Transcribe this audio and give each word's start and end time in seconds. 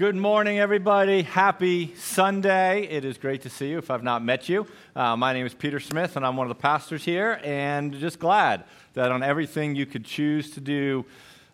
Good 0.00 0.16
morning, 0.16 0.58
everybody. 0.58 1.20
Happy 1.20 1.94
Sunday. 1.94 2.84
It 2.84 3.04
is 3.04 3.18
great 3.18 3.42
to 3.42 3.50
see 3.50 3.68
you 3.68 3.76
if 3.76 3.90
I've 3.90 4.02
not 4.02 4.24
met 4.24 4.48
you. 4.48 4.66
Uh, 4.96 5.14
my 5.14 5.34
name 5.34 5.44
is 5.44 5.52
Peter 5.52 5.78
Smith, 5.78 6.16
and 6.16 6.24
I'm 6.24 6.38
one 6.38 6.46
of 6.46 6.56
the 6.56 6.62
pastors 6.62 7.04
here, 7.04 7.38
and 7.44 7.92
just 7.92 8.18
glad 8.18 8.64
that 8.94 9.12
on 9.12 9.22
everything 9.22 9.74
you 9.74 9.84
could 9.84 10.06
choose 10.06 10.52
to 10.52 10.60
do 10.62 11.04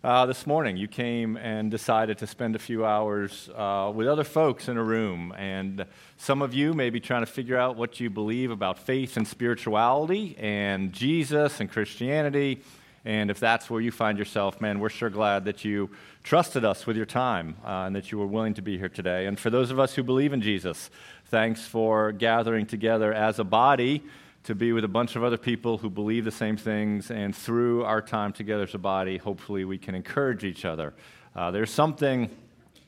uh, 0.04 0.26
this 0.26 0.46
morning, 0.46 0.76
you 0.76 0.86
came 0.86 1.36
and 1.36 1.72
decided 1.72 2.18
to 2.18 2.26
spend 2.28 2.54
a 2.54 2.60
few 2.60 2.86
hours 2.86 3.50
uh, 3.56 3.90
with 3.92 4.06
other 4.06 4.22
folks 4.22 4.68
in 4.68 4.76
a 4.76 4.84
room. 4.84 5.34
And 5.36 5.84
some 6.16 6.40
of 6.40 6.54
you 6.54 6.72
may 6.72 6.90
be 6.90 7.00
trying 7.00 7.22
to 7.22 7.32
figure 7.32 7.56
out 7.56 7.74
what 7.74 7.98
you 7.98 8.10
believe 8.10 8.52
about 8.52 8.78
faith 8.78 9.16
and 9.16 9.26
spirituality 9.26 10.36
and 10.38 10.92
Jesus 10.92 11.58
and 11.58 11.68
Christianity. 11.68 12.62
And 13.06 13.30
if 13.30 13.38
that's 13.38 13.70
where 13.70 13.80
you 13.80 13.92
find 13.92 14.18
yourself, 14.18 14.60
man, 14.60 14.80
we're 14.80 14.88
sure 14.88 15.10
glad 15.10 15.44
that 15.44 15.64
you 15.64 15.90
trusted 16.24 16.64
us 16.64 16.88
with 16.88 16.96
your 16.96 17.06
time 17.06 17.54
uh, 17.64 17.84
and 17.86 17.94
that 17.94 18.10
you 18.10 18.18
were 18.18 18.26
willing 18.26 18.54
to 18.54 18.62
be 18.62 18.78
here 18.78 18.88
today. 18.88 19.26
And 19.26 19.38
for 19.38 19.48
those 19.48 19.70
of 19.70 19.78
us 19.78 19.94
who 19.94 20.02
believe 20.02 20.32
in 20.32 20.42
Jesus, 20.42 20.90
thanks 21.26 21.64
for 21.64 22.10
gathering 22.10 22.66
together 22.66 23.14
as 23.14 23.38
a 23.38 23.44
body 23.44 24.02
to 24.42 24.56
be 24.56 24.72
with 24.72 24.82
a 24.82 24.88
bunch 24.88 25.14
of 25.14 25.22
other 25.22 25.38
people 25.38 25.78
who 25.78 25.88
believe 25.88 26.24
the 26.24 26.32
same 26.32 26.56
things. 26.56 27.12
And 27.12 27.34
through 27.34 27.84
our 27.84 28.02
time 28.02 28.32
together 28.32 28.64
as 28.64 28.74
a 28.74 28.78
body, 28.78 29.18
hopefully 29.18 29.64
we 29.64 29.78
can 29.78 29.94
encourage 29.94 30.42
each 30.42 30.64
other. 30.64 30.92
Uh, 31.36 31.52
there's 31.52 31.70
something 31.70 32.28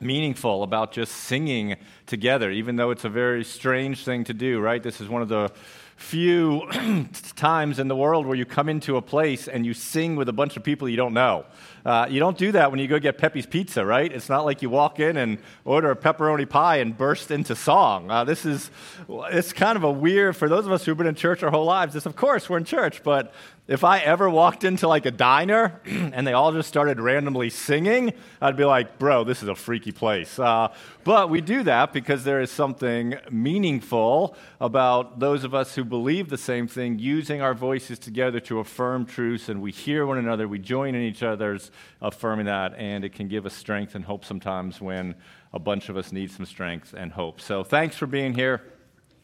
meaningful 0.01 0.65
about 0.65 0.91
just 0.91 1.13
singing 1.13 1.77
together, 2.07 2.51
even 2.51 2.75
though 2.75 2.91
it's 2.91 3.05
a 3.05 3.09
very 3.09 3.45
strange 3.45 4.05
thing 4.05 4.25
to 4.25 4.35
do, 4.35 4.59
right? 4.59 4.83
This 4.83 5.01
is 5.01 5.09
one 5.09 5.23
of 5.23 5.29
the 5.29 5.53
few 5.99 6.63
times 7.37 7.81
in 7.81 7.89
the 7.89 7.97
world 7.97 8.25
where 8.25 8.37
you 8.37 8.47
come 8.47 8.69
into 8.69 8.97
a 8.97 9.03
place 9.03 9.49
and 9.49 9.67
you 9.67 9.75
sing 9.75 10.15
with 10.15 10.29
a 10.29 10.33
bunch 10.33 10.57
of 10.57 10.63
people 10.63 10.89
you 10.89 10.97
don't 10.97 11.13
know. 11.13 11.45
Uh, 11.85 12.07
you 12.09 12.21
don't 12.21 12.39
do 12.39 12.53
that 12.53 12.71
when 12.71 12.81
you 12.81 12.89
go 12.89 12.99
get 12.99 13.19
Pepe's 13.19 13.47
Pizza, 13.47 13.85
right? 13.85 14.13
It's 14.13 14.29
not 14.29 14.45
like 14.45 14.63
you 14.63 14.71
walk 14.71 15.01
in 15.01 15.17
and 15.17 15.39
order 15.65 15.91
a 15.91 15.97
pepperoni 15.97 16.49
pie 16.49 16.77
and 16.77 16.97
burst 16.97 17.31
into 17.31 17.55
song. 17.55 18.11
Uh, 18.11 18.25
this 18.25 18.45
is, 18.45 18.71
it's 19.09 19.53
kind 19.53 19.77
of 19.77 19.85
a 19.85 19.91
weird, 19.91 20.37
for 20.37 20.49
those 20.49 20.67
of 20.67 20.73
us 20.73 20.85
who've 20.85 20.97
been 20.97 21.07
in 21.07 21.15
church 21.15 21.43
our 21.43 21.51
whole 21.51 21.65
lives, 21.65 21.95
this, 21.95 22.07
of 22.07 22.17
course, 22.17 22.49
we're 22.49 22.59
in 22.59 22.65
church, 22.65 23.03
but 23.03 23.33
if 23.69 23.85
I 23.85 23.99
ever 23.99 24.31
walked 24.31 24.65
into 24.65 24.89
like 24.89 25.05
a 25.05 25.11
diner 25.11 25.81
and 25.87 26.27
they 26.27 26.33
all 26.33 26.53
just 26.53 26.69
started 26.69 26.99
randomly 26.99 27.51
singing, 27.51 28.15
I'd 28.41 28.57
be 28.57 28.65
like, 28.65 28.99
bro, 28.99 29.25
this 29.25 29.43
is 29.43 29.49
a 29.49 29.55
freaky 29.55 29.93
place. 29.93 30.39
Uh, 30.39 30.69
but 31.05 31.29
we 31.29 31.43
do 31.43 31.63
that 31.65 31.93
because 31.93 32.25
there 32.25 32.41
is 32.41 32.51
something 32.51 33.17
meaningful 33.31 34.35
about 34.59 35.21
those 35.21 35.45
of 35.45 35.55
us 35.55 35.75
who 35.75 35.85
believe 35.85 36.31
the 36.31 36.39
same 36.39 36.67
thing 36.67 36.99
using 36.99 37.43
our 37.43 37.53
voices 37.53 37.99
together 37.99 38.41
to 38.41 38.59
affirm 38.59 39.05
truths, 39.05 39.51
and 39.51 39.61
we 39.61 39.71
hear 39.71 40.07
one 40.07 40.19
another, 40.19 40.49
we 40.49 40.59
join 40.59 40.95
in 40.95 41.03
each 41.03 41.23
other's 41.23 41.68
affirming 42.01 42.47
that, 42.47 42.75
and 42.77 43.05
it 43.05 43.13
can 43.13 43.29
give 43.29 43.47
us 43.47 43.55
strength 43.55 43.95
and 43.95 44.05
hope 44.05 44.25
sometimes 44.25 44.81
when 44.81 45.15
a 45.53 45.59
bunch 45.59 45.89
of 45.89 45.97
us 45.97 46.13
need 46.13 46.31
some 46.31 46.47
strength 46.47 46.95
and 46.97 47.13
hope. 47.13 47.41
So 47.41 47.65
thanks 47.65 47.97
for 47.97 48.07
being 48.07 48.35
here. 48.35 48.63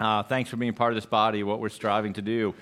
Uh, 0.00 0.22
thanks 0.22 0.50
for 0.50 0.56
being 0.56 0.74
part 0.74 0.92
of 0.92 0.96
this 0.96 1.06
body, 1.06 1.42
what 1.42 1.60
we're 1.60 1.68
striving 1.68 2.12
to 2.14 2.22
do 2.22 2.54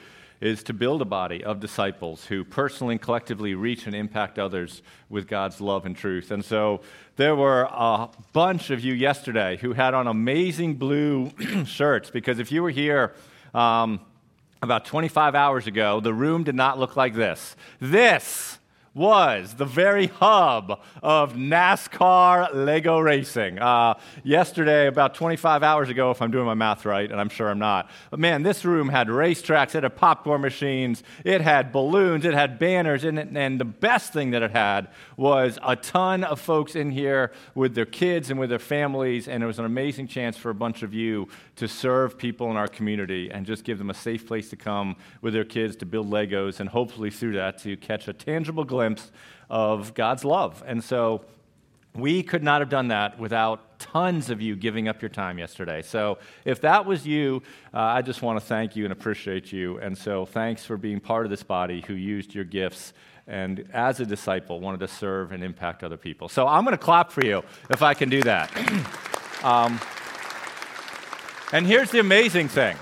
is 0.43 0.65
to 0.65 0.73
build 0.73 1.01
a 1.01 1.05
body 1.05 1.45
of 1.45 1.61
disciples 1.61 2.25
who 2.25 2.45
personally 2.45 2.95
and 2.95 3.01
collectively 3.01 3.55
reach 3.55 3.87
and 3.87 3.95
impact 3.95 4.41
others 4.41 4.83
with 5.09 5.29
God's 5.29 5.61
love 5.61 5.87
and 5.87 5.97
truth. 5.97 6.33
And 6.33 6.45
so 6.45 6.81
there 7.15 7.37
were 7.37 7.69
a 7.71 8.09
bunch 8.33 8.71
of 8.71 8.81
you 8.81 8.93
yesterday 8.93 9.57
who 9.59 9.73
had 9.73 9.95
on 9.95 10.09
amazing 10.09 10.75
blue 10.75 11.31
shirts 11.65 12.11
because 12.11 12.41
if 12.41 12.51
you 12.51 12.61
were 12.61 12.71
here, 12.71 13.15
um, 13.55 14.01
about 14.63 14.85
25 14.85 15.37
hours 15.37 15.69
ago, 15.69 16.01
the 16.01 16.13
room 16.13 16.43
did 16.43 16.57
not 16.57 16.77
look 16.77 16.97
like 16.97 17.15
this. 17.15 17.55
This 17.81 18.59
was 18.95 19.55
the 19.55 19.65
very 19.65 20.09
hub 20.09 20.81
of 21.03 21.35
NASCAR 21.35 22.55
Lego 22.55 22.99
racing. 22.99 23.59
Uh, 23.59 23.95
yesterday, 24.23 24.87
about 24.87 25.15
25 25.15 25.63
hours 25.63 25.89
ago, 25.89 26.11
if 26.11 26.21
I'm 26.21 26.31
doing 26.31 26.45
my 26.45 26.55
math 26.55 26.85
right, 26.85 27.11
and 27.11 27.21
I'm 27.21 27.31
sure 27.31 27.49
I'm 27.49 27.59
not, 27.59 27.91
but 28.11 28.21
man, 28.21 28.43
this 28.43 28.65
room 28.65 28.91
had 28.91 29.09
racetracks, 29.09 29.75
it 29.75 29.83
had 29.83 29.97
popcorn 29.97 30.43
machines, 30.43 31.03
it 31.25 31.41
had 31.41 31.73
balloons, 31.73 32.25
it 32.25 32.35
had 32.35 32.59
banners, 32.59 33.05
and, 33.05 33.19
and 33.19 33.59
the 33.59 33.65
best 33.65 34.13
thing 34.13 34.33
that 34.33 34.43
it 34.43 34.51
had 34.51 34.89
was 35.17 35.59
a 35.63 35.77
ton 35.77 36.23
of 36.25 36.41
folks 36.41 36.77
in 36.77 36.91
here 36.91 37.33
with 37.55 37.75
their 37.75 37.87
kids 37.87 38.31
and 38.31 38.39
with 38.39 38.51
their 38.51 38.59
families, 38.59 39.27
and 39.27 39.43
it 39.43 39.47
was 39.47 39.59
an 39.59 39.65
amazing 39.65 40.07
chance 40.07 40.37
for 40.37 40.51
a 40.51 40.55
bunch 40.55 40.83
of 40.83 40.93
you 40.93 41.29
to 41.57 41.69
serve 41.69 42.17
people 42.17 42.51
in 42.51 42.57
our 42.57 42.69
community 42.69 43.31
and 43.31 43.45
just 43.45 43.65
give 43.65 43.79
them 43.79 43.91
a 43.91 43.95
safe 43.95 44.27
place 44.27 44.49
to 44.51 44.57
come 44.57 44.97
with 45.21 45.35
their 45.35 45.45
kids 45.45 45.77
to 45.77 45.87
build 45.87 46.11
Legos, 46.11 46.61
and 46.61 46.69
hopefully 46.69 47.11
through 47.11 47.35
that 47.35 47.59
to 47.59 47.77
catch 47.77 48.09
a 48.09 48.13
tangible 48.13 48.65
glimpse 48.65 49.11
of 49.51 49.95
God's 49.95 50.25
love. 50.25 50.63
And 50.67 50.83
so 50.83 51.25
we 51.95 52.23
could 52.23 52.43
not 52.43 52.63
have 52.63 52.71
done 52.71 52.89
that 52.89 53.19
without 53.19 53.79
tons 53.79 54.31
of 54.31 54.41
you 54.41 54.57
giving 54.57 54.89
up 54.89 55.03
your 55.03 55.11
time 55.11 55.39
yesterday. 55.39 55.83
So 55.83 56.19
if 56.45 56.61
that 56.63 56.87
was 56.87 57.07
you, 57.07 57.43
uh, 57.75 57.81
I 57.81 58.03
just 58.03 58.23
want 58.23 58.41
to 58.41 58.45
thank 58.45 58.77
you 58.77 58.85
and 58.85 58.93
appreciate 58.93 59.53
you. 59.53 59.79
And 59.79 59.97
so 59.97 60.25
thanks 60.25 60.65
for 60.65 60.77
being 60.77 61.01
part 61.01 61.27
of 61.27 61.31
this 61.31 61.43
body 61.43 61.85
who 61.87 61.95
used 61.95 62.35
your 62.35 62.45
gifts 62.45 62.95
and 63.27 63.69
as 63.73 64.01
a 64.01 64.07
disciple 64.07 64.61
wanted 64.61 64.81
to 64.81 64.89
serve 64.89 65.33
and 65.33 65.45
impact 65.45 65.85
other 65.85 65.97
people. 65.97 66.29
So 66.29 66.49
I'm 66.49 66.65
going 66.65 66.77
to 66.77 66.83
clap 66.83 67.13
for 67.13 67.25
you 67.25 67.43
if 67.71 67.83
I 67.83 67.95
can 67.95 68.09
do 68.09 68.23
that. 68.23 68.51
um, 69.45 69.79
and 71.53 71.67
here's 71.67 71.91
the 71.91 72.01
amazing 72.01 72.49
thing. 72.49 72.77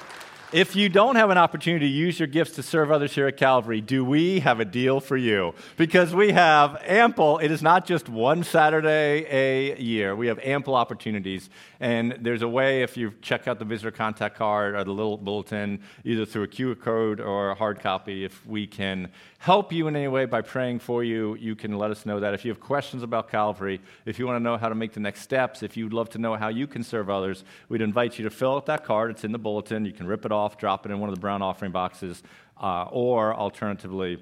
If 0.52 0.74
you 0.74 0.88
don't 0.88 1.14
have 1.14 1.30
an 1.30 1.38
opportunity 1.38 1.86
to 1.86 1.92
use 1.92 2.18
your 2.18 2.26
gifts 2.26 2.56
to 2.56 2.64
serve 2.64 2.90
others 2.90 3.14
here 3.14 3.28
at 3.28 3.36
Calvary, 3.36 3.80
do 3.80 4.04
we 4.04 4.40
have 4.40 4.58
a 4.58 4.64
deal 4.64 4.98
for 4.98 5.16
you? 5.16 5.54
Because 5.76 6.12
we 6.12 6.32
have 6.32 6.76
ample, 6.84 7.38
it 7.38 7.52
is 7.52 7.62
not 7.62 7.86
just 7.86 8.08
one 8.08 8.42
Saturday 8.42 9.26
a 9.30 9.78
year. 9.80 10.16
We 10.16 10.26
have 10.26 10.40
ample 10.40 10.74
opportunities. 10.74 11.50
And 11.78 12.18
there's 12.20 12.42
a 12.42 12.48
way, 12.48 12.82
if 12.82 12.96
you 12.96 13.14
check 13.22 13.46
out 13.46 13.60
the 13.60 13.64
visitor 13.64 13.92
contact 13.92 14.36
card 14.36 14.74
or 14.74 14.82
the 14.82 14.90
little 14.90 15.16
bulletin, 15.18 15.82
either 16.02 16.26
through 16.26 16.42
a 16.42 16.48
QR 16.48 16.80
code 16.80 17.20
or 17.20 17.50
a 17.50 17.54
hard 17.54 17.78
copy, 17.78 18.24
if 18.24 18.44
we 18.44 18.66
can 18.66 19.08
help 19.38 19.72
you 19.72 19.86
in 19.86 19.96
any 19.96 20.08
way 20.08 20.26
by 20.26 20.42
praying 20.42 20.80
for 20.80 21.02
you, 21.02 21.34
you 21.36 21.54
can 21.54 21.78
let 21.78 21.90
us 21.90 22.04
know 22.04 22.20
that. 22.20 22.34
If 22.34 22.44
you 22.44 22.50
have 22.50 22.60
questions 22.60 23.02
about 23.02 23.30
Calvary, 23.30 23.80
if 24.04 24.18
you 24.18 24.26
want 24.26 24.36
to 24.36 24.42
know 24.42 24.58
how 24.58 24.68
to 24.68 24.74
make 24.74 24.92
the 24.92 25.00
next 25.00 25.22
steps, 25.22 25.62
if 25.62 25.78
you'd 25.78 25.94
love 25.94 26.10
to 26.10 26.18
know 26.18 26.34
how 26.34 26.48
you 26.48 26.66
can 26.66 26.82
serve 26.82 27.08
others, 27.08 27.44
we'd 27.70 27.80
invite 27.80 28.18
you 28.18 28.24
to 28.24 28.30
fill 28.30 28.56
out 28.56 28.66
that 28.66 28.84
card. 28.84 29.12
It's 29.12 29.24
in 29.24 29.32
the 29.32 29.38
bulletin. 29.38 29.86
You 29.86 29.92
can 29.92 30.06
rip 30.06 30.26
it 30.26 30.32
off, 30.32 30.39
drop 30.48 30.86
it 30.86 30.92
in 30.92 31.00
one 31.00 31.08
of 31.08 31.14
the 31.14 31.20
brown 31.20 31.42
offering 31.42 31.72
boxes, 31.72 32.22
uh, 32.60 32.84
or 32.90 33.34
alternatively, 33.34 34.18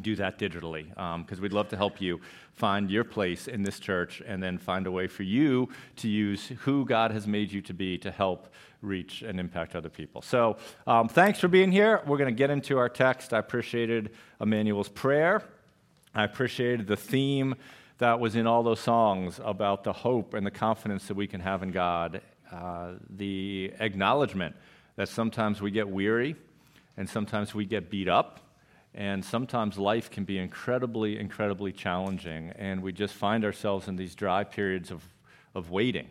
do 0.00 0.16
that 0.16 0.38
digitally 0.38 0.88
because 0.88 1.38
um, 1.38 1.42
we'd 1.42 1.52
love 1.52 1.68
to 1.68 1.76
help 1.76 2.00
you 2.00 2.20
find 2.54 2.90
your 2.90 3.04
place 3.04 3.46
in 3.46 3.62
this 3.62 3.78
church 3.78 4.22
and 4.26 4.42
then 4.42 4.58
find 4.58 4.86
a 4.86 4.90
way 4.90 5.06
for 5.06 5.22
you 5.22 5.68
to 5.96 6.08
use 6.08 6.48
who 6.60 6.84
God 6.84 7.10
has 7.10 7.26
made 7.26 7.52
you 7.52 7.60
to 7.62 7.74
be 7.74 7.98
to 7.98 8.10
help 8.10 8.48
reach 8.80 9.22
and 9.22 9.38
impact 9.38 9.76
other 9.76 9.88
people. 9.88 10.22
So, 10.22 10.56
um, 10.86 11.08
thanks 11.08 11.38
for 11.38 11.48
being 11.48 11.70
here. 11.70 12.02
We're 12.06 12.18
going 12.18 12.34
to 12.34 12.38
get 12.38 12.50
into 12.50 12.78
our 12.78 12.88
text. 12.88 13.32
I 13.32 13.38
appreciated 13.38 14.10
Emmanuel's 14.40 14.88
prayer, 14.88 15.42
I 16.14 16.24
appreciated 16.24 16.86
the 16.86 16.96
theme 16.96 17.54
that 17.98 18.18
was 18.18 18.34
in 18.34 18.46
all 18.46 18.62
those 18.62 18.80
songs 18.80 19.40
about 19.44 19.84
the 19.84 19.92
hope 19.92 20.34
and 20.34 20.44
the 20.44 20.50
confidence 20.50 21.06
that 21.06 21.14
we 21.14 21.26
can 21.26 21.40
have 21.40 21.62
in 21.62 21.70
God, 21.70 22.20
uh, 22.50 22.94
the 23.08 23.72
acknowledgement 23.78 24.56
that 24.96 25.08
sometimes 25.08 25.60
we 25.60 25.70
get 25.70 25.88
weary 25.88 26.36
and 26.96 27.08
sometimes 27.08 27.54
we 27.54 27.64
get 27.64 27.90
beat 27.90 28.08
up 28.08 28.40
and 28.94 29.24
sometimes 29.24 29.78
life 29.78 30.10
can 30.10 30.24
be 30.24 30.38
incredibly, 30.38 31.18
incredibly 31.18 31.72
challenging, 31.72 32.52
and 32.56 32.82
we 32.82 32.92
just 32.92 33.14
find 33.14 33.44
ourselves 33.44 33.88
in 33.88 33.96
these 33.96 34.14
dry 34.14 34.44
periods 34.44 34.90
of, 34.90 35.02
of 35.54 35.70
waiting. 35.70 36.08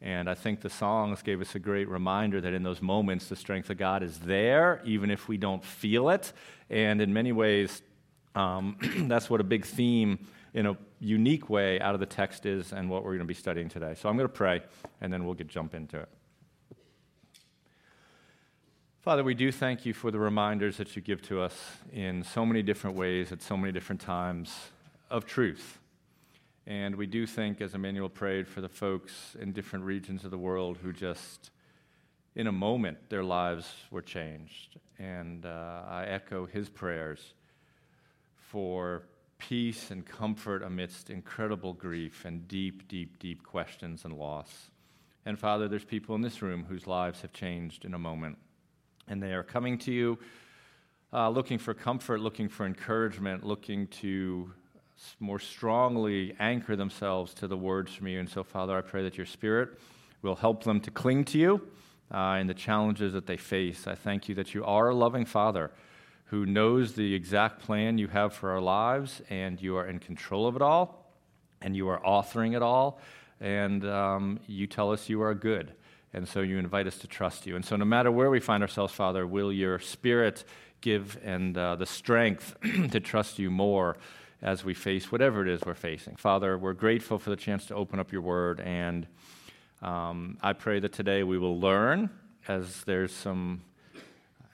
And 0.00 0.28
I 0.28 0.34
think 0.34 0.60
the 0.60 0.70
songs 0.70 1.22
gave 1.22 1.40
us 1.40 1.54
a 1.54 1.58
great 1.58 1.88
reminder 1.88 2.40
that 2.40 2.52
in 2.52 2.62
those 2.62 2.80
moments, 2.80 3.28
the 3.28 3.36
strength 3.36 3.70
of 3.70 3.78
God 3.78 4.02
is 4.02 4.18
there, 4.18 4.80
even 4.84 5.10
if 5.10 5.28
we 5.28 5.36
don't 5.36 5.64
feel 5.64 6.10
it. 6.10 6.32
And 6.70 7.00
in 7.00 7.12
many 7.12 7.32
ways, 7.32 7.82
um, 8.34 8.76
that's 9.08 9.28
what 9.28 9.40
a 9.40 9.44
big 9.44 9.64
theme 9.64 10.26
in 10.54 10.66
a 10.66 10.76
unique 11.00 11.48
way 11.48 11.80
out 11.80 11.94
of 11.94 12.00
the 12.00 12.06
text 12.06 12.46
is 12.46 12.72
and 12.72 12.88
what 12.88 13.04
we're 13.04 13.10
going 13.10 13.20
to 13.20 13.24
be 13.26 13.34
studying 13.34 13.68
today. 13.68 13.94
So 13.96 14.08
I'm 14.08 14.16
going 14.16 14.28
to 14.28 14.32
pray, 14.32 14.60
and 15.00 15.12
then 15.12 15.24
we'll 15.24 15.34
get 15.34 15.48
jump 15.48 15.74
into 15.74 15.98
it. 15.98 16.08
Father, 19.02 19.24
we 19.24 19.34
do 19.34 19.50
thank 19.50 19.84
you 19.84 19.92
for 19.92 20.12
the 20.12 20.18
reminders 20.20 20.76
that 20.76 20.94
you 20.94 21.02
give 21.02 21.20
to 21.22 21.40
us 21.40 21.60
in 21.92 22.22
so 22.22 22.46
many 22.46 22.62
different 22.62 22.96
ways 22.96 23.32
at 23.32 23.42
so 23.42 23.56
many 23.56 23.72
different 23.72 24.00
times 24.00 24.56
of 25.10 25.26
truth. 25.26 25.80
And 26.68 26.94
we 26.94 27.08
do 27.08 27.26
think, 27.26 27.60
as 27.60 27.74
Emmanuel 27.74 28.08
prayed, 28.08 28.46
for 28.46 28.60
the 28.60 28.68
folks 28.68 29.34
in 29.40 29.50
different 29.50 29.84
regions 29.84 30.24
of 30.24 30.30
the 30.30 30.38
world 30.38 30.78
who 30.80 30.92
just, 30.92 31.50
in 32.36 32.46
a 32.46 32.52
moment, 32.52 32.96
their 33.08 33.24
lives 33.24 33.74
were 33.90 34.02
changed. 34.02 34.78
And 35.00 35.46
uh, 35.46 35.82
I 35.88 36.04
echo 36.04 36.46
his 36.46 36.68
prayers 36.68 37.34
for 38.36 39.02
peace 39.38 39.90
and 39.90 40.06
comfort 40.06 40.62
amidst 40.62 41.10
incredible 41.10 41.72
grief 41.72 42.24
and 42.24 42.46
deep, 42.46 42.86
deep, 42.86 43.18
deep 43.18 43.42
questions 43.42 44.04
and 44.04 44.16
loss. 44.16 44.70
And 45.26 45.36
Father, 45.36 45.66
there's 45.66 45.84
people 45.84 46.14
in 46.14 46.20
this 46.20 46.40
room 46.40 46.66
whose 46.68 46.86
lives 46.86 47.22
have 47.22 47.32
changed 47.32 47.84
in 47.84 47.94
a 47.94 47.98
moment 47.98 48.38
and 49.08 49.22
they 49.22 49.32
are 49.32 49.42
coming 49.42 49.78
to 49.78 49.92
you 49.92 50.18
uh, 51.12 51.28
looking 51.28 51.58
for 51.58 51.74
comfort, 51.74 52.20
looking 52.20 52.48
for 52.48 52.64
encouragement, 52.64 53.44
looking 53.44 53.86
to 53.88 54.50
more 55.20 55.38
strongly 55.38 56.34
anchor 56.38 56.76
themselves 56.76 57.34
to 57.34 57.46
the 57.46 57.56
words 57.56 57.92
from 57.94 58.06
you. 58.06 58.20
And 58.20 58.28
so, 58.28 58.42
Father, 58.42 58.76
I 58.76 58.80
pray 58.80 59.02
that 59.02 59.16
your 59.16 59.26
Spirit 59.26 59.78
will 60.22 60.36
help 60.36 60.64
them 60.64 60.80
to 60.80 60.90
cling 60.90 61.24
to 61.26 61.38
you 61.38 61.68
uh, 62.10 62.38
in 62.40 62.46
the 62.46 62.54
challenges 62.54 63.12
that 63.12 63.26
they 63.26 63.36
face. 63.36 63.86
I 63.86 63.94
thank 63.94 64.28
you 64.28 64.34
that 64.36 64.54
you 64.54 64.64
are 64.64 64.88
a 64.88 64.94
loving 64.94 65.24
Father 65.24 65.70
who 66.26 66.46
knows 66.46 66.94
the 66.94 67.14
exact 67.14 67.60
plan 67.60 67.98
you 67.98 68.08
have 68.08 68.32
for 68.32 68.50
our 68.50 68.60
lives, 68.60 69.20
and 69.28 69.60
you 69.60 69.76
are 69.76 69.86
in 69.86 69.98
control 69.98 70.46
of 70.46 70.56
it 70.56 70.62
all, 70.62 71.12
and 71.60 71.76
you 71.76 71.88
are 71.88 72.00
authoring 72.00 72.56
it 72.56 72.62
all, 72.62 72.98
and 73.38 73.84
um, 73.84 74.40
you 74.46 74.66
tell 74.66 74.92
us 74.92 75.10
you 75.10 75.20
are 75.20 75.34
good. 75.34 75.74
And 76.14 76.28
so 76.28 76.40
you 76.40 76.58
invite 76.58 76.86
us 76.86 76.98
to 76.98 77.06
trust 77.06 77.46
you. 77.46 77.56
And 77.56 77.64
so, 77.64 77.76
no 77.76 77.84
matter 77.84 78.10
where 78.10 78.30
we 78.30 78.40
find 78.40 78.62
ourselves, 78.62 78.92
Father, 78.92 79.26
will 79.26 79.52
your 79.52 79.78
Spirit 79.78 80.44
give 80.82 81.18
and 81.24 81.56
uh, 81.56 81.76
the 81.76 81.86
strength 81.86 82.56
to 82.90 83.00
trust 83.00 83.38
you 83.38 83.50
more 83.50 83.96
as 84.42 84.64
we 84.64 84.74
face 84.74 85.10
whatever 85.10 85.46
it 85.46 85.48
is 85.48 85.62
we're 85.64 85.74
facing. 85.74 86.16
Father, 86.16 86.58
we're 86.58 86.72
grateful 86.72 87.18
for 87.18 87.30
the 87.30 87.36
chance 87.36 87.66
to 87.66 87.74
open 87.74 88.00
up 88.00 88.12
your 88.12 88.22
word, 88.22 88.60
and 88.60 89.06
um, 89.80 90.36
I 90.42 90.52
pray 90.52 90.80
that 90.80 90.92
today 90.92 91.22
we 91.22 91.38
will 91.38 91.58
learn 91.58 92.10
as 92.48 92.82
there's 92.84 93.12
some 93.12 93.62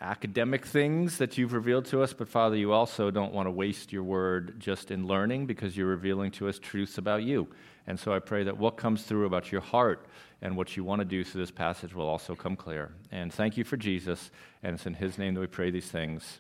academic 0.01 0.65
things 0.65 1.19
that 1.19 1.39
you've 1.39 1.53
revealed 1.53 1.87
to 1.87 2.03
us, 2.03 2.13
but 2.13 2.29
Father, 2.29 2.55
you 2.55 2.73
also 2.73 3.11
don't 3.11 3.33
want 3.33 3.47
to 3.47 3.51
waste 3.51 3.93
your 3.93 4.05
word 4.05 4.61
just 4.61 4.91
in 4.91 5.07
learning 5.07 5.47
because 5.47 5.77
you're 5.77 5.89
revealing 5.89 6.31
to 6.31 6.49
us 6.49 6.59
truths 6.59 6.99
about 6.99 7.23
you. 7.23 7.49
And 7.87 7.99
so 7.99 8.13
I 8.13 8.19
pray 8.19 8.45
that 8.45 8.57
what 8.57 8.77
comes 8.77 9.03
through 9.03 9.27
about 9.27 9.51
your 9.51 9.63
heart 9.63 10.07
and 10.41 10.57
what 10.57 10.77
you 10.77 10.85
want 10.85 11.01
to 11.01 11.05
do 11.05 11.25
through 11.25 11.41
this 11.41 11.51
passage 11.51 11.95
will 11.95 12.09
also 12.09 12.35
come 12.35 12.57
clear. 12.57 12.93
And 13.11 13.33
thank 13.33 13.57
you 13.57 13.65
for 13.65 13.77
Jesus, 13.77 14.31
and 14.63 14.75
it's 14.75 14.87
in 14.87 14.95
his 14.95 15.19
name 15.19 15.35
that 15.35 15.41
we 15.41 15.47
pray 15.47 15.71
these 15.71 15.91
things. 15.91 16.39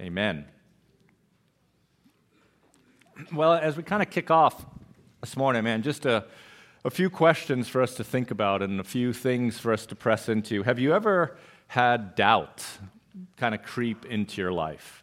Amen. 0.00 0.46
Well, 3.32 3.52
as 3.54 3.76
we 3.76 3.82
kind 3.82 4.02
of 4.02 4.10
kick 4.10 4.30
off 4.30 4.64
this 5.20 5.36
morning, 5.36 5.64
man, 5.64 5.82
just 5.82 6.06
a, 6.06 6.24
a 6.84 6.90
few 6.90 7.10
questions 7.10 7.68
for 7.68 7.82
us 7.82 7.94
to 7.96 8.04
think 8.04 8.30
about 8.30 8.62
and 8.62 8.80
a 8.80 8.84
few 8.84 9.12
things 9.12 9.58
for 9.58 9.72
us 9.72 9.86
to 9.86 9.94
press 9.94 10.28
into. 10.28 10.62
Have 10.62 10.78
you 10.78 10.94
ever 10.94 11.36
had 11.68 12.14
doubt 12.14 12.66
kind 13.36 13.54
of 13.54 13.62
creep 13.62 14.04
into 14.06 14.40
your 14.40 14.52
life. 14.52 15.02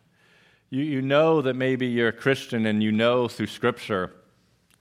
You, 0.70 0.84
you 0.84 1.02
know 1.02 1.42
that 1.42 1.56
maybe 1.56 1.88
you're 1.88 2.10
a 2.10 2.14
Christian 2.14 2.66
and 2.66 2.84
you 2.84 2.92
know 2.92 3.28
through 3.28 3.48
Scripture 3.48 4.14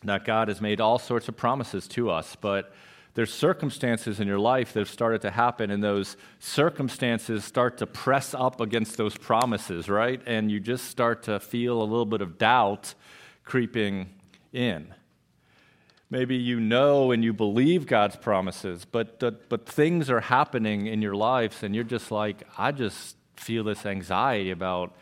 that 0.05 0.25
God 0.25 0.49
has 0.49 0.61
made 0.61 0.81
all 0.81 0.99
sorts 0.99 1.29
of 1.29 1.37
promises 1.37 1.89
to 1.89 2.11
us, 2.11 2.37
but 2.37 2.73
there's 3.19 3.35
circumstances 3.35 4.21
in 4.21 4.29
your 4.29 4.39
life 4.39 4.73
that 4.73 4.79
have 4.79 4.89
started 4.89 5.23
to 5.23 5.33
happen, 5.33 5.73
and 5.73 5.83
those 5.83 6.17
circumstances 6.39 7.45
start 7.45 7.77
to 7.79 7.85
press 7.85 8.33
up 8.33 8.61
against 8.61 8.97
those 8.97 9.17
promises, 9.17 9.89
right? 9.89 10.23
And 10.25 10.53
you 10.53 10.61
just 10.61 10.85
start 10.85 11.25
to 11.25 11.41
feel 11.41 11.83
a 11.83 11.83
little 11.83 12.07
bit 12.07 12.21
of 12.21 12.39
doubt 12.39 12.95
creeping 13.43 14.11
in. 14.53 14.95
Maybe 16.09 16.37
you 16.37 16.61
know 16.61 17.11
and 17.11 17.25
you 17.25 17.33
believe 17.33 17.89
God's 17.89 18.15
promises, 18.15 18.85
but, 18.85 19.19
but 19.49 19.67
things 19.67 20.09
are 20.11 20.21
happening 20.21 20.87
in 20.87 21.03
your 21.03 21.17
lives, 21.17 21.65
and 21.65 21.75
you're 21.75 21.83
just 21.83 22.13
like, 22.13 22.45
I 22.57 22.71
just 22.71 23.17
feel 23.35 23.65
this 23.65 23.85
anxiety 23.85 24.53
about 24.53 24.95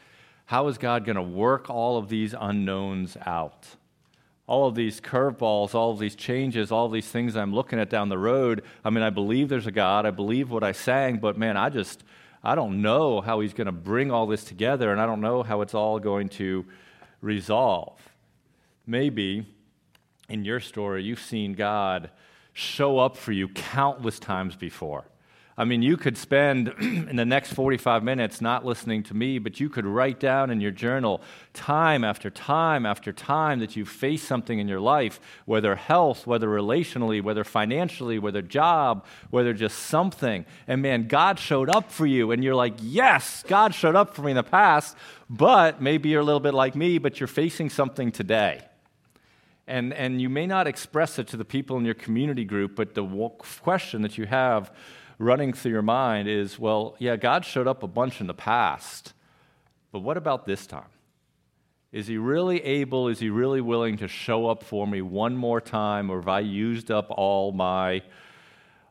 how 0.46 0.68
is 0.68 0.78
God 0.78 1.04
going 1.04 1.16
to 1.16 1.22
work 1.22 1.68
all 1.68 1.98
of 1.98 2.08
these 2.08 2.34
unknowns 2.40 3.18
out? 3.26 3.66
All 4.46 4.69
of 4.69 4.75
these 4.75 5.00
curveballs, 5.00 5.75
all 5.75 5.90
of 5.90 5.98
these 5.98 6.14
changes, 6.14 6.70
all 6.70 6.87
of 6.87 6.93
these 6.93 7.08
things 7.08 7.37
I'm 7.37 7.52
looking 7.52 7.81
at 7.81 7.90
down 7.90 8.08
the 8.08 8.19
road. 8.19 8.62
I 8.84 8.90
mean, 8.90 9.02
I 9.02 9.10
believe 9.10 9.48
there's 9.48 9.66
a 9.66 9.72
God, 9.72 10.06
I 10.06 10.10
believe 10.10 10.50
what 10.50 10.62
I 10.62 10.72
sang, 10.72 11.19
but 11.19 11.37
man, 11.37 11.56
I 11.56 11.69
just, 11.69 12.04
I 12.44 12.54
don't 12.54 12.81
know 12.81 13.20
how 13.20 13.40
He's 13.40 13.54
going 13.54 13.66
to 13.66 13.72
bring 13.72 14.10
all 14.10 14.26
this 14.26 14.44
together, 14.44 14.93
and 14.93 15.00
I 15.00 15.06
don't 15.06 15.20
know 15.20 15.43
how 15.43 15.62
it's 15.62 15.75
all 15.75 15.98
going 15.98 16.28
to 16.31 16.64
resolve. 17.20 17.98
Maybe 18.87 19.46
in 20.28 20.44
your 20.44 20.60
story, 20.60 21.02
you've 21.02 21.20
seen 21.20 21.54
God 21.54 22.10
show 22.52 22.99
up 22.99 23.16
for 23.16 23.32
you 23.32 23.49
countless 23.49 24.19
times 24.19 24.56
before. 24.56 25.06
I 25.58 25.64
mean, 25.64 25.81
you 25.81 25.97
could 25.97 26.19
spend 26.19 26.69
in 26.81 27.17
the 27.17 27.25
next 27.25 27.55
45 27.55 28.03
minutes 28.03 28.43
not 28.43 28.67
listening 28.67 29.03
to 29.05 29.14
me, 29.14 29.38
but 29.38 29.58
you 29.58 29.70
could 29.70 29.87
write 29.87 30.20
down 30.20 30.50
in 30.50 30.61
your 30.61 30.70
journal 30.70 31.23
time 31.55 32.05
after 32.05 32.29
time 32.29 32.85
after 32.85 33.11
time 33.11 33.61
that 33.61 33.75
you 33.75 33.87
face 33.87 34.23
something 34.23 34.58
in 34.58 34.69
your 34.69 34.81
life, 34.81 35.19
whether 35.47 35.75
health, 35.75 36.26
whether 36.26 36.47
relationally, 36.47 37.23
whether 37.23 37.43
financially, 37.43 38.19
whether 38.19 38.43
job, 38.43 39.06
whether 39.31 39.55
just 39.55 39.79
something. 39.79 40.44
And 40.67 40.82
man, 40.82 41.08
God 41.08 41.38
showed 41.38 41.70
up 41.70 41.91
for 41.91 42.05
you, 42.06 42.32
and 42.32 42.44
you're 42.44 42.55
like, 42.55 42.75
yes, 42.82 43.43
God 43.47 43.75
showed 43.75 43.97
up 43.97 44.14
for 44.14 44.23
me 44.23 44.32
in 44.32 44.37
the 44.37 44.43
past, 44.43 44.94
but 45.31 45.81
maybe 45.81 46.11
you're 46.11 46.20
a 46.20 46.25
little 46.25 46.41
bit 46.41 46.55
like 46.55 46.76
me, 46.76 46.99
but 46.99 47.19
you're 47.19 47.26
facing 47.26 47.70
something 47.70 48.12
today 48.12 48.62
and, 49.69 49.93
and 49.94 50.23
you 50.23 50.29
may 50.29 50.47
not 50.47 50.69
express 50.69 51.19
it 51.19 51.26
to 51.26 51.37
the 51.37 51.44
people 51.44 51.76
in 51.76 51.85
your 51.85 51.94
community 51.94 52.44
group, 52.44 52.76
but 52.76 52.94
the 52.94 53.05
question 53.41 54.02
that 54.02 54.17
you 54.17 54.25
have 54.26 54.70
running 55.18 55.52
through 55.52 55.72
your 55.72 55.82
mind 55.82 56.28
is 56.28 56.58
well, 56.58 56.96
yeah, 56.98 57.16
God 57.16 57.44
showed 57.44 57.66
up 57.66 57.82
a 57.82 57.88
bunch 57.88 58.20
in 58.20 58.26
the 58.26 58.34
past, 58.34 59.12
but 59.92 60.00
what 60.00 60.16
about 60.16 60.46
this 60.46 60.66
time? 60.66 60.90
Is 61.92 62.06
he 62.06 62.18
really 62.18 62.62
able, 62.62 63.08
is 63.08 63.20
he 63.20 63.30
really 63.30 63.60
willing 63.60 63.96
to 63.98 64.08
show 64.08 64.48
up 64.48 64.62
for 64.62 64.86
me 64.86 65.00
one 65.00 65.36
more 65.36 65.60
time, 65.60 66.10
or 66.10 66.16
have 66.20 66.28
I 66.28 66.40
used 66.40 66.90
up 66.90 67.06
all 67.10 67.52
my, 67.52 68.02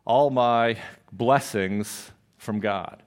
all 0.06 0.30
my 0.30 0.77
blessings 1.12 2.12
from 2.38 2.60
God? 2.60 3.04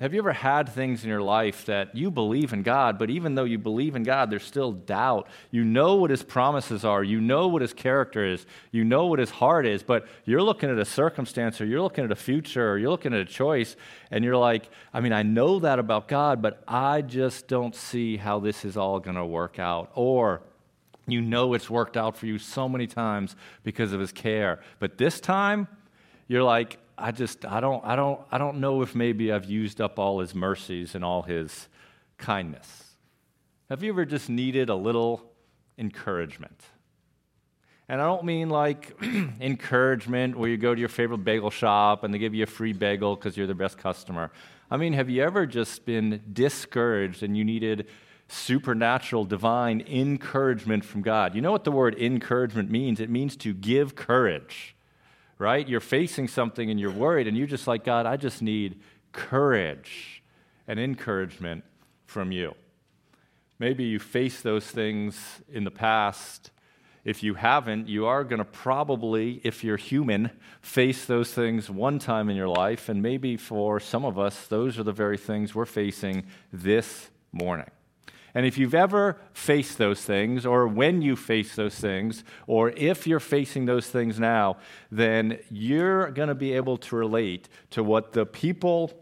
Have 0.00 0.14
you 0.14 0.20
ever 0.20 0.32
had 0.32 0.68
things 0.68 1.02
in 1.02 1.10
your 1.10 1.22
life 1.22 1.66
that 1.66 1.92
you 1.96 2.12
believe 2.12 2.52
in 2.52 2.62
God, 2.62 3.00
but 3.00 3.10
even 3.10 3.34
though 3.34 3.42
you 3.42 3.58
believe 3.58 3.96
in 3.96 4.04
God, 4.04 4.30
there's 4.30 4.44
still 4.44 4.70
doubt? 4.70 5.26
You 5.50 5.64
know 5.64 5.96
what 5.96 6.10
His 6.10 6.22
promises 6.22 6.84
are, 6.84 7.02
you 7.02 7.20
know 7.20 7.48
what 7.48 7.62
His 7.62 7.72
character 7.72 8.24
is, 8.24 8.46
you 8.70 8.84
know 8.84 9.06
what 9.06 9.18
His 9.18 9.30
heart 9.30 9.66
is, 9.66 9.82
but 9.82 10.06
you're 10.24 10.42
looking 10.42 10.70
at 10.70 10.78
a 10.78 10.84
circumstance 10.84 11.60
or 11.60 11.64
you're 11.64 11.82
looking 11.82 12.04
at 12.04 12.12
a 12.12 12.16
future 12.16 12.70
or 12.70 12.78
you're 12.78 12.90
looking 12.90 13.12
at 13.12 13.18
a 13.18 13.24
choice, 13.24 13.74
and 14.12 14.24
you're 14.24 14.36
like, 14.36 14.70
I 14.94 15.00
mean, 15.00 15.12
I 15.12 15.24
know 15.24 15.58
that 15.58 15.80
about 15.80 16.06
God, 16.06 16.40
but 16.40 16.62
I 16.68 17.02
just 17.02 17.48
don't 17.48 17.74
see 17.74 18.18
how 18.18 18.38
this 18.38 18.64
is 18.64 18.76
all 18.76 19.00
going 19.00 19.16
to 19.16 19.26
work 19.26 19.58
out. 19.58 19.90
Or 19.96 20.42
you 21.08 21.20
know 21.20 21.54
it's 21.54 21.68
worked 21.68 21.96
out 21.96 22.16
for 22.16 22.26
you 22.26 22.38
so 22.38 22.68
many 22.68 22.86
times 22.86 23.34
because 23.64 23.92
of 23.92 23.98
His 23.98 24.12
care, 24.12 24.60
but 24.78 24.96
this 24.96 25.18
time, 25.18 25.66
you're 26.28 26.44
like, 26.44 26.78
I 26.98 27.12
just 27.12 27.44
I 27.46 27.60
don't 27.60 27.84
I 27.84 27.96
don't 27.96 28.20
I 28.30 28.38
don't 28.38 28.58
know 28.58 28.82
if 28.82 28.94
maybe 28.94 29.32
I've 29.32 29.44
used 29.44 29.80
up 29.80 29.98
all 29.98 30.20
his 30.20 30.34
mercies 30.34 30.94
and 30.94 31.04
all 31.04 31.22
his 31.22 31.68
kindness. 32.16 32.84
Have 33.68 33.82
you 33.82 33.92
ever 33.92 34.04
just 34.04 34.28
needed 34.28 34.68
a 34.68 34.74
little 34.74 35.22
encouragement? 35.76 36.62
And 37.88 38.02
I 38.02 38.04
don't 38.04 38.24
mean 38.24 38.50
like 38.50 38.96
encouragement 39.40 40.36
where 40.36 40.50
you 40.50 40.56
go 40.56 40.74
to 40.74 40.80
your 40.80 40.88
favorite 40.88 41.24
bagel 41.24 41.50
shop 41.50 42.04
and 42.04 42.12
they 42.12 42.18
give 42.18 42.34
you 42.34 42.44
a 42.44 42.46
free 42.46 42.72
bagel 42.72 43.14
because 43.14 43.36
you're 43.36 43.46
the 43.46 43.54
best 43.54 43.78
customer. 43.78 44.30
I 44.70 44.76
mean, 44.76 44.92
have 44.92 45.08
you 45.08 45.22
ever 45.22 45.46
just 45.46 45.86
been 45.86 46.22
discouraged 46.30 47.22
and 47.22 47.36
you 47.36 47.44
needed 47.44 47.86
supernatural, 48.28 49.24
divine 49.24 49.82
encouragement 49.88 50.84
from 50.84 51.00
God? 51.00 51.34
You 51.34 51.40
know 51.40 51.52
what 51.52 51.64
the 51.64 51.72
word 51.72 51.94
encouragement 51.98 52.70
means? 52.70 53.00
It 53.00 53.08
means 53.08 53.36
to 53.38 53.54
give 53.54 53.94
courage 53.94 54.76
right? 55.38 55.68
You're 55.68 55.80
facing 55.80 56.28
something 56.28 56.70
and 56.70 56.78
you're 56.78 56.90
worried, 56.90 57.26
and 57.26 57.36
you're 57.36 57.46
just 57.46 57.66
like, 57.66 57.84
God, 57.84 58.06
I 58.06 58.16
just 58.16 58.42
need 58.42 58.80
courage 59.12 60.22
and 60.66 60.78
encouragement 60.78 61.64
from 62.06 62.32
you. 62.32 62.54
Maybe 63.58 63.84
you 63.84 63.98
face 63.98 64.40
those 64.40 64.66
things 64.66 65.40
in 65.52 65.64
the 65.64 65.70
past. 65.70 66.50
If 67.04 67.22
you 67.22 67.34
haven't, 67.34 67.88
you 67.88 68.06
are 68.06 68.22
going 68.22 68.38
to 68.38 68.44
probably, 68.44 69.40
if 69.42 69.64
you're 69.64 69.76
human, 69.76 70.30
face 70.60 71.06
those 71.06 71.32
things 71.32 71.70
one 71.70 71.98
time 71.98 72.28
in 72.28 72.36
your 72.36 72.48
life. 72.48 72.88
And 72.88 73.02
maybe 73.02 73.36
for 73.36 73.80
some 73.80 74.04
of 74.04 74.18
us, 74.18 74.46
those 74.46 74.78
are 74.78 74.82
the 74.82 74.92
very 74.92 75.16
things 75.16 75.54
we're 75.54 75.64
facing 75.64 76.26
this 76.52 77.10
morning. 77.32 77.70
And 78.38 78.46
if 78.46 78.56
you've 78.56 78.72
ever 78.72 79.18
faced 79.32 79.78
those 79.78 80.00
things, 80.00 80.46
or 80.46 80.68
when 80.68 81.02
you 81.02 81.16
face 81.16 81.56
those 81.56 81.74
things, 81.74 82.22
or 82.46 82.70
if 82.70 83.04
you're 83.04 83.18
facing 83.18 83.64
those 83.64 83.88
things 83.88 84.20
now, 84.20 84.58
then 84.92 85.40
you're 85.50 86.12
going 86.12 86.28
to 86.28 86.36
be 86.36 86.52
able 86.52 86.76
to 86.76 86.94
relate 86.94 87.48
to 87.70 87.82
what 87.82 88.12
the 88.12 88.24
people 88.24 88.92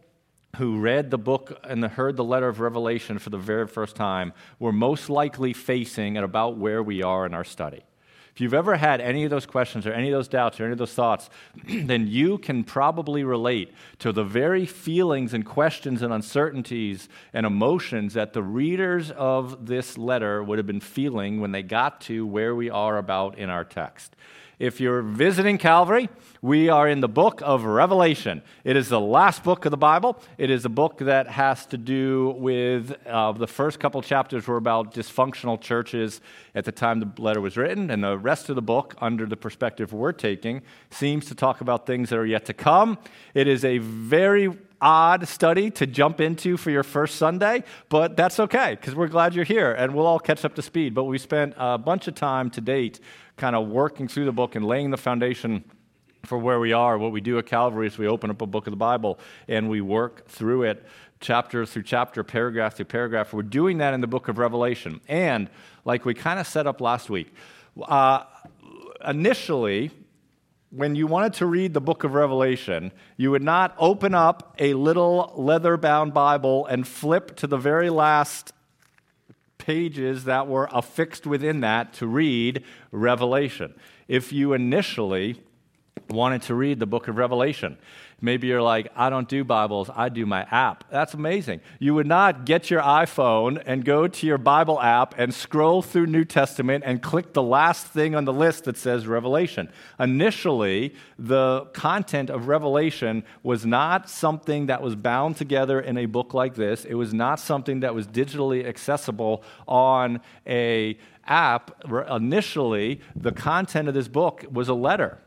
who 0.57 0.81
read 0.81 1.11
the 1.11 1.19
book 1.19 1.61
and 1.65 1.85
heard 1.85 2.17
the 2.17 2.25
letter 2.25 2.49
of 2.49 2.61
Revelation 2.61 3.19
for 3.19 3.29
the 3.29 3.37
very 3.37 3.67
first 3.67 3.95
time 3.95 4.33
were 4.59 4.73
most 4.73 5.11
likely 5.11 5.53
facing 5.53 6.17
at 6.17 6.25
about 6.25 6.57
where 6.57 6.83
we 6.83 7.03
are 7.03 7.27
in 7.27 7.35
our 7.35 7.45
study. 7.45 7.83
If 8.37 8.43
you've 8.43 8.53
ever 8.53 8.77
had 8.77 9.01
any 9.01 9.25
of 9.25 9.31
those 9.31 9.47
questions 9.47 9.87
or 9.87 9.95
any 9.95 10.09
of 10.09 10.13
those 10.13 10.29
doubts 10.29 10.61
or 10.61 10.65
any 10.65 10.73
of 10.73 10.79
those 10.79 10.93
thoughts, 10.93 11.31
then 11.65 12.07
you 12.07 12.37
can 12.37 12.65
probably 12.65 13.25
relate 13.25 13.73
to 14.01 14.13
the 14.13 14.25
very 14.25 14.67
feelings 14.67 15.33
and 15.33 15.43
questions 15.43 16.03
and 16.03 16.13
uncertainties 16.13 17.09
and 17.33 17.47
emotions 17.47 18.13
that 18.13 18.35
the 18.35 18.43
readers 18.43 19.11
of 19.11 19.65
this 19.65 19.97
letter 19.97 20.45
would 20.45 20.59
have 20.59 20.67
been 20.67 20.81
feeling 20.81 21.41
when 21.41 21.53
they 21.53 21.63
got 21.63 22.03
to 22.03 22.27
where 22.27 22.55
we 22.55 22.69
are 22.69 22.99
about 22.99 23.39
in 23.39 23.49
our 23.49 23.65
text. 23.65 24.15
If 24.59 24.81
you're 24.81 25.03
visiting 25.03 25.59
Calvary, 25.59 26.09
we 26.41 26.71
are 26.71 26.89
in 26.89 27.01
the 27.01 27.09
book 27.09 27.43
of 27.45 27.65
Revelation. 27.65 28.41
It 28.65 28.75
is 28.75 28.89
the 28.89 28.99
last 28.99 29.45
book 29.45 29.67
of 29.67 29.71
the 29.71 29.77
Bible. 29.77 30.19
It 30.39 30.49
is 30.49 30.65
a 30.65 30.71
book 30.71 30.97
that 31.01 31.29
has 31.29 31.67
to 31.67 31.77
do 31.77 32.35
with 32.39 32.97
uh, 33.07 33.33
the 33.33 33.47
first 33.47 33.79
couple 33.79 34.01
chapters 34.01 34.47
were 34.47 34.57
about 34.57 34.95
dysfunctional 34.95 35.61
churches 35.61 36.23
at 36.55 36.65
the 36.65 36.73
time 36.73 37.01
the 37.01 37.23
letter 37.23 37.43
was 37.43 37.59
written, 37.59 37.91
and 37.91 38.03
the 38.03 38.17
rest 38.17 38.49
of 38.49 38.57
the 38.57 38.63
book, 38.63 38.95
under 38.99 39.27
the 39.27 39.37
perspective 39.37 39.93
we're 39.93 40.13
taking, 40.13 40.63
seems 40.91 41.27
to 41.27 41.35
talk 41.35 41.61
about 41.61 41.85
things 41.85 42.09
that 42.09 42.19
are 42.19 42.25
yet 42.25 42.47
to 42.47 42.55
come. 42.55 42.97
It 43.35 43.49
is 43.49 43.63
a 43.63 43.77
very 43.77 44.57
odd 44.81 45.27
study 45.27 45.71
to 45.71 45.87
jump 45.87 46.21
into 46.21 46.57
for 46.57 46.71
your 46.71 46.83
first 46.83 47.17
Sunday, 47.17 47.65
but 47.89 48.17
that's 48.17 48.39
okay 48.41 48.77
because 48.79 48.95
we're 48.95 49.09
glad 49.09 49.35
you're 49.35 49.45
here 49.45 49.73
and 49.73 49.95
we'll 49.95 50.07
all 50.07 50.19
catch 50.19 50.45
up 50.45 50.55
to 50.55 50.63
speed. 50.63 50.95
But 50.95 51.05
we 51.05 51.19
spent 51.19 51.55
a 51.57 51.79
bunch 51.79 52.09
of 52.09 52.15
time 52.15 52.51
to 52.51 52.61
date 52.61 53.01
kind 53.37 53.55
of 53.55 53.69
working 53.69 54.09
through 54.09 54.25
the 54.25 54.33
book 54.33 54.55
and 54.55 54.65
laying 54.65 54.91
the 54.91 54.97
foundation 54.97 55.65
for 56.25 56.39
where 56.39 56.59
we 56.59 56.73
are. 56.73 56.99
What 56.99 57.13
we 57.13 57.21
do 57.21 57.39
at 57.39 57.47
Calvary 57.47 57.87
is 57.87 57.99
we 57.99 58.09
open 58.09 58.31
up 58.31 58.43
a 58.43 58.47
book 58.47 58.67
of 58.67 58.73
the 58.73 58.77
Bible 58.77 59.19
and 59.49 59.69
we 59.69 59.81
work 59.81 60.27
through 60.29 60.65
it 60.65 60.85
chapter 61.21 61.65
through 61.65 61.83
chapter, 61.83 62.23
paragraph 62.23 62.75
through 62.77 62.87
paragraph. 62.87 63.33
We're 63.33 63.43
doing 63.43 63.79
that 63.79 63.95
in 63.95 64.01
the 64.01 64.07
book 64.07 64.29
of 64.29 64.39
Revelation. 64.39 65.01
And 65.09 65.49
like 65.85 66.05
we 66.05 66.15
kind 66.15 66.39
of 66.39 66.47
set 66.47 66.67
up 66.67 66.81
last 66.81 67.09
week, 67.09 67.33
uh, 67.83 68.25
initially, 69.07 69.91
when 70.71 70.95
you 70.95 71.07
wanted 71.07 71.33
to 71.35 71.47
read 71.47 71.73
the 71.75 71.81
book 71.81 72.05
of 72.05 72.15
Revelation, 72.15 72.93
you 73.17 73.31
would 73.31 73.43
not 73.43 73.75
open 73.79 74.15
up 74.15 74.55
a 74.59 74.75
little 74.75 75.33
leather 75.37 75.77
bound 75.77 76.13
Bible 76.13 76.67
and 76.67 76.87
flip 76.87 77.37
to 77.37 77.47
the 77.47 77.57
very 77.57 77.89
last 77.89 78.53
pages 79.67 80.25
that 80.25 80.47
were 80.47 80.69
affixed 80.73 81.27
within 81.27 81.59
that 81.61 81.93
to 81.93 82.07
read 82.07 82.63
Revelation. 82.93 83.75
If 84.07 84.33
you 84.33 84.53
initially 84.53 85.43
wanted 86.09 86.43
to 86.43 86.55
read 86.55 86.79
the 86.79 86.87
book 86.87 87.09
of 87.09 87.17
Revelation, 87.17 87.77
Maybe 88.23 88.47
you're 88.47 88.63
like, 88.63 88.91
I 88.97 89.11
don't 89.11 89.29
do 89.29 89.45
Bibles, 89.45 89.91
I 89.95 90.09
do 90.09 90.25
my 90.25 90.47
app. 90.51 90.85
That's 90.91 91.13
amazing. 91.13 91.61
You 91.79 91.95
would 91.95 92.07
not 92.07 92.47
get 92.47 92.71
your 92.71 92.81
iPhone 92.81 93.63
and 93.67 93.85
go 93.85 94.09
to 94.09 94.27
your 94.27 94.39
Bible 94.39 94.81
app 94.81 95.15
and 95.19 95.35
scroll 95.35 95.83
through 95.83 96.07
New 96.07 96.25
Testament 96.25 96.83
and 96.87 97.03
click 97.03 97.35
the 97.35 97.43
last 97.43 97.87
thing 97.89 98.15
on 98.15 98.25
the 98.25 98.33
list 98.33 98.65
that 98.65 98.79
says 98.79 99.07
Revelation. 99.07 99.69
Initially, 100.01 100.95
the 101.19 101.67
content 101.75 102.31
of 102.31 102.49
Revelation 102.49 103.23
was 103.43 103.67
not 103.67 104.09
something 104.09 104.65
that 104.65 104.81
was 104.81 104.97
bound 104.97 105.37
together 105.37 105.79
in 105.79 105.99
a 105.99 106.07
book 106.07 106.33
like 106.33 106.55
this. 106.55 106.87
It 106.87 106.95
was 106.95 107.13
not 107.13 107.39
something 107.39 107.81
that 107.81 107.95
was 107.95 108.07
digitally 108.07 108.67
accessible 108.67 109.45
on 109.69 110.23
a 110.47 110.97
app. 111.27 111.85
Initially, 112.11 113.03
the 113.15 113.33
content 113.33 113.89
of 113.89 113.95
this 113.95 114.09
book 114.09 114.43
was 114.51 114.71
a 114.71 114.75
letter. 114.75 115.19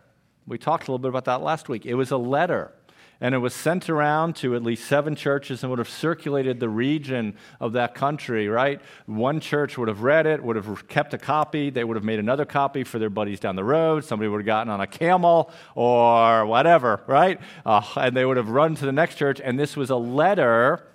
We 0.47 0.57
talked 0.57 0.87
a 0.87 0.91
little 0.91 0.97
bit 0.97 1.09
about 1.09 1.25
that 1.25 1.43
last 1.43 1.69
week. 1.69 1.85
It 1.85 1.93
was 1.93 2.09
a 2.09 2.17
letter 2.17 2.73
and 3.21 3.35
it 3.35 3.39
was 3.39 3.53
sent 3.53 3.89
around 3.89 4.35
to 4.37 4.55
at 4.55 4.63
least 4.63 4.85
seven 4.85 5.15
churches 5.15 5.61
and 5.61 5.69
would 5.69 5.79
have 5.79 5.89
circulated 5.89 6.59
the 6.59 6.69
region 6.69 7.35
of 7.59 7.73
that 7.73 7.93
country, 7.93 8.47
right? 8.47 8.81
One 9.05 9.39
church 9.39 9.77
would 9.77 9.89
have 9.89 10.03
read 10.03 10.25
it, 10.25 10.41
would 10.41 10.55
have 10.55 10.87
kept 10.87 11.13
a 11.13 11.17
copy, 11.17 11.69
they 11.69 11.83
would 11.83 11.97
have 11.97 12.03
made 12.03 12.19
another 12.19 12.45
copy 12.45 12.83
for 12.83 12.97
their 12.97 13.09
buddies 13.09 13.39
down 13.39 13.55
the 13.55 13.63
road, 13.63 14.05
somebody 14.05 14.29
would 14.29 14.39
have 14.39 14.45
gotten 14.45 14.71
on 14.71 14.79
a 14.79 14.87
camel 14.87 15.51
or 15.75 16.45
whatever, 16.45 17.01
right? 17.07 17.39
Uh, 17.65 17.81
and 17.97 18.15
they 18.15 18.25
would 18.25 18.37
have 18.37 18.49
run 18.49 18.75
to 18.75 18.85
the 18.85 18.91
next 18.91 19.15
church, 19.15 19.41
and 19.43 19.59
this 19.59 19.75
was 19.75 19.89
a 19.89 19.97
letter 19.97 20.85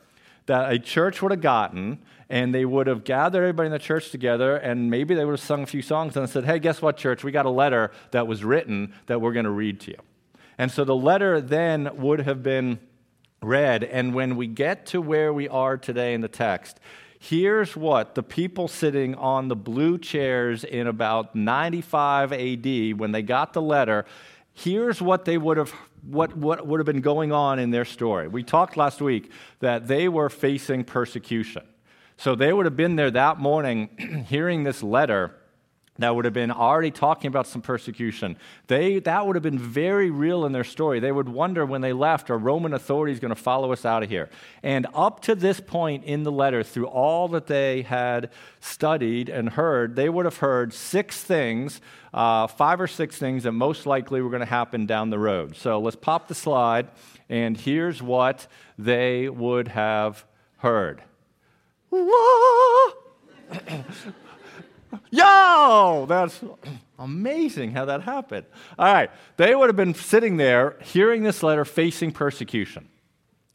that 0.47 0.73
a 0.73 0.79
church 0.79 1.21
would 1.23 1.31
have 1.31 1.41
gotten 1.41 1.99
and 2.31 2.55
they 2.55 2.65
would 2.65 2.87
have 2.87 3.05
gathered 3.05 3.43
everybody 3.43 3.67
in 3.67 3.73
the 3.73 3.79
church 3.79 4.11
together 4.11 4.57
and 4.57 4.91
maybe 4.91 5.15
they 5.15 5.25
would 5.25 5.33
have 5.33 5.41
sung 5.41 5.63
a 5.63 5.67
few 5.67 5.83
songs 5.83 6.17
and 6.17 6.29
said 6.29 6.45
hey 6.45 6.59
guess 6.59 6.83
what 6.83 6.97
church? 6.97 7.25
We 7.25 7.33
got 7.33 7.47
a 7.47 7.51
letter 7.51 7.93
that 8.11 8.27
was 8.27 8.45
written 8.45 8.93
that 9.07 9.21
we're 9.21 9.33
going 9.33 9.45
to 9.45 9.51
read 9.51 9.81
to 9.81 9.93
you 9.93 9.99
and 10.59 10.71
so 10.71 10.85
the 10.85 10.95
letter 10.95 11.41
then 11.41 11.91
would 11.95 12.21
have 12.21 12.43
been 12.43 12.79
read. 13.43 13.85
And 13.85 14.15
when 14.15 14.37
we 14.37 14.47
get 14.47 14.87
to 14.87 15.01
where 15.01 15.33
we 15.33 15.49
are 15.49 15.77
today 15.77 16.15
in 16.15 16.21
the 16.21 16.29
text, 16.29 16.81
here's 17.19 17.77
what 17.77 18.15
the 18.15 18.23
people 18.23 18.69
sitting 18.69 19.15
on 19.15 19.49
the 19.49 19.57
blue 19.57 19.99
chairs 19.99 20.65
in 20.65 20.87
about 20.87 21.35
95 21.35 22.33
AD, 22.33 22.99
when 22.99 23.13
they 23.13 23.23
got 23.23 23.53
the 23.53 23.63
letter, 23.63 24.05
here's 24.53 25.01
what 25.01 25.25
they 25.25 25.39
would 25.39 25.57
have. 25.57 25.73
What, 26.07 26.37
what 26.37 26.67
would 26.67 26.81
have 26.81 26.87
been 26.87 27.01
going 27.01 27.33
on 27.33 27.59
in 27.59 27.71
their 27.71 27.87
story? 27.87 28.29
We 28.29 28.43
talked 28.43 28.77
last 28.77 29.01
week 29.01 29.31
that 29.61 29.89
they 29.89 30.07
were 30.07 30.29
facing 30.29 30.85
persecution. 30.85 31.63
So 32.19 32.35
they 32.35 32.53
would 32.53 32.67
have 32.67 32.77
been 32.77 32.97
there 32.97 33.11
that 33.11 33.39
morning 33.39 34.25
hearing 34.29 34.65
this 34.65 34.83
letter 34.83 35.35
that 35.99 36.15
would 36.15 36.25
have 36.25 36.35
been 36.35 36.51
already 36.51 36.91
talking 36.91 37.29
about 37.29 37.47
some 37.47 37.63
persecution. 37.63 38.37
They, 38.67 38.99
that 39.01 39.27
would 39.27 39.37
have 39.37 39.45
been 39.45 39.61
very 39.61 40.11
real 40.11 40.45
in 40.45 40.51
their 40.51 40.65
story. 40.65 40.99
They 40.99 41.13
would 41.13 41.29
wonder 41.29 41.65
when 41.65 41.83
they 41.83 41.93
left, 41.93 42.31
are 42.31 42.39
Roman 42.39 42.75
authorities 42.75 43.21
going 43.21 43.35
to 43.35 43.41
follow 43.41 43.71
us 43.71 43.85
out 43.85 44.03
of 44.03 44.09
here? 44.09 44.29
And 44.65 44.89
up 44.93 45.21
to 45.23 45.37
this 45.37 45.61
point 45.61 46.05
in 46.05 46.25
the 46.25 46.33
letter, 46.33 46.65
through 46.65 46.89
all 46.89 47.29
that 47.29 47.47
they 47.47 47.83
had 47.83 48.31
studied 48.59 49.29
and 49.29 49.51
heard, 49.51 49.95
they 49.95 50.09
would 50.09 50.25
have 50.25 50.39
heard 50.39 50.73
six 50.73 51.23
things, 51.23 51.81
uh, 52.13 52.49
five 52.49 52.81
or 52.81 52.89
six 52.89 53.17
things 53.17 53.45
that 53.45 53.53
most 53.53 53.87
likely 53.87 54.21
were 54.21 54.31
going 54.31 54.41
to 54.41 54.47
happen 54.47 54.87
down 54.87 55.11
the 55.11 55.19
road. 55.19 55.55
So 55.55 55.79
let's 55.79 55.97
pop 55.97 56.27
the 56.27 56.35
slide, 56.35 56.89
and 57.29 57.57
here's 57.57 58.03
what 58.03 58.49
they 58.77 59.29
would 59.29 59.69
have 59.69 60.25
heard. 60.57 61.03
Yo, 65.11 66.07
that's 66.09 66.41
amazing 66.99 67.73
how 67.73 67.85
that 67.85 68.03
happened. 68.03 68.47
All 68.79 68.93
right, 68.93 69.11
they 69.37 69.55
would 69.55 69.69
have 69.69 69.77
been 69.77 69.95
sitting 69.95 70.37
there 70.37 70.77
hearing 70.83 71.23
this 71.23 71.43
letter, 71.43 71.65
facing 71.65 72.13
persecution, 72.13 72.89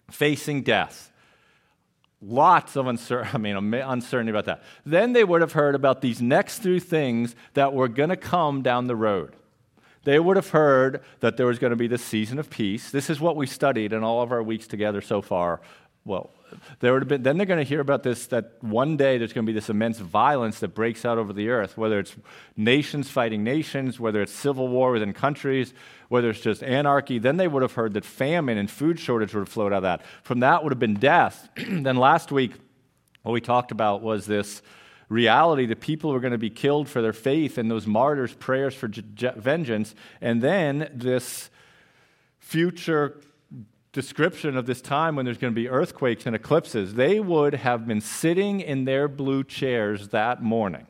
facing 0.09 0.63
death. 0.63 1.11
Lots 2.21 2.75
of 2.75 2.87
uncertainty, 2.87 3.31
I 3.53 3.59
mean, 3.59 3.73
uncertainty 3.73 4.31
about 4.31 4.45
that. 4.45 4.63
Then 4.85 5.13
they 5.13 5.23
would 5.23 5.41
have 5.41 5.53
heard 5.53 5.75
about 5.75 6.01
these 6.01 6.21
next 6.21 6.59
three 6.59 6.79
things 6.79 7.35
that 7.53 7.73
were 7.73 7.87
going 7.87 8.09
to 8.09 8.17
come 8.17 8.61
down 8.61 8.87
the 8.87 8.95
road. 8.95 9.35
They 10.03 10.19
would 10.19 10.37
have 10.37 10.49
heard 10.49 11.01
that 11.19 11.37
there 11.37 11.45
was 11.45 11.59
going 11.59 11.71
to 11.71 11.77
be 11.77 11.87
the 11.87 11.97
season 11.97 12.39
of 12.39 12.49
peace. 12.49 12.89
This 12.89 13.09
is 13.09 13.19
what 13.19 13.35
we 13.35 13.45
studied 13.45 13.93
in 13.93 14.03
all 14.03 14.21
of 14.21 14.31
our 14.31 14.41
weeks 14.41 14.67
together 14.67 15.01
so 15.01 15.21
far. 15.21 15.61
Well, 16.05 16.29
there 16.79 16.93
would 16.93 17.01
have 17.01 17.09
been, 17.09 17.23
then 17.23 17.37
they're 17.37 17.45
going 17.45 17.63
to 17.63 17.67
hear 17.67 17.79
about 17.79 18.03
this 18.03 18.27
that 18.27 18.53
one 18.61 18.97
day 18.97 19.17
there's 19.17 19.33
going 19.33 19.45
to 19.45 19.49
be 19.49 19.53
this 19.53 19.69
immense 19.69 19.99
violence 19.99 20.59
that 20.59 20.69
breaks 20.69 21.05
out 21.05 21.17
over 21.17 21.33
the 21.33 21.49
earth, 21.49 21.77
whether 21.77 21.99
it's 21.99 22.15
nations 22.55 23.09
fighting 23.09 23.43
nations, 23.43 23.99
whether 23.99 24.21
it's 24.21 24.31
civil 24.31 24.67
war 24.67 24.91
within 24.91 25.13
countries, 25.13 25.73
whether 26.07 26.29
it's 26.29 26.41
just 26.41 26.63
anarchy. 26.63 27.19
Then 27.19 27.37
they 27.37 27.47
would 27.47 27.61
have 27.61 27.73
heard 27.73 27.93
that 27.93 28.05
famine 28.05 28.57
and 28.57 28.69
food 28.69 28.99
shortage 28.99 29.33
would 29.33 29.41
have 29.41 29.49
flowed 29.49 29.73
out 29.73 29.77
of 29.77 29.83
that. 29.83 30.01
From 30.23 30.39
that 30.41 30.63
would 30.63 30.71
have 30.71 30.79
been 30.79 30.95
death. 30.95 31.49
then 31.55 31.97
last 31.97 32.31
week, 32.31 32.53
what 33.23 33.33
we 33.33 33.41
talked 33.41 33.71
about 33.71 34.01
was 34.01 34.25
this 34.25 34.61
reality 35.09 35.65
that 35.65 35.81
people 35.81 36.11
were 36.11 36.19
going 36.19 36.31
to 36.31 36.37
be 36.37 36.49
killed 36.49 36.87
for 36.87 37.01
their 37.01 37.13
faith 37.13 37.57
and 37.57 37.69
those 37.69 37.87
martyrs' 37.87 38.33
prayers 38.33 38.75
for 38.75 38.87
j- 38.87 39.33
vengeance. 39.35 39.95
And 40.21 40.41
then 40.41 40.89
this 40.93 41.49
future 42.37 43.19
description 43.91 44.55
of 44.55 44.65
this 44.65 44.81
time 44.81 45.15
when 45.15 45.25
there's 45.25 45.37
going 45.37 45.53
to 45.53 45.59
be 45.59 45.67
earthquakes 45.69 46.25
and 46.25 46.35
eclipses, 46.35 46.93
they 46.93 47.19
would 47.19 47.55
have 47.55 47.87
been 47.87 48.01
sitting 48.01 48.61
in 48.61 48.85
their 48.85 49.07
blue 49.07 49.43
chairs 49.43 50.09
that 50.09 50.43
morning, 50.43 50.85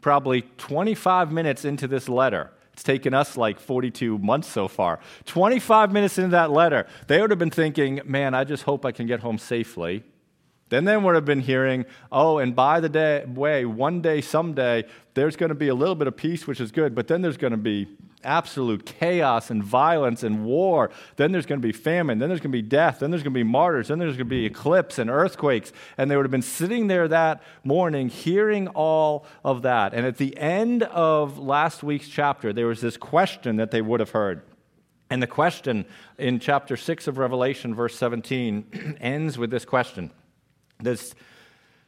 probably 0.00 0.42
25 0.58 1.32
minutes 1.32 1.64
into 1.64 1.88
this 1.88 2.08
letter. 2.08 2.50
It's 2.74 2.82
taken 2.82 3.14
us 3.14 3.36
like 3.36 3.60
42 3.60 4.18
months 4.18 4.48
so 4.48 4.66
far. 4.66 4.98
25 5.26 5.92
minutes 5.92 6.18
into 6.18 6.30
that 6.30 6.50
letter, 6.50 6.86
they 7.06 7.20
would 7.20 7.30
have 7.30 7.38
been 7.38 7.50
thinking, 7.50 8.00
man, 8.04 8.34
I 8.34 8.44
just 8.44 8.64
hope 8.64 8.84
I 8.84 8.92
can 8.92 9.06
get 9.06 9.20
home 9.20 9.38
safely. 9.38 10.02
Then 10.70 10.84
they 10.84 10.96
would 10.96 11.14
have 11.14 11.24
been 11.24 11.40
hearing, 11.40 11.84
oh, 12.10 12.38
and 12.38 12.56
by 12.56 12.80
the 12.80 12.88
day, 12.88 13.24
way, 13.26 13.64
one 13.64 14.00
day, 14.00 14.20
someday, 14.20 14.84
there's 15.14 15.36
going 15.36 15.50
to 15.50 15.54
be 15.54 15.68
a 15.68 15.74
little 15.74 15.94
bit 15.94 16.08
of 16.08 16.16
peace, 16.16 16.46
which 16.46 16.60
is 16.60 16.72
good, 16.72 16.94
but 16.94 17.06
then 17.06 17.22
there's 17.22 17.36
going 17.36 17.52
to 17.52 17.56
be 17.56 17.86
absolute 18.24 18.86
chaos 18.86 19.50
and 19.50 19.62
violence 19.62 20.22
and 20.22 20.44
war. 20.44 20.90
Then 21.16 21.32
there's 21.32 21.46
going 21.46 21.60
to 21.60 21.66
be 21.66 21.72
famine. 21.72 22.18
Then 22.18 22.28
there's 22.28 22.40
going 22.40 22.52
to 22.52 22.58
be 22.58 22.62
death. 22.62 23.00
Then 23.00 23.10
there's 23.10 23.22
going 23.22 23.32
to 23.32 23.38
be 23.38 23.44
martyrs. 23.44 23.88
Then 23.88 23.98
there's 23.98 24.16
going 24.16 24.26
to 24.26 24.36
be 24.36 24.46
eclipse 24.46 24.98
and 24.98 25.10
earthquakes. 25.10 25.72
And 25.98 26.10
they 26.10 26.16
would 26.16 26.24
have 26.24 26.30
been 26.30 26.42
sitting 26.42 26.86
there 26.86 27.08
that 27.08 27.42
morning 27.62 28.08
hearing 28.08 28.68
all 28.68 29.26
of 29.44 29.62
that. 29.62 29.94
And 29.94 30.06
at 30.06 30.18
the 30.18 30.36
end 30.38 30.82
of 30.84 31.38
last 31.38 31.82
week's 31.82 32.08
chapter, 32.08 32.52
there 32.52 32.66
was 32.66 32.80
this 32.80 32.96
question 32.96 33.56
that 33.56 33.70
they 33.70 33.82
would 33.82 34.00
have 34.00 34.10
heard. 34.10 34.42
And 35.10 35.22
the 35.22 35.26
question 35.26 35.84
in 36.18 36.40
chapter 36.40 36.76
6 36.76 37.06
of 37.06 37.18
Revelation, 37.18 37.74
verse 37.74 37.96
17, 37.96 38.96
ends 39.00 39.38
with 39.38 39.50
this 39.50 39.64
question. 39.64 40.10
This, 40.80 41.14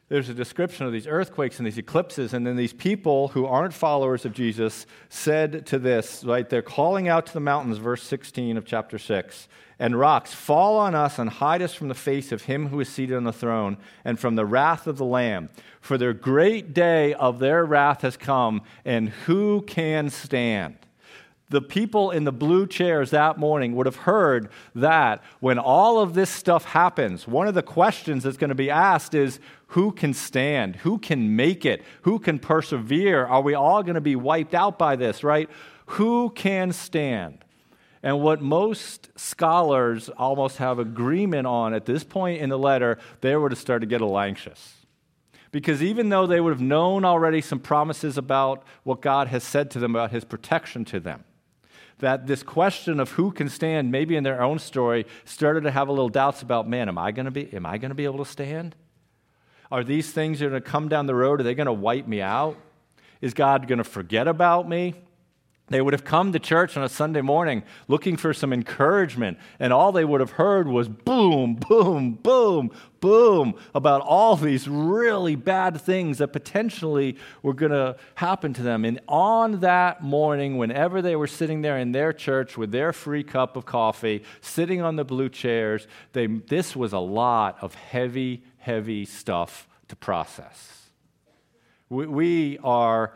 there's 0.09 0.29
a 0.29 0.33
description 0.33 0.85
of 0.85 0.93
these 0.93 1.05
earthquakes 1.05 1.57
and 1.57 1.65
these 1.65 1.77
eclipses, 1.77 2.33
and 2.33 2.47
then 2.47 2.55
these 2.55 2.73
people 2.73 3.29
who 3.29 3.45
aren't 3.45 3.73
followers 3.73 4.23
of 4.23 4.31
Jesus 4.31 4.85
said 5.09 5.65
to 5.65 5.77
this, 5.77 6.23
right? 6.23 6.49
They're 6.49 6.61
calling 6.61 7.09
out 7.09 7.25
to 7.25 7.33
the 7.33 7.41
mountains, 7.41 7.77
verse 7.77 8.03
16 8.03 8.55
of 8.55 8.63
chapter 8.63 8.97
6, 8.97 9.49
and 9.79 9.99
rocks, 9.99 10.33
fall 10.33 10.77
on 10.77 10.95
us 10.95 11.19
and 11.19 11.29
hide 11.29 11.61
us 11.61 11.73
from 11.73 11.89
the 11.89 11.93
face 11.93 12.31
of 12.31 12.43
him 12.43 12.69
who 12.69 12.79
is 12.79 12.87
seated 12.87 13.17
on 13.17 13.25
the 13.25 13.33
throne 13.33 13.77
and 14.05 14.17
from 14.17 14.35
the 14.35 14.45
wrath 14.45 14.87
of 14.87 14.97
the 14.97 15.05
Lamb. 15.05 15.49
For 15.81 15.97
their 15.97 16.13
great 16.13 16.73
day 16.73 17.13
of 17.13 17.39
their 17.39 17.65
wrath 17.65 18.01
has 18.01 18.15
come, 18.15 18.61
and 18.85 19.09
who 19.09 19.61
can 19.63 20.09
stand? 20.09 20.77
The 21.49 21.61
people 21.61 22.11
in 22.11 22.25
the 22.25 22.31
blue 22.31 22.67
chairs 22.67 23.11
that 23.11 23.37
morning 23.37 23.75
would 23.75 23.85
have 23.85 23.95
heard 23.95 24.49
that 24.75 25.23
when 25.39 25.57
all 25.57 25.99
of 25.99 26.13
this 26.13 26.29
stuff 26.29 26.65
happens, 26.65 27.27
one 27.27 27.47
of 27.47 27.53
the 27.53 27.63
questions 27.63 28.23
that's 28.23 28.37
going 28.37 28.49
to 28.49 28.55
be 28.55 28.69
asked 28.69 29.13
is 29.13 29.39
who 29.67 29.91
can 29.91 30.13
stand? 30.13 30.77
Who 30.77 30.97
can 30.97 31.35
make 31.35 31.65
it? 31.65 31.83
Who 32.01 32.19
can 32.19 32.39
persevere? 32.39 33.25
Are 33.25 33.41
we 33.41 33.53
all 33.53 33.81
going 33.83 33.95
to 33.95 34.01
be 34.01 34.15
wiped 34.15 34.53
out 34.53 34.77
by 34.77 34.95
this, 34.95 35.23
right? 35.23 35.49
Who 35.87 36.31
can 36.31 36.73
stand? 36.73 37.45
And 38.03 38.21
what 38.21 38.41
most 38.41 39.09
scholars 39.17 40.09
almost 40.09 40.57
have 40.57 40.79
agreement 40.79 41.47
on 41.47 41.73
at 41.73 41.85
this 41.85 42.03
point 42.03 42.41
in 42.41 42.49
the 42.49 42.59
letter, 42.59 42.99
they 43.21 43.35
would 43.35 43.51
have 43.51 43.59
started 43.59 43.81
to 43.81 43.89
get 43.89 44.01
a 44.01 44.05
little 44.05 44.19
anxious. 44.19 44.73
Because 45.51 45.81
even 45.81 46.09
though 46.09 46.27
they 46.27 46.39
would 46.39 46.51
have 46.51 46.61
known 46.61 47.05
already 47.05 47.41
some 47.41 47.59
promises 47.59 48.17
about 48.17 48.63
what 48.83 49.01
God 49.01 49.29
has 49.29 49.43
said 49.43 49.71
to 49.71 49.79
them 49.79 49.95
about 49.95 50.11
his 50.11 50.25
protection 50.25 50.85
to 50.85 50.99
them, 50.99 51.23
that 51.99 52.27
this 52.27 52.43
question 52.43 52.99
of 52.99 53.11
who 53.11 53.31
can 53.31 53.49
stand, 53.49 53.91
maybe 53.91 54.15
in 54.15 54.23
their 54.23 54.41
own 54.41 54.59
story, 54.59 55.05
started 55.25 55.61
to 55.61 55.71
have 55.71 55.87
a 55.87 55.91
little 55.91 56.09
doubts 56.09 56.41
about, 56.41 56.67
man, 56.67 56.89
am 56.89 56.97
I 56.97 57.11
going 57.11 57.25
to 57.25 57.31
be, 57.31 57.51
am 57.53 57.65
I 57.65 57.77
going 57.77 57.89
to 57.89 57.95
be 57.95 58.05
able 58.05 58.23
to 58.23 58.29
stand? 58.29 58.75
Are 59.71 59.83
these 59.83 60.11
things 60.11 60.41
are 60.41 60.49
going 60.49 60.61
to 60.61 60.69
come 60.69 60.89
down 60.89 61.07
the 61.07 61.15
road? 61.15 61.41
Are 61.41 61.43
they 61.43 61.55
going 61.55 61.67
to 61.67 61.73
wipe 61.73 62.07
me 62.07 62.21
out? 62.21 62.57
Is 63.19 63.33
God 63.33 63.67
going 63.67 63.79
to 63.79 63.83
forget 63.83 64.27
about 64.27 64.69
me? 64.69 64.93
They 65.69 65.81
would 65.81 65.93
have 65.93 66.05
come 66.05 66.31
to 66.31 66.39
church 66.39 66.77
on 66.77 66.83
a 66.83 66.89
Sunday 66.89 67.19
morning 67.19 67.61
looking 67.89 68.15
for 68.15 68.33
some 68.33 68.53
encouragement, 68.53 69.37
and 69.59 69.73
all 69.73 69.91
they 69.91 70.05
would 70.05 70.21
have 70.21 70.31
heard 70.31 70.65
was 70.65 70.87
boom, 70.87 71.55
boom, 71.55 72.13
boom, 72.13 72.71
boom 73.01 73.53
about 73.75 73.99
all 74.01 74.37
these 74.37 74.69
really 74.69 75.35
bad 75.35 75.79
things 75.81 76.19
that 76.19 76.29
potentially 76.29 77.17
were 77.43 77.53
going 77.53 77.73
to 77.73 77.97
happen 78.15 78.53
to 78.53 78.63
them. 78.63 78.85
And 78.85 79.01
on 79.09 79.59
that 79.59 80.01
morning, 80.01 80.57
whenever 80.57 81.01
they 81.01 81.17
were 81.17 81.27
sitting 81.27 81.63
there 81.63 81.77
in 81.77 81.91
their 81.91 82.13
church 82.13 82.57
with 82.57 82.71
their 82.71 82.93
free 82.93 83.23
cup 83.23 83.57
of 83.57 83.65
coffee, 83.65 84.23
sitting 84.39 84.81
on 84.81 84.95
the 84.95 85.03
blue 85.03 85.27
chairs, 85.27 85.85
they, 86.13 86.27
this 86.27 86.77
was 86.77 86.93
a 86.93 86.99
lot 86.99 87.57
of 87.59 87.75
heavy, 87.75 88.41
heavy 88.59 89.03
stuff 89.03 89.67
to 89.89 89.97
process. 89.97 90.83
we, 91.89 92.05
we 92.05 92.57
are 92.59 93.13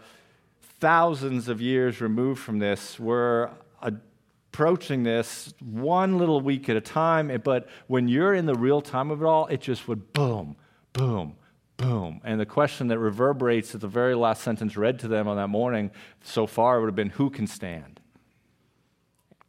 thousands 0.81 1.47
of 1.47 1.61
years 1.61 2.01
removed 2.01 2.41
from 2.41 2.59
this, 2.59 2.99
we're 2.99 3.49
approaching 3.81 5.03
this 5.03 5.53
one 5.61 6.17
little 6.17 6.41
week 6.41 6.67
at 6.67 6.75
a 6.75 6.81
time. 6.81 7.39
But 7.43 7.69
when 7.87 8.09
you're 8.09 8.33
in 8.33 8.47
the 8.47 8.55
real 8.55 8.81
time 8.81 9.11
of 9.11 9.21
it 9.21 9.25
all, 9.25 9.47
it 9.47 9.61
just 9.61 9.87
would 9.87 10.11
boom, 10.11 10.57
boom, 10.91 11.35
boom. 11.77 12.19
And 12.25 12.39
the 12.39 12.47
question 12.47 12.87
that 12.87 12.99
reverberates 12.99 13.73
at 13.75 13.81
the 13.81 13.87
very 13.87 14.15
last 14.15 14.41
sentence 14.41 14.75
read 14.75 14.99
to 14.99 15.07
them 15.07 15.27
on 15.27 15.37
that 15.37 15.47
morning 15.47 15.91
so 16.23 16.47
far 16.47 16.79
would 16.79 16.87
have 16.87 16.95
been 16.95 17.11
who 17.11 17.29
can 17.29 17.47
stand? 17.47 18.01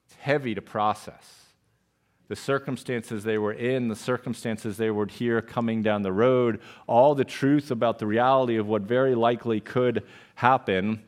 It's 0.07 0.15
heavy 0.17 0.55
to 0.55 0.62
process. 0.62 1.47
The 2.29 2.37
circumstances 2.37 3.25
they 3.25 3.39
were 3.39 3.53
in, 3.53 3.89
the 3.89 3.97
circumstances 3.97 4.77
they 4.77 4.91
would 4.91 5.11
hear 5.11 5.43
coming 5.43 5.83
down 5.83 6.03
the 6.03 6.12
road, 6.12 6.61
all 6.87 7.15
the 7.15 7.25
truth 7.25 7.71
about 7.71 7.99
the 7.99 8.06
reality 8.06 8.56
of 8.56 8.69
what 8.69 8.83
very 8.83 9.15
likely 9.15 9.61
could 9.61 10.04
happen 10.37 11.02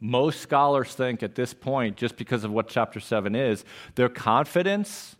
most 0.00 0.40
scholars 0.40 0.94
think 0.94 1.22
at 1.22 1.34
this 1.34 1.52
point, 1.52 1.96
just 1.96 2.16
because 2.16 2.44
of 2.44 2.50
what 2.50 2.68
chapter 2.68 3.00
7 3.00 3.34
is, 3.34 3.64
their 3.96 4.08
confidence, 4.08 5.16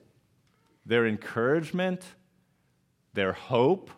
their 0.86 1.06
encouragement, 1.06 2.04
their 3.14 3.32
hope, 3.32 3.90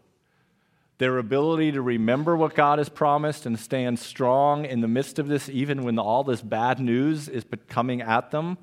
their 0.99 1.19
ability 1.19 1.73
to 1.73 1.81
remember 1.81 2.37
what 2.37 2.55
God 2.55 2.79
has 2.79 2.89
promised 2.89 3.47
and 3.47 3.59
stand 3.59 3.99
strong 3.99 4.65
in 4.65 4.81
the 4.81 4.89
midst 4.89 5.19
of 5.19 5.29
this, 5.29 5.49
even 5.49 5.83
when 5.83 5.99
all 5.99 6.25
this 6.25 6.43
bad 6.43 6.79
news 6.79 7.29
is 7.29 7.45
coming 7.69 8.03
at 8.03 8.31
them, 8.31 8.59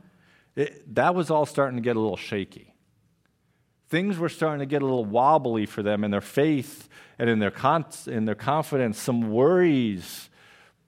it, 0.56 0.96
that 0.96 1.16
was 1.16 1.32
all 1.32 1.46
starting 1.46 1.78
to 1.78 1.82
get 1.82 1.96
a 1.96 2.00
little 2.00 2.18
shaky. 2.18 2.74
Things 3.90 4.18
were 4.18 4.30
starting 4.30 4.60
to 4.60 4.66
get 4.66 4.82
a 4.82 4.86
little 4.86 5.06
wobbly 5.06 5.66
for 5.66 5.82
them 5.82 6.04
in 6.04 6.12
their 6.12 6.22
faith 6.22 6.90
and 7.18 7.30
in 7.30 7.40
their, 7.40 7.52
con- 7.52 7.86
in 8.06 8.26
their 8.26 8.36
confidence. 8.36 9.00
Some 9.00 9.32
worries 9.32 10.30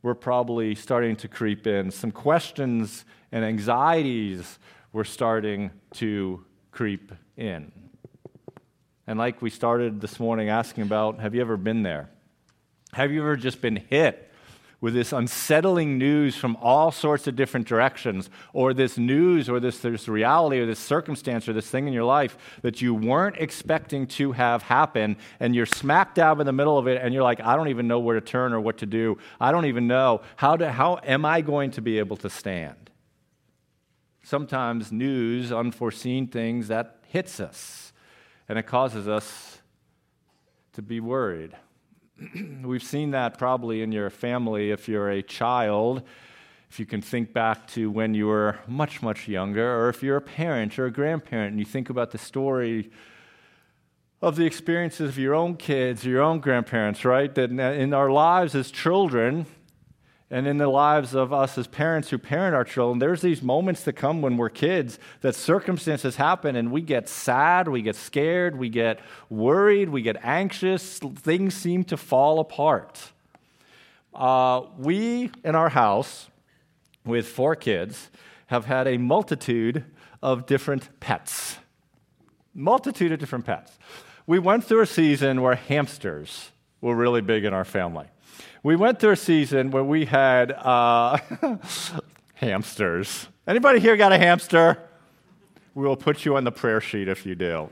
were 0.01 0.15
probably 0.15 0.75
starting 0.75 1.15
to 1.17 1.27
creep 1.27 1.67
in. 1.67 1.91
Some 1.91 2.11
questions 2.11 3.05
and 3.31 3.43
anxieties 3.43 4.59
were 4.93 5.03
starting 5.03 5.71
to 5.95 6.45
creep 6.71 7.11
in. 7.37 7.71
And 9.07 9.17
like 9.17 9.41
we 9.41 9.49
started 9.49 10.01
this 10.01 10.19
morning 10.19 10.49
asking 10.49 10.83
about, 10.83 11.19
have 11.19 11.35
you 11.35 11.41
ever 11.41 11.57
been 11.57 11.83
there? 11.83 12.09
Have 12.93 13.11
you 13.11 13.21
ever 13.21 13.35
just 13.35 13.61
been 13.61 13.75
hit 13.75 14.28
with 14.81 14.93
this 14.93 15.11
unsettling 15.11 15.97
news 15.97 16.35
from 16.35 16.55
all 16.61 16.91
sorts 16.91 17.27
of 17.27 17.35
different 17.35 17.67
directions, 17.67 18.29
or 18.53 18.73
this 18.73 18.97
news, 18.97 19.49
or 19.49 19.59
this, 19.59 19.79
this 19.79 20.07
reality, 20.07 20.59
or 20.59 20.65
this 20.65 20.79
circumstance, 20.79 21.49
or 21.49 21.53
this 21.53 21.69
thing 21.69 21.87
in 21.87 21.93
your 21.93 22.05
life 22.05 22.37
that 22.61 22.81
you 22.81 22.93
weren't 22.93 23.35
expecting 23.37 24.07
to 24.07 24.31
have 24.31 24.63
happen, 24.63 25.17
and 25.39 25.53
you're 25.53 25.65
smack 25.65 26.15
dab 26.15 26.39
in 26.39 26.45
the 26.45 26.53
middle 26.53 26.77
of 26.77 26.87
it, 26.87 27.01
and 27.01 27.13
you're 27.13 27.23
like, 27.23 27.41
I 27.41 27.55
don't 27.55 27.67
even 27.67 27.87
know 27.87 27.99
where 27.99 28.17
to 28.17 28.25
turn 28.25 28.53
or 28.53 28.61
what 28.61 28.77
to 28.77 28.85
do. 28.85 29.17
I 29.39 29.51
don't 29.51 29.65
even 29.65 29.87
know. 29.87 30.21
How, 30.37 30.55
to, 30.55 30.71
how 30.71 30.99
am 31.03 31.25
I 31.25 31.41
going 31.41 31.71
to 31.71 31.81
be 31.81 31.99
able 31.99 32.17
to 32.17 32.29
stand? 32.29 32.89
Sometimes 34.23 34.91
news, 34.91 35.51
unforeseen 35.51 36.27
things, 36.27 36.69
that 36.69 36.99
hits 37.07 37.39
us, 37.39 37.91
and 38.47 38.57
it 38.57 38.63
causes 38.63 39.07
us 39.07 39.59
to 40.73 40.81
be 40.81 41.01
worried. 41.01 41.55
We've 42.63 42.83
seen 42.83 43.11
that 43.11 43.37
probably 43.37 43.81
in 43.81 43.91
your 43.91 44.09
family 44.09 44.71
if 44.71 44.87
you're 44.87 45.09
a 45.09 45.21
child, 45.21 46.03
if 46.69 46.79
you 46.79 46.85
can 46.85 47.01
think 47.01 47.33
back 47.33 47.67
to 47.69 47.89
when 47.89 48.13
you 48.13 48.27
were 48.27 48.59
much, 48.67 49.01
much 49.01 49.27
younger, 49.27 49.79
or 49.79 49.89
if 49.89 50.03
you're 50.03 50.17
a 50.17 50.21
parent 50.21 50.77
or 50.77 50.85
a 50.85 50.91
grandparent 50.91 51.51
and 51.51 51.59
you 51.59 51.65
think 51.65 51.89
about 51.89 52.11
the 52.11 52.17
story 52.17 52.91
of 54.21 54.35
the 54.35 54.45
experiences 54.45 55.09
of 55.09 55.17
your 55.17 55.33
own 55.33 55.55
kids, 55.55 56.03
your 56.03 56.21
own 56.21 56.39
grandparents, 56.39 57.05
right? 57.05 57.33
That 57.35 57.51
in 57.51 57.93
our 57.93 58.11
lives 58.11 58.53
as 58.53 58.69
children, 58.69 59.45
and 60.31 60.45
in 60.45 60.57
the 60.57 60.67
lives 60.67 61.15
of 61.15 61.33
us 61.33 61.57
as 61.57 61.65
parents 61.65 62.09
who 62.09 62.17
parent 62.19 62.55
our 62.55 62.63
children, 62.63 62.99
there's 62.99 63.21
these 63.21 63.41
moments 63.41 63.83
that 63.83 63.93
come 63.93 64.21
when 64.21 64.37
we're 64.37 64.49
kids 64.49 64.99
that 65.21 65.33
circumstances 65.33 66.17
happen 66.17 66.55
and 66.55 66.71
we 66.71 66.81
get 66.81 67.09
sad, 67.09 67.67
we 67.67 67.81
get 67.81 67.95
scared, 67.95 68.55
we 68.55 68.69
get 68.69 68.99
worried, 69.29 69.89
we 69.89 70.03
get 70.03 70.17
anxious, 70.23 70.99
things 70.99 71.55
seem 71.55 71.83
to 71.85 71.97
fall 71.97 72.39
apart. 72.39 73.11
Uh, 74.13 74.61
we 74.77 75.31
in 75.43 75.55
our 75.55 75.69
house, 75.69 76.29
with 77.05 77.27
four 77.27 77.55
kids, 77.55 78.09
have 78.47 78.65
had 78.65 78.87
a 78.87 78.97
multitude 78.97 79.83
of 80.21 80.45
different 80.45 80.89
pets. 80.99 81.57
Multitude 82.53 83.11
of 83.11 83.19
different 83.19 83.45
pets. 83.45 83.79
We 84.27 84.37
went 84.37 84.63
through 84.63 84.81
a 84.81 84.87
season 84.87 85.41
where 85.41 85.55
hamsters 85.55 86.51
were 86.81 86.95
really 86.95 87.21
big 87.21 87.45
in 87.45 87.53
our 87.53 87.65
family. 87.65 88.05
We 88.61 88.75
went 88.75 88.99
through 88.99 89.11
a 89.11 89.15
season 89.15 89.71
where 89.71 89.85
we 89.85 90.03
had 90.03 90.51
uh, 90.51 91.17
hamsters. 92.33 93.29
Anybody 93.47 93.79
here 93.79 93.95
got 93.95 94.11
a 94.11 94.17
hamster? 94.17 94.77
We 95.75 95.87
will 95.87 95.95
put 95.95 96.25
you 96.25 96.35
on 96.35 96.43
the 96.43 96.51
prayer 96.51 96.81
sheet 96.81 97.07
if 97.07 97.25
you 97.25 97.35
do. 97.35 97.69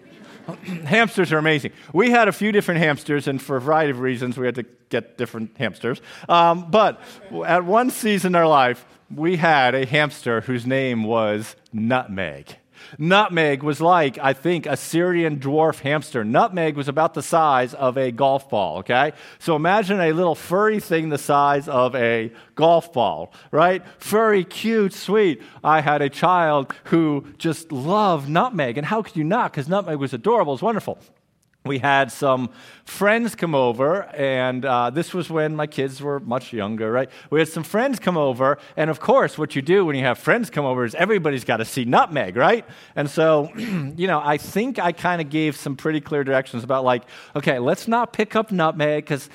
hamsters 0.85 1.33
are 1.33 1.39
amazing. 1.39 1.73
We 1.91 2.11
had 2.11 2.29
a 2.29 2.31
few 2.31 2.53
different 2.53 2.79
hamsters, 2.79 3.27
and 3.27 3.41
for 3.41 3.57
a 3.57 3.61
variety 3.61 3.91
of 3.91 3.99
reasons, 3.99 4.37
we 4.37 4.45
had 4.45 4.55
to 4.55 4.63
get 4.87 5.17
different 5.17 5.57
hamsters. 5.57 6.01
Um, 6.29 6.71
but 6.71 7.01
at 7.45 7.65
one 7.65 7.89
season 7.89 8.31
in 8.31 8.35
our 8.35 8.47
life, 8.47 8.85
we 9.13 9.35
had 9.35 9.75
a 9.75 9.85
hamster 9.85 10.39
whose 10.39 10.65
name 10.65 11.03
was 11.03 11.57
Nutmeg. 11.73 12.55
Nutmeg 12.97 13.63
was 13.63 13.81
like, 13.81 14.17
I 14.17 14.33
think, 14.33 14.65
a 14.65 14.77
Syrian 14.77 15.39
dwarf 15.39 15.79
hamster. 15.79 16.23
Nutmeg 16.23 16.75
was 16.75 16.87
about 16.87 17.13
the 17.13 17.21
size 17.21 17.73
of 17.73 17.97
a 17.97 18.11
golf 18.11 18.49
ball, 18.49 18.79
okay? 18.79 19.13
So 19.39 19.55
imagine 19.55 19.99
a 19.99 20.13
little 20.13 20.35
furry 20.35 20.79
thing 20.79 21.09
the 21.09 21.17
size 21.17 21.67
of 21.67 21.95
a 21.95 22.31
golf 22.55 22.93
ball, 22.93 23.33
right? 23.51 23.83
Furry, 23.99 24.43
cute, 24.43 24.93
sweet. 24.93 25.41
I 25.63 25.81
had 25.81 26.01
a 26.01 26.09
child 26.09 26.73
who 26.85 27.25
just 27.37 27.71
loved 27.71 28.29
Nutmeg. 28.29 28.77
And 28.77 28.85
how 28.85 29.01
could 29.01 29.15
you 29.15 29.23
not? 29.23 29.51
Because 29.51 29.67
Nutmeg 29.67 29.97
was 29.97 30.13
adorable, 30.13 30.53
it 30.53 30.55
was 30.55 30.61
wonderful 30.61 30.99
we 31.67 31.79
had 31.79 32.11
some 32.11 32.49
friends 32.85 33.35
come 33.35 33.53
over, 33.53 34.03
and 34.15 34.65
uh, 34.65 34.89
this 34.89 35.13
was 35.13 35.29
when 35.29 35.55
my 35.55 35.67
kids 35.67 36.01
were 36.01 36.19
much 36.19 36.53
younger, 36.53 36.91
right? 36.91 37.09
We 37.29 37.39
had 37.39 37.47
some 37.47 37.63
friends 37.63 37.99
come 37.99 38.17
over, 38.17 38.57
and 38.75 38.89
of 38.89 38.99
course, 38.99 39.37
what 39.37 39.55
you 39.55 39.61
do 39.61 39.85
when 39.85 39.95
you 39.95 40.03
have 40.03 40.17
friends 40.17 40.49
come 40.49 40.65
over 40.65 40.85
is 40.85 40.95
everybody's 40.95 41.43
got 41.43 41.57
to 41.57 41.65
see 41.65 41.85
nutmeg, 41.85 42.35
right? 42.35 42.65
And 42.95 43.09
so, 43.09 43.51
you 43.57 44.07
know, 44.07 44.21
I 44.23 44.37
think 44.37 44.79
I 44.79 44.91
kind 44.91 45.21
of 45.21 45.29
gave 45.29 45.55
some 45.55 45.75
pretty 45.75 46.01
clear 46.01 46.23
directions 46.23 46.63
about, 46.63 46.83
like, 46.83 47.03
okay, 47.35 47.59
let's 47.59 47.87
not 47.87 48.13
pick 48.13 48.35
up 48.35 48.51
nutmeg 48.51 49.03
because 49.03 49.29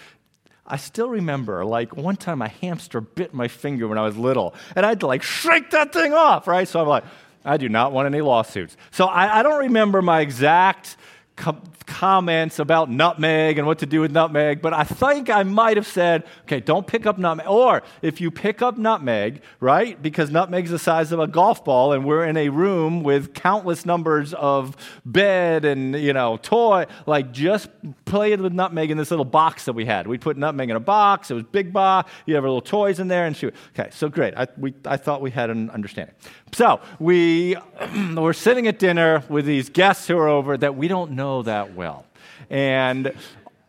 I 0.66 0.76
still 0.76 1.08
remember, 1.08 1.64
like, 1.64 1.96
one 1.96 2.16
time 2.16 2.40
a 2.40 2.48
hamster 2.48 3.00
bit 3.00 3.34
my 3.34 3.48
finger 3.48 3.86
when 3.88 3.98
I 3.98 4.02
was 4.02 4.16
little, 4.16 4.54
and 4.74 4.86
I 4.86 4.90
had 4.90 5.00
to, 5.00 5.06
like, 5.06 5.22
shake 5.22 5.70
that 5.70 5.92
thing 5.92 6.12
off, 6.12 6.46
right? 6.46 6.66
So 6.66 6.80
I'm 6.80 6.88
like, 6.88 7.04
I 7.44 7.56
do 7.56 7.68
not 7.68 7.92
want 7.92 8.06
any 8.06 8.20
lawsuits. 8.20 8.76
So 8.90 9.06
I, 9.06 9.40
I 9.40 9.42
don't 9.42 9.58
remember 9.58 10.00
my 10.00 10.20
exact 10.20 10.96
com- 11.42 11.60
comments 11.86 12.58
about 12.58 12.90
nutmeg 12.90 13.58
and 13.58 13.66
what 13.66 13.80
to 13.80 13.86
do 13.86 14.00
with 14.00 14.12
nutmeg, 14.12 14.62
but 14.62 14.72
I 14.72 14.84
think 14.84 15.28
I 15.28 15.42
might 15.42 15.76
have 15.76 15.86
said, 15.86 16.24
okay, 16.42 16.60
don't 16.60 16.86
pick 16.86 17.04
up 17.04 17.18
nutmeg. 17.18 17.46
Or 17.46 17.82
if 18.00 18.20
you 18.20 18.30
pick 18.30 18.62
up 18.62 18.78
nutmeg, 18.78 19.42
right, 19.60 20.00
because 20.00 20.30
nutmeg's 20.30 20.70
the 20.70 20.78
size 20.78 21.12
of 21.12 21.18
a 21.20 21.26
golf 21.26 21.64
ball 21.64 21.92
and 21.92 22.04
we're 22.04 22.24
in 22.24 22.36
a 22.36 22.48
room 22.48 23.02
with 23.02 23.34
countless 23.34 23.84
numbers 23.84 24.32
of 24.34 24.76
bed 25.04 25.64
and, 25.64 25.96
you 25.96 26.12
know, 26.12 26.36
toy, 26.36 26.86
like 27.06 27.32
just 27.32 27.68
play 28.04 28.32
it 28.32 28.40
with 28.40 28.52
nutmeg 28.52 28.90
in 28.90 28.96
this 28.96 29.10
little 29.10 29.24
box 29.24 29.64
that 29.64 29.72
we 29.72 29.84
had. 29.84 30.06
We 30.06 30.18
put 30.18 30.36
nutmeg 30.36 30.70
in 30.70 30.76
a 30.76 30.80
box. 30.80 31.30
It 31.30 31.34
was 31.34 31.44
big 31.44 31.72
box. 31.72 32.10
You 32.26 32.36
have 32.36 32.44
little 32.44 32.60
toys 32.60 33.00
in 33.00 33.08
there 33.08 33.26
and 33.26 33.36
shoot. 33.36 33.54
Okay, 33.78 33.90
so 33.92 34.08
great. 34.08 34.34
I, 34.36 34.46
we, 34.56 34.74
I 34.84 34.96
thought 34.96 35.20
we 35.20 35.30
had 35.30 35.50
an 35.50 35.70
understanding. 35.70 36.14
So 36.52 36.80
we 36.98 37.56
were 38.16 38.34
sitting 38.34 38.66
at 38.66 38.78
dinner 38.78 39.24
with 39.28 39.46
these 39.46 39.68
guests 39.68 40.06
who 40.06 40.18
are 40.18 40.28
over 40.28 40.56
that 40.56 40.76
we 40.76 40.86
don't 40.86 41.12
know 41.12 41.31
that 41.40 41.74
well. 41.74 42.04
And 42.50 43.14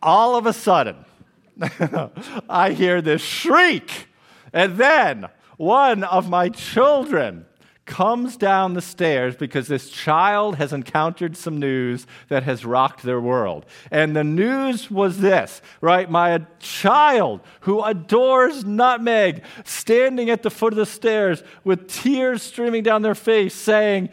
all 0.02 0.36
of 0.36 0.44
a 0.44 0.52
sudden, 0.52 1.06
I 2.48 2.72
hear 2.72 3.00
this 3.00 3.22
shriek. 3.22 4.08
And 4.52 4.76
then 4.76 5.28
one 5.56 6.04
of 6.04 6.28
my 6.28 6.50
children 6.50 7.46
comes 7.86 8.36
down 8.36 8.74
the 8.74 8.80
stairs 8.80 9.36
because 9.36 9.68
this 9.68 9.90
child 9.90 10.56
has 10.56 10.72
encountered 10.72 11.36
some 11.36 11.58
news 11.58 12.06
that 12.28 12.42
has 12.42 12.64
rocked 12.64 13.02
their 13.02 13.20
world. 13.20 13.66
And 13.90 14.16
the 14.16 14.24
news 14.24 14.90
was 14.90 15.18
this, 15.18 15.60
right? 15.80 16.10
My 16.10 16.46
child 16.60 17.40
who 17.60 17.82
adores 17.82 18.64
nutmeg 18.64 19.42
standing 19.64 20.30
at 20.30 20.42
the 20.42 20.50
foot 20.50 20.72
of 20.72 20.78
the 20.78 20.86
stairs 20.86 21.42
with 21.62 21.88
tears 21.88 22.42
streaming 22.42 22.82
down 22.82 23.02
their 23.02 23.14
face 23.14 23.54
saying, 23.54 24.08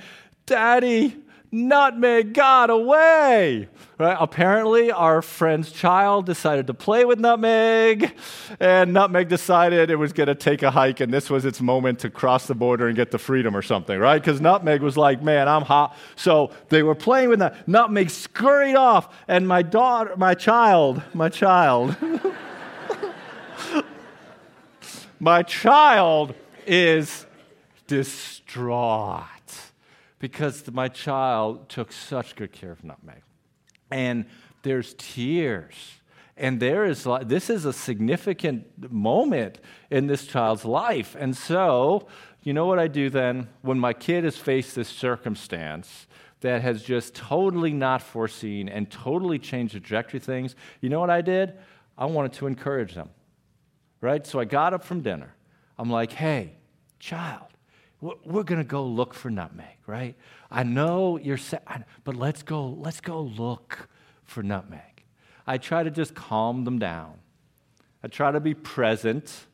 Daddy, 0.45 1.15
nutmeg 1.51 2.33
got 2.33 2.69
away. 2.69 3.67
Right? 3.97 4.17
Apparently, 4.19 4.91
our 4.91 5.21
friend's 5.21 5.71
child 5.71 6.25
decided 6.25 6.65
to 6.67 6.73
play 6.73 7.05
with 7.05 7.19
nutmeg, 7.19 8.15
and 8.59 8.93
nutmeg 8.93 9.27
decided 9.27 9.91
it 9.91 9.95
was 9.95 10.11
going 10.11 10.27
to 10.27 10.35
take 10.35 10.63
a 10.63 10.71
hike, 10.71 11.01
and 11.01 11.13
this 11.13 11.29
was 11.29 11.45
its 11.45 11.61
moment 11.61 11.99
to 11.99 12.09
cross 12.09 12.47
the 12.47 12.55
border 12.55 12.87
and 12.87 12.95
get 12.95 13.11
to 13.11 13.19
freedom 13.19 13.55
or 13.55 13.61
something, 13.61 13.99
right? 13.99 14.19
Because 14.19 14.41
nutmeg 14.41 14.81
was 14.81 14.97
like, 14.97 15.21
man, 15.21 15.47
I'm 15.47 15.61
hot. 15.61 15.95
So 16.15 16.51
they 16.69 16.81
were 16.81 16.95
playing 16.95 17.29
with 17.29 17.39
that. 17.39 17.67
Nutmeg 17.67 18.09
scurried 18.09 18.75
off, 18.75 19.13
and 19.27 19.47
my 19.47 19.61
daughter, 19.61 20.15
my 20.17 20.33
child, 20.33 21.03
my 21.13 21.29
child, 21.29 21.95
my 25.19 25.43
child 25.43 26.33
is 26.65 27.27
distraught 27.85 29.40
because 30.21 30.71
my 30.71 30.88
child 30.88 31.67
took 31.67 31.91
such 31.91 32.36
good 32.36 32.51
care 32.51 32.71
of 32.71 32.84
nutmeg. 32.84 33.23
And 33.89 34.25
there's 34.62 34.93
tears. 34.97 35.73
And 36.38 36.60
there 36.60 36.86
is 36.86 37.07
this 37.23 37.49
is 37.49 37.65
a 37.65 37.73
significant 37.73 38.91
moment 38.91 39.60
in 39.89 40.05
this 40.05 40.27
child's 40.27 40.63
life. 40.63 41.15
And 41.19 41.36
so, 41.36 42.07
you 42.43 42.53
know 42.53 42.67
what 42.67 42.77
I 42.77 42.88
do 42.88 43.10
then 43.10 43.49
when 43.62 43.79
my 43.79 43.93
kid 43.93 44.23
has 44.23 44.38
faced 44.38 44.75
this 44.75 44.88
circumstance 44.88 46.07
that 46.41 46.62
has 46.62 46.84
just 46.84 47.15
totally 47.15 47.73
not 47.73 48.01
foreseen 48.01 48.69
and 48.69 48.89
totally 48.89 49.39
changed 49.39 49.75
the 49.75 49.79
trajectory 49.79 50.19
of 50.19 50.23
things? 50.23 50.55
You 50.81 50.89
know 50.89 50.99
what 50.99 51.10
I 51.10 51.21
did? 51.21 51.53
I 51.97 52.05
wanted 52.05 52.34
to 52.34 52.47
encourage 52.47 52.93
them. 52.93 53.10
Right? 54.01 54.25
So 54.25 54.39
I 54.39 54.45
got 54.45 54.73
up 54.73 54.84
from 54.84 55.01
dinner. 55.01 55.34
I'm 55.79 55.89
like, 55.89 56.12
"Hey, 56.12 56.53
child, 56.99 57.50
we're 58.01 58.43
going 58.43 58.59
to 58.59 58.65
go 58.65 58.83
look 58.83 59.13
for 59.13 59.29
nutmeg, 59.29 59.77
right? 59.85 60.15
I 60.49 60.63
know 60.63 61.17
you're 61.17 61.37
sad, 61.37 61.85
but 62.03 62.15
let's 62.15 62.41
go, 62.41 62.67
let's 62.67 62.99
go 62.99 63.21
look 63.21 63.87
for 64.23 64.41
nutmeg. 64.41 65.03
I 65.45 65.57
try 65.57 65.83
to 65.83 65.91
just 65.91 66.15
calm 66.15 66.63
them 66.65 66.79
down. 66.79 67.13
I 68.03 68.07
try 68.07 68.31
to 68.31 68.39
be 68.39 68.55
present. 68.55 69.45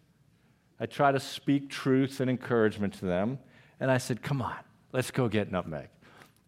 I 0.79 0.85
try 0.85 1.11
to 1.11 1.19
speak 1.19 1.69
truth 1.69 2.21
and 2.21 2.29
encouragement 2.29 2.93
to 2.95 3.05
them. 3.05 3.39
And 3.79 3.91
I 3.91 3.97
said, 3.97 4.21
come 4.21 4.41
on, 4.41 4.55
let's 4.93 5.11
go 5.11 5.27
get 5.27 5.51
nutmeg. 5.51 5.89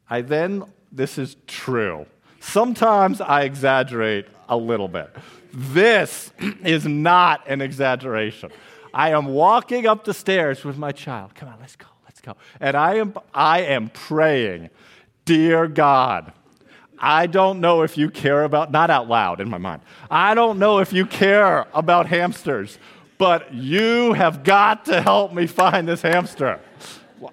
I 0.09 0.21
then, 0.21 0.63
this 0.91 1.17
is 1.17 1.35
true. 1.47 2.05
Sometimes 2.39 3.19
I 3.19 3.43
exaggerate 3.43 4.27
a 4.47 4.55
little 4.55 4.87
bit. 4.87 5.13
This 5.53 6.31
is 6.63 6.87
not 6.87 7.47
an 7.47 7.61
exaggeration. 7.61 8.51
I 8.93 9.11
am 9.11 9.27
walking 9.27 9.87
up 9.87 10.03
the 10.03 10.13
stairs 10.13 10.63
with 10.63 10.77
my 10.77 10.91
child. 10.91 11.35
Come 11.35 11.49
on, 11.49 11.57
let's 11.59 11.75
go, 11.75 11.87
let's 12.05 12.21
go. 12.21 12.35
And 12.59 12.75
I 12.75 12.95
am, 12.95 13.13
I 13.33 13.61
am 13.61 13.89
praying, 13.89 14.69
Dear 15.25 15.67
God, 15.67 16.33
I 16.97 17.27
don't 17.27 17.61
know 17.61 17.83
if 17.83 17.97
you 17.97 18.09
care 18.09 18.43
about, 18.43 18.71
not 18.71 18.89
out 18.89 19.07
loud 19.07 19.39
in 19.39 19.49
my 19.49 19.57
mind, 19.57 19.81
I 20.09 20.33
don't 20.33 20.59
know 20.59 20.79
if 20.79 20.91
you 20.91 21.05
care 21.05 21.67
about 21.73 22.07
hamsters, 22.07 22.79
but 23.17 23.53
you 23.53 24.13
have 24.13 24.43
got 24.43 24.85
to 24.85 25.01
help 25.01 25.33
me 25.33 25.45
find 25.45 25.87
this 25.87 26.01
hamster. 26.01 26.59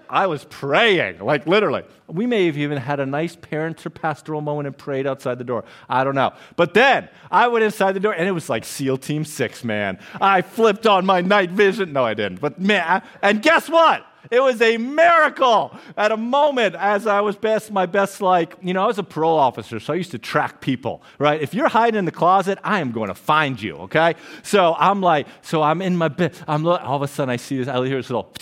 I 0.09 0.27
was 0.27 0.45
praying, 0.45 1.19
like 1.19 1.47
literally. 1.47 1.85
We 2.09 2.27
may 2.27 2.47
have 2.47 2.57
even 2.57 2.79
had 2.79 3.01
a 3.01 3.07
nice 3.07 3.35
parent 3.35 3.85
or 3.85 3.91
pastoral 3.91 4.41
moment 4.41 4.67
and 4.67 4.79
prayed 4.79 5.07
outside 5.07 5.39
the 5.39 5.45
door. 5.45 5.65
I 5.89 6.05
don't 6.05 6.15
know. 6.15 6.33
But 6.55 6.75
then 6.75 7.09
I 7.31 7.49
went 7.49 7.65
inside 7.65 7.93
the 7.93 8.01
door 8.01 8.13
and 8.13 8.29
it 8.29 8.33
was 8.33 8.49
like 8.49 8.65
SEAL 8.65 8.99
Team 8.99 9.25
6, 9.25 9.65
man. 9.65 9.99
I 10.21 10.43
flipped 10.43 10.87
on 10.87 11.05
my 11.05 11.21
night 11.21 11.51
vision. 11.51 11.93
No, 11.93 12.05
I 12.05 12.15
didn't. 12.15 12.41
But 12.41 12.61
man, 12.61 13.03
and 13.23 13.43
guess 13.43 13.69
what? 13.69 14.07
It 14.31 14.41
was 14.41 14.61
a 14.61 14.77
miracle 14.77 15.77
at 15.97 16.13
a 16.13 16.17
moment 16.17 16.75
as 16.75 17.07
I 17.07 17.21
was 17.21 17.37
best, 17.37 17.71
my 17.71 17.87
best, 17.87 18.21
like, 18.21 18.57
you 18.61 18.75
know, 18.75 18.83
I 18.83 18.87
was 18.87 18.99
a 18.99 19.05
parole 19.05 19.39
officer, 19.39 19.79
so 19.79 19.93
I 19.93 19.97
used 19.97 20.11
to 20.13 20.19
track 20.19 20.61
people, 20.61 21.03
right? 21.19 21.41
If 21.41 21.55
you're 21.55 21.69
hiding 21.69 21.99
in 21.99 22.05
the 22.07 22.13
closet, 22.13 22.59
I 22.65 22.81
am 22.81 22.93
going 22.93 23.09
to 23.09 23.15
find 23.15 23.61
you, 23.61 23.77
okay? 23.77 24.15
So 24.43 24.75
I'm 24.79 25.01
like, 25.01 25.27
so 25.43 25.63
I'm 25.63 25.81
in 25.81 25.97
my 25.97 26.09
bed. 26.09 26.37
I'm 26.49 26.67
all 26.67 26.97
of 26.97 27.03
a 27.03 27.09
sudden 27.09 27.31
I 27.31 27.37
see 27.37 27.59
this, 27.59 27.69
I 27.69 27.85
hear 27.87 27.99
this 27.99 28.11
little 28.11 28.33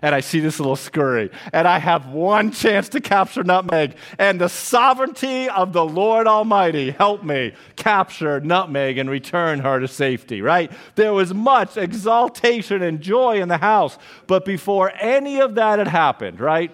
and 0.00 0.14
I 0.14 0.20
see 0.20 0.40
this 0.40 0.58
little 0.58 0.76
scurry, 0.76 1.30
and 1.52 1.68
I 1.68 1.78
have 1.78 2.06
one 2.06 2.50
chance 2.52 2.88
to 2.90 3.00
capture 3.00 3.44
Nutmeg, 3.44 3.96
and 4.18 4.40
the 4.40 4.48
sovereignty 4.48 5.48
of 5.48 5.72
the 5.72 5.84
Lord 5.84 6.26
Almighty 6.26 6.90
help 6.90 7.22
me 7.22 7.52
capture 7.76 8.40
Nutmeg 8.40 8.98
and 8.98 9.10
return 9.10 9.60
her 9.60 9.80
to 9.80 9.88
safety, 9.88 10.40
right? 10.40 10.72
There 10.94 11.12
was 11.12 11.34
much 11.34 11.76
exaltation 11.76 12.82
and 12.82 13.00
joy 13.00 13.40
in 13.40 13.48
the 13.48 13.58
house, 13.58 13.98
but 14.26 14.44
before 14.44 14.92
any 14.98 15.40
of 15.40 15.56
that 15.56 15.78
had 15.78 15.88
happened, 15.88 16.40
right? 16.40 16.70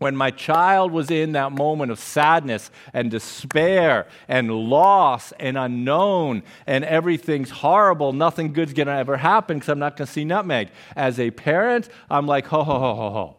When 0.00 0.16
my 0.16 0.30
child 0.30 0.90
was 0.90 1.10
in 1.10 1.32
that 1.32 1.52
moment 1.52 1.92
of 1.92 1.98
sadness 1.98 2.70
and 2.94 3.10
despair 3.10 4.08
and 4.28 4.50
loss 4.50 5.32
and 5.38 5.58
unknown 5.58 6.42
and 6.66 6.84
everything's 6.86 7.50
horrible, 7.50 8.14
nothing 8.14 8.54
good's 8.54 8.72
gonna 8.72 8.96
ever 8.96 9.18
happen 9.18 9.58
because 9.58 9.68
I'm 9.68 9.78
not 9.78 9.98
gonna 9.98 10.06
see 10.06 10.24
nutmeg. 10.24 10.70
As 10.96 11.20
a 11.20 11.30
parent, 11.30 11.90
I'm 12.10 12.26
like, 12.26 12.46
ho, 12.46 12.64
ho, 12.64 12.78
ho, 12.78 12.94
ho, 12.94 13.10
ho. 13.10 13.36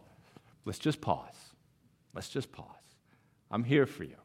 Let's 0.64 0.78
just 0.78 1.00
pause. 1.00 1.34
Let's 2.14 2.28
just 2.28 2.52
pause. 2.52 2.66
I'm 3.50 3.64
here 3.64 3.84
for 3.84 4.04
you. 4.04 4.16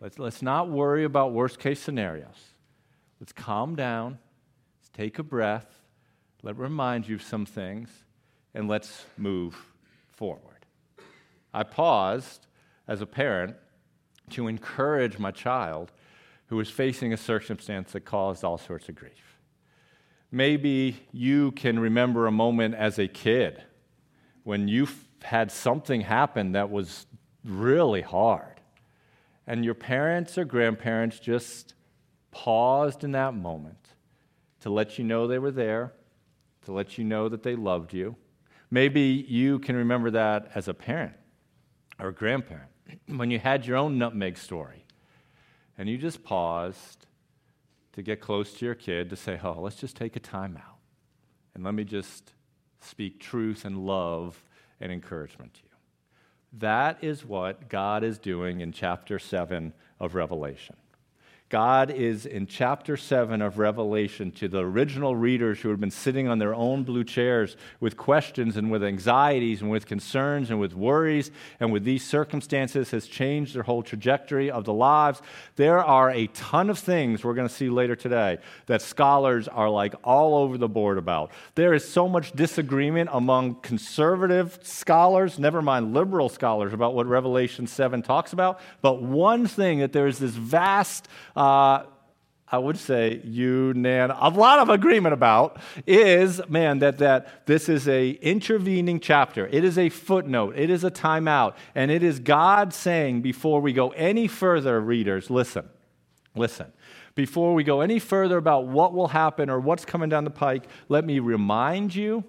Let's, 0.00 0.18
let's 0.18 0.40
not 0.40 0.70
worry 0.70 1.04
about 1.04 1.34
worst 1.34 1.58
case 1.58 1.80
scenarios. 1.80 2.54
Let's 3.20 3.32
calm 3.32 3.76
down. 3.76 4.18
Let's 4.80 4.88
take 4.88 5.18
a 5.18 5.22
breath. 5.22 5.66
Let 6.42 6.56
remind 6.56 7.06
you 7.06 7.16
of 7.16 7.22
some 7.22 7.44
things, 7.44 7.90
and 8.54 8.68
let's 8.68 9.04
move 9.16 9.54
forward. 10.10 10.53
I 11.54 11.62
paused 11.62 12.48
as 12.88 13.00
a 13.00 13.06
parent 13.06 13.54
to 14.30 14.48
encourage 14.48 15.18
my 15.18 15.30
child 15.30 15.92
who 16.46 16.56
was 16.56 16.68
facing 16.68 17.12
a 17.12 17.16
circumstance 17.16 17.92
that 17.92 18.04
caused 18.04 18.42
all 18.42 18.58
sorts 18.58 18.88
of 18.88 18.96
grief. 18.96 19.38
Maybe 20.32 21.06
you 21.12 21.52
can 21.52 21.78
remember 21.78 22.26
a 22.26 22.32
moment 22.32 22.74
as 22.74 22.98
a 22.98 23.06
kid 23.06 23.62
when 24.42 24.66
you 24.66 24.88
had 25.22 25.52
something 25.52 26.00
happen 26.00 26.52
that 26.52 26.70
was 26.70 27.06
really 27.44 28.02
hard, 28.02 28.60
and 29.46 29.64
your 29.64 29.74
parents 29.74 30.36
or 30.36 30.44
grandparents 30.44 31.20
just 31.20 31.74
paused 32.30 33.04
in 33.04 33.12
that 33.12 33.32
moment 33.34 33.94
to 34.60 34.70
let 34.70 34.98
you 34.98 35.04
know 35.04 35.26
they 35.26 35.38
were 35.38 35.52
there, 35.52 35.92
to 36.62 36.72
let 36.72 36.98
you 36.98 37.04
know 37.04 37.28
that 37.28 37.42
they 37.42 37.54
loved 37.54 37.94
you. 37.94 38.16
Maybe 38.70 39.24
you 39.28 39.60
can 39.60 39.76
remember 39.76 40.10
that 40.10 40.50
as 40.54 40.66
a 40.66 40.74
parent 40.74 41.14
or 41.98 42.12
grandparent, 42.12 42.70
when 43.06 43.30
you 43.30 43.38
had 43.38 43.66
your 43.66 43.76
own 43.76 43.98
nutmeg 43.98 44.36
story 44.36 44.84
and 45.78 45.88
you 45.88 45.98
just 45.98 46.22
paused 46.24 47.06
to 47.92 48.02
get 48.02 48.20
close 48.20 48.54
to 48.54 48.64
your 48.64 48.74
kid 48.74 49.10
to 49.10 49.16
say, 49.16 49.38
oh, 49.42 49.60
let's 49.60 49.76
just 49.76 49.96
take 49.96 50.16
a 50.16 50.20
time 50.20 50.56
out 50.56 50.78
and 51.54 51.64
let 51.64 51.74
me 51.74 51.84
just 51.84 52.32
speak 52.80 53.20
truth 53.20 53.64
and 53.64 53.86
love 53.86 54.44
and 54.80 54.92
encouragement 54.92 55.54
to 55.54 55.60
you. 55.62 55.68
That 56.58 57.02
is 57.02 57.24
what 57.24 57.68
God 57.68 58.04
is 58.04 58.18
doing 58.18 58.60
in 58.60 58.72
chapter 58.72 59.18
7 59.18 59.72
of 59.98 60.14
Revelation. 60.14 60.76
God 61.54 61.92
is 61.92 62.26
in 62.26 62.48
chapter 62.48 62.96
7 62.96 63.40
of 63.40 63.60
Revelation 63.60 64.32
to 64.32 64.48
the 64.48 64.58
original 64.58 65.14
readers 65.14 65.60
who 65.60 65.68
had 65.68 65.78
been 65.78 65.88
sitting 65.88 66.26
on 66.26 66.40
their 66.40 66.52
own 66.52 66.82
blue 66.82 67.04
chairs 67.04 67.56
with 67.78 67.96
questions 67.96 68.56
and 68.56 68.72
with 68.72 68.82
anxieties 68.82 69.62
and 69.62 69.70
with 69.70 69.86
concerns 69.86 70.50
and 70.50 70.58
with 70.58 70.74
worries 70.74 71.30
and 71.60 71.72
with 71.72 71.84
these 71.84 72.04
circumstances 72.04 72.90
has 72.90 73.06
changed 73.06 73.54
their 73.54 73.62
whole 73.62 73.84
trajectory 73.84 74.50
of 74.50 74.64
the 74.64 74.72
lives. 74.72 75.22
There 75.54 75.78
are 75.78 76.10
a 76.10 76.26
ton 76.26 76.70
of 76.70 76.78
things 76.80 77.22
we're 77.22 77.34
going 77.34 77.46
to 77.46 77.54
see 77.54 77.70
later 77.70 77.94
today 77.94 78.38
that 78.66 78.82
scholars 78.82 79.46
are 79.46 79.70
like 79.70 79.94
all 80.02 80.34
over 80.34 80.58
the 80.58 80.68
board 80.68 80.98
about. 80.98 81.30
There 81.54 81.72
is 81.72 81.88
so 81.88 82.08
much 82.08 82.32
disagreement 82.32 83.10
among 83.12 83.60
conservative 83.60 84.58
scholars, 84.64 85.38
never 85.38 85.62
mind 85.62 85.94
liberal 85.94 86.28
scholars, 86.28 86.72
about 86.72 86.96
what 86.96 87.06
Revelation 87.06 87.68
7 87.68 88.02
talks 88.02 88.32
about. 88.32 88.58
But 88.82 89.00
one 89.00 89.46
thing 89.46 89.78
that 89.78 89.92
there 89.92 90.08
is 90.08 90.18
this 90.18 90.32
vast 90.32 91.06
uh, 91.36 91.43
Uh, 91.44 91.84
I 92.48 92.56
would 92.56 92.78
say 92.78 93.20
unan 93.26 94.16
a 94.18 94.30
lot 94.30 94.60
of 94.60 94.70
agreement 94.70 95.12
about 95.12 95.58
is 95.86 96.40
man 96.48 96.78
that 96.78 96.98
that 96.98 97.46
this 97.46 97.68
is 97.68 97.86
a 97.86 98.10
intervening 98.10 98.98
chapter. 98.98 99.46
It 99.48 99.62
is 99.62 99.76
a 99.76 99.90
footnote. 99.90 100.54
It 100.56 100.70
is 100.70 100.84
a 100.84 100.90
timeout, 100.90 101.56
and 101.74 101.90
it 101.90 102.02
is 102.02 102.18
God 102.18 102.72
saying 102.72 103.20
before 103.20 103.60
we 103.60 103.74
go 103.74 103.90
any 103.90 104.26
further, 104.26 104.80
readers, 104.80 105.28
listen, 105.28 105.68
listen. 106.34 106.72
Before 107.14 107.52
we 107.52 107.62
go 107.62 107.82
any 107.82 107.98
further 107.98 108.38
about 108.38 108.66
what 108.66 108.94
will 108.94 109.08
happen 109.08 109.50
or 109.50 109.60
what's 109.60 109.84
coming 109.84 110.08
down 110.08 110.24
the 110.24 110.30
pike, 110.30 110.64
let 110.88 111.04
me 111.04 111.18
remind 111.18 111.94
you 111.94 112.24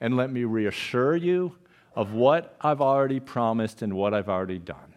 and 0.00 0.16
let 0.16 0.30
me 0.30 0.44
reassure 0.44 1.16
you 1.16 1.54
of 1.94 2.12
what 2.12 2.56
I've 2.62 2.80
already 2.80 3.20
promised 3.20 3.82
and 3.82 3.92
what 3.92 4.14
I've 4.14 4.30
already 4.30 4.58
done 4.58 4.87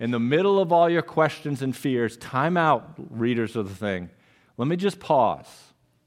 in 0.00 0.10
the 0.10 0.18
middle 0.18 0.58
of 0.58 0.72
all 0.72 0.88
your 0.88 1.02
questions 1.02 1.62
and 1.62 1.76
fears, 1.76 2.16
time 2.16 2.56
out, 2.56 2.94
readers 3.10 3.54
of 3.54 3.68
the 3.68 3.74
thing. 3.74 4.10
Let 4.56 4.66
me 4.66 4.76
just 4.76 4.98
pause. 4.98 5.46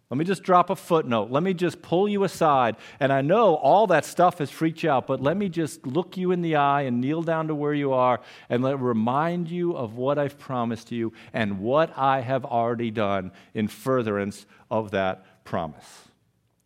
Let 0.09 0.17
me 0.17 0.25
just 0.25 0.43
drop 0.43 0.69
a 0.69 0.75
footnote. 0.75 1.31
Let 1.31 1.41
me 1.41 1.55
just 1.55 1.81
pull 1.81 2.07
you 2.07 2.23
aside. 2.23 2.75
And 2.99 3.11
I 3.11 3.21
know 3.21 3.55
all 3.55 3.87
that 3.87 4.05
stuff 4.05 4.39
has 4.39 4.51
freaked 4.51 4.83
you 4.83 4.91
out, 4.91 5.07
but 5.07 5.21
let 5.21 5.37
me 5.37 5.49
just 5.49 5.87
look 5.87 6.17
you 6.17 6.31
in 6.31 6.41
the 6.41 6.55
eye 6.55 6.81
and 6.83 7.01
kneel 7.01 7.23
down 7.23 7.47
to 7.47 7.55
where 7.55 7.73
you 7.73 7.93
are 7.93 8.19
and 8.49 8.63
let 8.63 8.79
remind 8.79 9.49
you 9.49 9.75
of 9.75 9.95
what 9.95 10.19
I've 10.19 10.37
promised 10.37 10.91
you 10.91 11.13
and 11.33 11.59
what 11.59 11.97
I 11.97 12.21
have 12.21 12.45
already 12.45 12.91
done 12.91 13.31
in 13.55 13.67
furtherance 13.67 14.45
of 14.69 14.91
that 14.91 15.45
promise. 15.45 16.03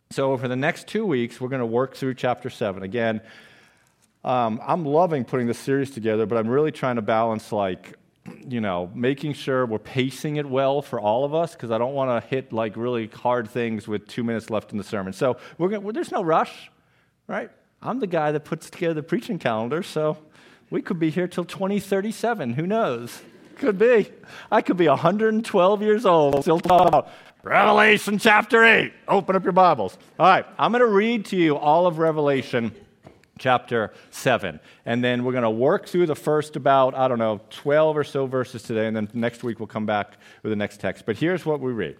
So, 0.09 0.31
over 0.31 0.47
the 0.47 0.55
next 0.55 0.87
two 0.87 1.05
weeks, 1.05 1.39
we're 1.39 1.49
going 1.49 1.59
to 1.59 1.65
work 1.65 1.95
through 1.95 2.15
chapter 2.15 2.49
7. 2.49 2.83
Again, 2.83 3.21
um, 4.27 4.59
I'm 4.61 4.83
loving 4.83 5.23
putting 5.23 5.47
this 5.47 5.57
series 5.57 5.89
together, 5.89 6.25
but 6.25 6.37
I'm 6.37 6.49
really 6.49 6.73
trying 6.73 6.97
to 6.97 7.01
balance, 7.01 7.53
like, 7.53 7.93
you 8.45 8.59
know, 8.59 8.91
making 8.93 9.31
sure 9.31 9.65
we're 9.65 9.79
pacing 9.79 10.35
it 10.35 10.45
well 10.45 10.81
for 10.81 10.99
all 10.99 11.23
of 11.23 11.33
us 11.33 11.53
because 11.53 11.71
I 11.71 11.77
don't 11.77 11.93
want 11.93 12.21
to 12.21 12.29
hit 12.29 12.51
like 12.51 12.75
really 12.75 13.07
hard 13.07 13.49
things 13.49 13.87
with 13.87 14.05
two 14.05 14.25
minutes 14.25 14.49
left 14.49 14.73
in 14.73 14.77
the 14.77 14.83
sermon. 14.83 15.13
So 15.13 15.37
we're 15.57 15.69
gonna, 15.69 15.79
well, 15.79 15.93
there's 15.93 16.11
no 16.11 16.21
rush, 16.21 16.69
right? 17.27 17.49
I'm 17.81 18.01
the 18.01 18.07
guy 18.07 18.33
that 18.33 18.43
puts 18.43 18.69
together 18.69 18.95
the 18.95 19.03
preaching 19.03 19.39
calendar, 19.39 19.81
so 19.81 20.17
we 20.69 20.81
could 20.81 20.99
be 20.99 21.09
here 21.09 21.29
till 21.29 21.45
2037. 21.45 22.55
Who 22.55 22.67
knows? 22.67 23.21
Could 23.55 23.79
be. 23.79 24.11
I 24.51 24.61
could 24.61 24.75
be 24.75 24.89
112 24.89 25.81
years 25.81 26.05
old 26.05 26.41
still 26.41 26.59
talking 26.59 26.89
about 26.89 27.09
Revelation 27.43 28.17
chapter 28.17 28.65
8. 28.65 28.91
Open 29.07 29.37
up 29.37 29.45
your 29.45 29.53
Bibles. 29.53 29.97
All 30.19 30.27
right, 30.27 30.45
I'm 30.59 30.73
going 30.73 30.81
to 30.81 30.85
read 30.85 31.25
to 31.27 31.37
you 31.37 31.55
all 31.55 31.87
of 31.87 31.97
Revelation 31.97 32.73
chapter 33.37 33.93
7. 34.11 34.59
And 34.85 35.03
then 35.03 35.23
we're 35.23 35.31
going 35.31 35.43
to 35.43 35.49
work 35.49 35.87
through 35.87 36.05
the 36.07 36.15
first 36.15 36.55
about, 36.55 36.95
I 36.95 37.07
don't 37.07 37.19
know, 37.19 37.41
12 37.49 37.97
or 37.97 38.03
so 38.03 38.25
verses 38.25 38.63
today, 38.63 38.87
and 38.87 38.95
then 38.95 39.09
next 39.13 39.43
week 39.43 39.59
we'll 39.59 39.67
come 39.67 39.85
back 39.85 40.17
with 40.43 40.51
the 40.51 40.55
next 40.55 40.79
text. 40.79 41.05
But 41.05 41.17
here's 41.17 41.45
what 41.45 41.59
we 41.59 41.71
read. 41.71 41.97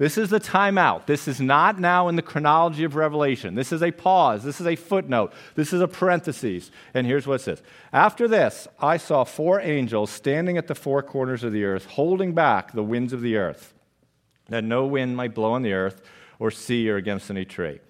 This 0.00 0.16
is 0.16 0.30
the 0.30 0.40
timeout. 0.40 1.04
This 1.04 1.28
is 1.28 1.42
not 1.42 1.78
now 1.78 2.08
in 2.08 2.16
the 2.16 2.22
chronology 2.22 2.84
of 2.84 2.96
Revelation. 2.96 3.54
This 3.54 3.70
is 3.70 3.82
a 3.82 3.90
pause. 3.90 4.42
This 4.42 4.58
is 4.58 4.66
a 4.66 4.74
footnote. 4.74 5.30
This 5.56 5.74
is 5.74 5.82
a 5.82 5.86
parenthesis. 5.86 6.70
And 6.94 7.06
here's 7.06 7.26
what 7.26 7.34
it 7.34 7.44
says 7.44 7.62
After 7.92 8.26
this, 8.26 8.66
I 8.78 8.96
saw 8.96 9.24
four 9.24 9.60
angels 9.60 10.08
standing 10.08 10.56
at 10.56 10.68
the 10.68 10.74
four 10.74 11.02
corners 11.02 11.44
of 11.44 11.52
the 11.52 11.64
earth, 11.64 11.84
holding 11.84 12.32
back 12.32 12.72
the 12.72 12.82
winds 12.82 13.12
of 13.12 13.20
the 13.20 13.36
earth, 13.36 13.74
that 14.48 14.64
no 14.64 14.86
wind 14.86 15.18
might 15.18 15.34
blow 15.34 15.52
on 15.52 15.60
the 15.60 15.74
earth 15.74 16.00
or 16.38 16.50
sea 16.50 16.88
or 16.88 16.96
against 16.96 17.30
any 17.30 17.44
tree. 17.44 17.80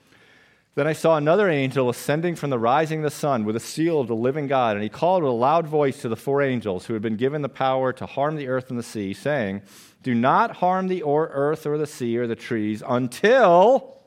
Then 0.80 0.86
I 0.86 0.94
saw 0.94 1.18
another 1.18 1.50
angel 1.50 1.90
ascending 1.90 2.36
from 2.36 2.48
the 2.48 2.58
rising 2.58 3.00
of 3.00 3.02
the 3.02 3.10
sun 3.10 3.44
with 3.44 3.54
a 3.54 3.60
seal 3.60 4.00
of 4.00 4.08
the 4.08 4.16
living 4.16 4.46
God, 4.46 4.76
and 4.76 4.82
he 4.82 4.88
called 4.88 5.22
with 5.22 5.30
a 5.30 5.34
loud 5.34 5.66
voice 5.66 6.00
to 6.00 6.08
the 6.08 6.16
four 6.16 6.40
angels 6.40 6.86
who 6.86 6.94
had 6.94 7.02
been 7.02 7.18
given 7.18 7.42
the 7.42 7.50
power 7.50 7.92
to 7.92 8.06
harm 8.06 8.34
the 8.34 8.48
earth 8.48 8.70
and 8.70 8.78
the 8.78 8.82
sea, 8.82 9.12
saying, 9.12 9.60
Do 10.02 10.14
not 10.14 10.52
harm 10.52 10.88
the 10.88 11.04
earth 11.04 11.66
or 11.66 11.76
the 11.76 11.86
sea 11.86 12.16
or 12.16 12.26
the 12.26 12.34
trees 12.34 12.82
until, 12.88 13.98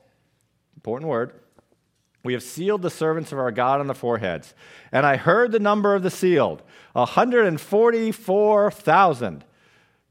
important 0.76 1.12
word, 1.12 1.40
we 2.24 2.34
have 2.34 2.42
sealed 2.42 2.82
the 2.82 2.90
servants 2.90 3.32
of 3.32 3.38
our 3.38 3.52
God 3.52 3.80
on 3.80 3.86
the 3.86 3.94
foreheads. 3.94 4.56
And 4.92 5.06
I 5.06 5.18
heard 5.18 5.52
the 5.52 5.60
number 5.60 5.94
of 5.94 6.02
the 6.02 6.10
sealed 6.10 6.64
144,000. 6.94 9.46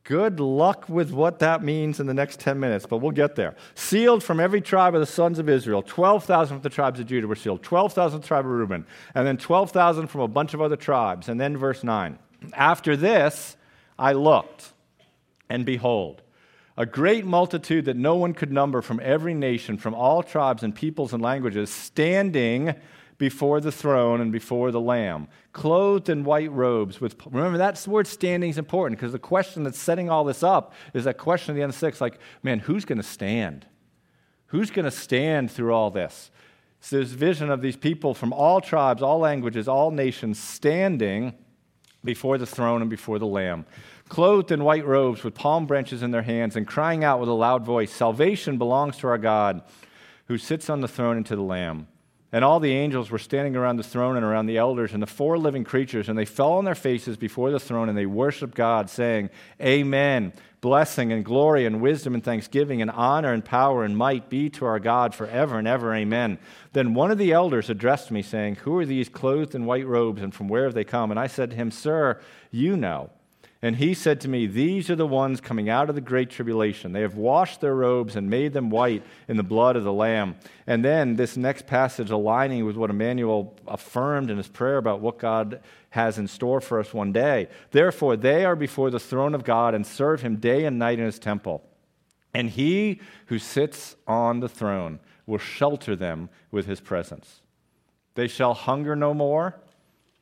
Good 0.05 0.41
luck 0.41 0.89
with 0.89 1.13
what 1.13 1.39
that 1.39 1.63
means 1.63 2.01
in 2.01 2.07
the 2.07 2.15
next 2.15 2.41
10 2.41 2.59
minutes, 2.59 2.87
but 2.87 2.99
we'll 2.99 3.13
get 3.13 3.37
there. 3.37 3.55
Sealed 3.77 4.25
from 4.25 4.41
every 4.41 4.61
tribe 4.61 4.95
of 4.95 5.01
the 5.01 5.07
sons 5.07 5.39
of 5.39 5.49
Israel. 5.49 5.81
12,000 5.81 6.57
from 6.57 6.63
the 6.63 6.71
tribes 6.71 6.99
of 6.99 7.07
Judah 7.07 7.29
were 7.29 7.37
sealed. 7.37 7.63
12,000 7.63 8.11
from 8.11 8.21
the 8.21 8.27
tribe 8.27 8.45
of 8.45 8.51
Reuben. 8.51 8.85
And 9.15 9.25
then 9.25 9.37
12,000 9.37 10.09
from 10.09 10.23
a 10.23 10.29
bunch 10.29 10.55
of 10.55 10.61
other 10.61 10.75
tribes. 10.75 11.29
And 11.29 11.41
then 11.41 11.57
verse 11.57 11.85
9. 11.85 12.19
After 12.55 12.97
this, 12.97 13.57
I 13.97 14.15
looked, 14.15 14.73
and 15.49 15.65
behold, 15.65 16.23
a 16.77 16.87
great 16.87 17.25
multitude 17.25 17.85
that 17.85 17.97
no 17.97 18.17
one 18.17 18.35
could 18.35 18.51
number 18.51 18.83
from 18.83 18.99
every 19.05 19.35
nation, 19.35 19.77
from 19.79 19.95
all 19.95 20.25
tribes 20.25 20.65
and 20.65 20.75
peoples 20.75 21.13
and 21.13 21.23
languages, 21.23 21.71
standing 21.71 22.75
before 23.23 23.61
the 23.61 23.71
throne 23.71 24.21
and 24.21 24.33
before 24.33 24.73
the 24.73 24.81
Lamb, 24.81 25.29
clothed 25.53 26.09
in 26.09 26.25
white 26.25 26.51
robes. 26.51 27.01
With 27.01 27.15
remember 27.31 27.57
that 27.57 27.87
word 27.87 28.09
"standing" 28.09 28.51
is 28.51 28.59
important 28.59 28.99
because 28.99 29.13
the 29.13 29.19
question 29.21 29.63
that's 29.63 29.79
setting 29.79 30.11
all 30.11 30.25
this 30.25 30.43
up 30.43 30.75
is 30.93 31.05
that 31.05 31.19
question 31.19 31.53
at 31.53 31.55
the 31.55 31.63
end 31.63 31.71
of 31.71 31.77
six, 31.77 32.01
like, 32.01 32.19
man, 32.43 32.59
who's 32.59 32.85
going 32.85 32.99
to 32.99 33.05
stand? 33.05 33.65
Who's 34.47 34.73
going 34.73 34.87
to 34.87 34.91
stand 34.91 35.53
through 35.53 35.73
all 35.73 35.89
this? 35.89 36.33
So 36.81 36.97
there's 36.97 37.13
vision 37.13 37.49
of 37.49 37.63
these 37.63 37.77
people 37.77 38.13
from 38.13 38.33
all 38.33 38.61
tribes, 38.61 39.03
all 39.03 39.21
languages, 39.21 39.69
all 39.69 39.93
nations 39.93 40.41
standing 40.41 41.33
before 42.03 42.39
the 42.39 42.47
throne 42.47 42.81
and 42.81 42.91
before 42.91 43.21
the 43.21 43.27
Lamb, 43.27 43.67
clothed 44.09 44.51
in 44.51 44.65
white 44.65 44.85
robes 44.85 45.23
with 45.23 45.35
palm 45.35 45.67
branches 45.67 46.03
in 46.03 46.11
their 46.11 46.23
hands 46.23 46.57
and 46.57 46.67
crying 46.67 47.05
out 47.05 47.21
with 47.21 47.29
a 47.29 47.33
loud 47.33 47.65
voice, 47.65 47.93
Salvation 47.93 48.59
belongs 48.59 48.97
to 48.97 49.07
our 49.07 49.17
God 49.17 49.63
who 50.27 50.39
sits 50.39 50.69
on 50.69 50.81
the 50.81 50.89
throne 50.89 51.19
and 51.19 51.27
to 51.27 51.37
the 51.37 51.43
Lamb. 51.43 51.87
And 52.35 52.47
all 52.47 52.61
the 52.61 52.73
angels 52.73 53.11
were 53.11 53.19
standing 53.19 53.57
around 53.57 53.77
the 53.77 53.83
throne 53.83 54.17
and 54.17 54.25
around 54.25 54.47
the 54.47 54.57
elders 54.57 54.95
and 54.95 55.03
the 55.03 55.07
four 55.07 55.37
living 55.37 55.65
creatures, 55.65 56.09
and 56.09 56.19
they 56.19 56.25
fell 56.25 56.55
on 56.55 56.65
their 56.65 56.75
faces 56.75 57.19
before 57.19 57.51
the 57.51 57.61
throne 57.61 57.91
and 57.91 57.99
they 57.99 58.07
worshiped 58.07 58.55
God, 58.55 58.89
saying, 58.89 59.29
Amen. 59.61 60.33
Blessing 60.63 61.13
and 61.13 61.25
glory 61.25 61.67
and 61.67 61.83
wisdom 61.83 62.15
and 62.15 62.23
thanksgiving 62.23 62.81
and 62.81 62.91
honor 62.91 63.33
and 63.33 63.45
power 63.45 63.85
and 63.85 63.97
might 63.97 64.31
be 64.31 64.49
to 64.51 64.65
our 64.65 64.79
God 64.79 65.13
forever 65.15 65.59
and 65.59 65.67
ever. 65.67 65.93
Amen. 65.93 66.39
Then 66.73 66.95
one 66.95 67.11
of 67.11 67.19
the 67.19 67.33
elders 67.33 67.69
addressed 67.69 68.11
me, 68.11 68.23
saying, 68.23 68.57
Who 68.57 68.79
are 68.79 68.87
these 68.87 69.09
clothed 69.09 69.55
in 69.55 69.67
white 69.67 69.87
robes, 69.87 70.23
and 70.23 70.33
from 70.33 70.49
where 70.49 70.65
have 70.65 70.75
they 70.75 70.85
come? 70.85 71.11
And 71.11 71.21
I 71.21 71.27
said 71.27 71.51
to 71.51 71.57
him, 71.57 71.71
Sir, 71.71 72.21
you 72.51 72.77
know. 72.77 73.11
And 73.65 73.77
he 73.77 73.95
said 73.95 74.21
to 74.23 74.29
me, 74.29 74.47
These 74.47 74.91
are 74.91 74.97
the 74.97 75.07
ones 75.07 75.41
coming 75.41 75.71
out 75.71 75.89
of 75.89 75.95
the 75.95 76.01
great 76.01 76.31
tribulation. 76.31 76.93
They 76.93 77.03
have 77.03 77.15
washed 77.15 77.61
their 77.61 77.77
robes 77.77 78.17
and 78.17 78.29
made 78.29 78.53
them 78.53 78.71
white 78.71 79.05
in 79.29 79.37
the 79.37 79.45
blood 79.45 79.77
of 79.77 79.85
the 79.85 79.93
Lamb. 79.93 80.35
And 80.67 80.85
then 80.85 81.15
this 81.15 81.37
next 81.37 81.69
passage, 81.69 82.11
aligning 82.11 82.65
with 82.67 82.77
what 82.77 82.91
Emmanuel 82.91 83.57
affirmed 83.69 84.31
in 84.31 84.37
his 84.37 84.49
prayer 84.49 84.79
about 84.79 85.01
what 85.01 85.21
God 85.21 85.61
has 85.91 86.19
in 86.19 86.27
store 86.27 86.61
for 86.61 86.81
us 86.81 86.93
one 86.93 87.13
day. 87.13 87.49
Therefore, 87.71 88.17
they 88.17 88.45
are 88.45 88.57
before 88.57 88.91
the 88.91 88.99
throne 88.99 89.35
of 89.35 89.45
God 89.45 89.77
and 89.77 89.87
serve 89.87 90.23
him 90.23 90.37
day 90.37 90.65
and 90.65 90.77
night 90.77 90.99
in 90.99 91.05
his 91.05 91.21
temple. 91.21 91.63
And 92.35 92.51
he 92.51 93.01
who 93.27 93.39
sits 93.39 93.95
on 94.09 94.41
the 94.41 94.49
throne 94.49 94.99
will 95.25 95.39
shelter 95.39 95.95
them 95.95 96.31
with 96.51 96.67
his 96.67 96.81
presence. 96.81 97.43
They 98.15 98.27
shall 98.27 98.55
hunger 98.55 98.97
no 98.97 99.15
more, 99.15 99.61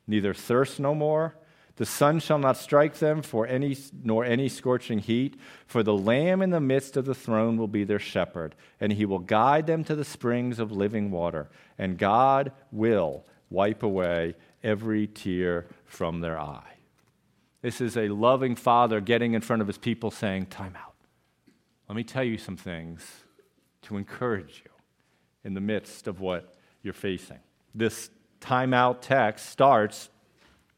neither 0.05 0.33
thirst 0.33 0.79
no 0.79 0.93
more. 0.93 1.35
The 1.81 1.87
sun 1.87 2.19
shall 2.19 2.37
not 2.37 2.57
strike 2.57 2.99
them 2.99 3.23
for 3.23 3.47
any, 3.47 3.75
nor 4.03 4.23
any 4.23 4.49
scorching 4.49 4.99
heat, 4.99 5.35
for 5.65 5.81
the 5.81 5.97
Lamb 5.97 6.43
in 6.43 6.51
the 6.51 6.59
midst 6.59 6.95
of 6.95 7.05
the 7.05 7.15
throne 7.15 7.57
will 7.57 7.67
be 7.67 7.83
their 7.83 7.97
shepherd, 7.97 8.53
and 8.79 8.93
he 8.93 9.03
will 9.03 9.17
guide 9.17 9.65
them 9.65 9.83
to 9.85 9.95
the 9.95 10.05
springs 10.05 10.59
of 10.59 10.71
living 10.71 11.09
water, 11.09 11.49
and 11.79 11.97
God 11.97 12.51
will 12.71 13.25
wipe 13.49 13.81
away 13.81 14.35
every 14.61 15.07
tear 15.07 15.69
from 15.85 16.21
their 16.21 16.39
eye. 16.39 16.75
This 17.63 17.81
is 17.81 17.97
a 17.97 18.09
loving 18.09 18.55
father 18.55 19.01
getting 19.01 19.33
in 19.33 19.41
front 19.41 19.63
of 19.63 19.67
his 19.67 19.79
people 19.79 20.11
saying, 20.11 20.45
Time 20.51 20.75
out. 20.79 20.93
Let 21.89 21.95
me 21.95 22.03
tell 22.03 22.23
you 22.23 22.37
some 22.37 22.57
things 22.57 23.03
to 23.81 23.97
encourage 23.97 24.61
you 24.63 24.71
in 25.43 25.55
the 25.55 25.61
midst 25.61 26.05
of 26.05 26.19
what 26.19 26.53
you're 26.83 26.93
facing. 26.93 27.39
This 27.73 28.11
timeout 28.39 28.97
text 29.01 29.49
starts 29.49 30.11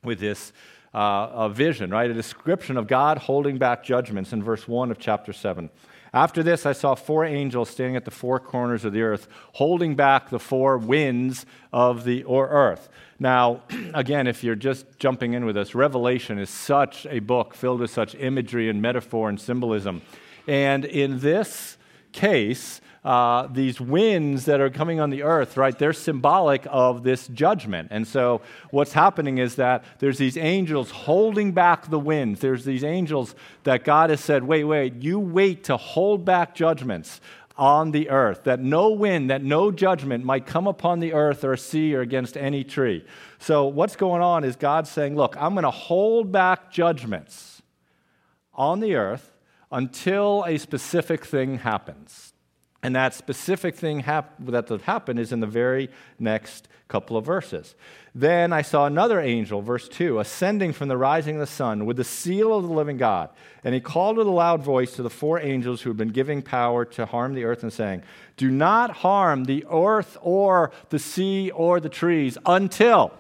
with 0.02 0.20
this 0.20 0.54
uh, 0.94 1.30
a 1.34 1.50
vision, 1.50 1.90
right? 1.90 2.10
A 2.10 2.14
description 2.14 2.78
of 2.78 2.88
God 2.88 3.18
holding 3.18 3.58
back 3.58 3.84
judgments 3.84 4.34
in 4.34 4.44
verse 4.44 4.68
1 4.68 4.92
of 4.92 5.00
chapter 5.00 5.34
7. 5.34 5.70
After 6.14 6.44
this, 6.44 6.68
I 6.68 6.74
saw 6.74 6.94
four 6.94 7.26
angels 7.26 7.70
standing 7.70 7.96
at 7.96 8.06
the 8.06 8.12
four 8.12 8.40
corners 8.40 8.86
of 8.86 8.94
the 8.94 9.02
earth, 9.02 9.28
holding 9.54 9.96
back 9.96 10.30
the 10.30 10.40
four 10.40 10.78
winds 10.78 11.48
of 11.72 12.04
the 12.04 12.24
or 12.24 12.50
earth. 12.50 12.88
Now, 13.20 13.64
again, 13.96 14.28
if 14.28 14.44
you're 14.44 14.54
just 14.56 14.86
jumping 15.00 15.34
in 15.34 15.44
with 15.44 15.58
us, 15.58 15.74
Revelation 15.74 16.38
is 16.38 16.52
such 16.52 17.08
a 17.08 17.18
book 17.20 17.56
filled 17.56 17.80
with 17.80 17.90
such 17.90 18.14
imagery 18.14 18.70
and 18.70 18.80
metaphor 18.80 19.28
and 19.28 19.42
symbolism. 19.42 20.04
And 20.48 20.86
in 20.86 21.20
this 21.20 21.78
case, 22.12 22.80
uh, 23.04 23.48
these 23.48 23.82
winds 23.82 24.46
that 24.46 24.62
are 24.62 24.70
coming 24.70 25.00
on 25.00 25.10
the 25.10 25.24
earth, 25.24 25.58
right, 25.58 25.78
they're 25.78 25.94
symbolic 25.94 26.66
of 26.70 27.04
this 27.04 27.28
judgment. 27.28 27.90
And 27.92 28.08
so 28.08 28.42
what's 28.72 28.94
happening 28.94 29.40
is 29.40 29.56
that 29.56 29.84
there's 30.00 30.18
these 30.18 30.38
angels 30.38 30.90
holding 30.92 31.52
back 31.52 31.90
the 31.90 32.00
winds. 32.00 32.40
There's 32.40 32.64
these 32.64 32.84
angels 32.84 33.36
that 33.64 33.84
God 33.84 34.10
has 34.10 34.22
said, 34.22 34.44
wait, 34.44 34.64
wait, 34.64 34.96
you 35.04 35.20
wait 35.20 35.66
to 35.66 35.76
hold 35.76 36.24
back 36.24 36.56
judgments 36.56 37.20
on 37.58 37.92
the 37.92 38.10
earth, 38.10 38.46
that 38.46 38.60
no 38.60 38.90
wind, 38.90 39.30
that 39.30 39.44
no 39.44 39.72
judgment 39.72 40.26
might 40.26 40.46
come 40.46 40.66
upon 40.66 41.00
the 41.00 41.14
earth 41.14 41.44
or 41.44 41.56
sea 41.56 41.94
or 41.96 42.02
against 42.02 42.36
any 42.36 42.64
tree. 42.64 43.06
So, 43.38 43.68
what's 43.68 43.96
going 43.96 44.24
on 44.24 44.44
is 44.44 44.56
God 44.56 44.88
saying, 44.88 45.16
Look, 45.16 45.36
I'm 45.40 45.54
going 45.54 45.64
to 45.64 45.70
hold 45.70 46.32
back 46.32 46.72
judgments 46.72 47.62
on 48.56 48.80
the 48.80 48.96
earth 48.96 49.34
until 49.72 50.44
a 50.48 50.58
specific 50.58 51.26
thing 51.26 51.60
happens. 51.60 52.33
And 52.84 52.96
that 52.98 53.14
specific 53.14 53.76
thing 53.76 54.02
hap- 54.02 54.36
that 54.40 54.70
happened 54.82 55.18
is 55.18 55.32
in 55.32 55.40
the 55.40 55.48
very 55.48 55.90
next 56.20 56.68
couple 56.90 57.16
of 57.16 57.26
verses. 57.26 57.76
Then 58.14 58.52
I 58.52 58.62
saw 58.62 58.86
another 58.86 59.22
angel, 59.22 59.62
verse 59.62 59.88
2, 59.88 60.20
ascending 60.20 60.74
from 60.74 60.90
the 60.90 60.98
rising 60.98 61.38
of 61.38 61.40
the 61.40 61.48
sun 61.48 61.86
with 61.86 61.96
the 61.96 62.04
seal 62.04 62.54
of 62.54 62.68
the 62.68 62.74
living 62.74 62.98
God. 62.98 63.30
And 63.64 63.74
he 63.74 63.80
called 63.80 64.18
with 64.18 64.28
a 64.28 64.32
loud 64.32 64.62
voice 64.62 64.92
to 64.98 65.02
the 65.02 65.10
four 65.10 65.40
angels 65.40 65.82
who 65.82 65.90
had 65.90 65.98
been 65.98 66.10
giving 66.10 66.42
power 66.42 66.84
to 66.86 67.06
harm 67.06 67.34
the 67.34 67.46
earth 67.46 67.64
and 67.64 67.72
saying, 67.72 68.04
Do 68.36 68.52
not 68.52 68.98
harm 68.98 69.46
the 69.46 69.66
earth 69.72 70.18
or 70.22 70.72
the 70.90 71.00
sea 71.00 71.52
or 71.52 71.80
the 71.80 71.90
trees 71.90 72.38
until 72.46 73.14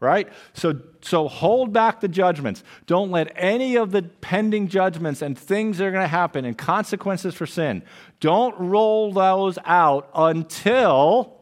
right? 0.00 0.28
So, 0.54 0.80
so 1.02 1.28
hold 1.28 1.72
back 1.72 2.00
the 2.00 2.08
judgments. 2.08 2.64
Don't 2.86 3.10
let 3.10 3.30
any 3.36 3.76
of 3.76 3.92
the 3.92 4.02
pending 4.02 4.68
judgments 4.68 5.20
and 5.20 5.38
things 5.38 5.78
that 5.78 5.84
are 5.84 5.90
going 5.90 6.02
to 6.02 6.08
happen 6.08 6.46
and 6.46 6.56
consequences 6.56 7.34
for 7.34 7.46
sin, 7.46 7.82
don't 8.18 8.58
roll 8.58 9.12
those 9.12 9.58
out 9.64 10.10
until 10.14 11.36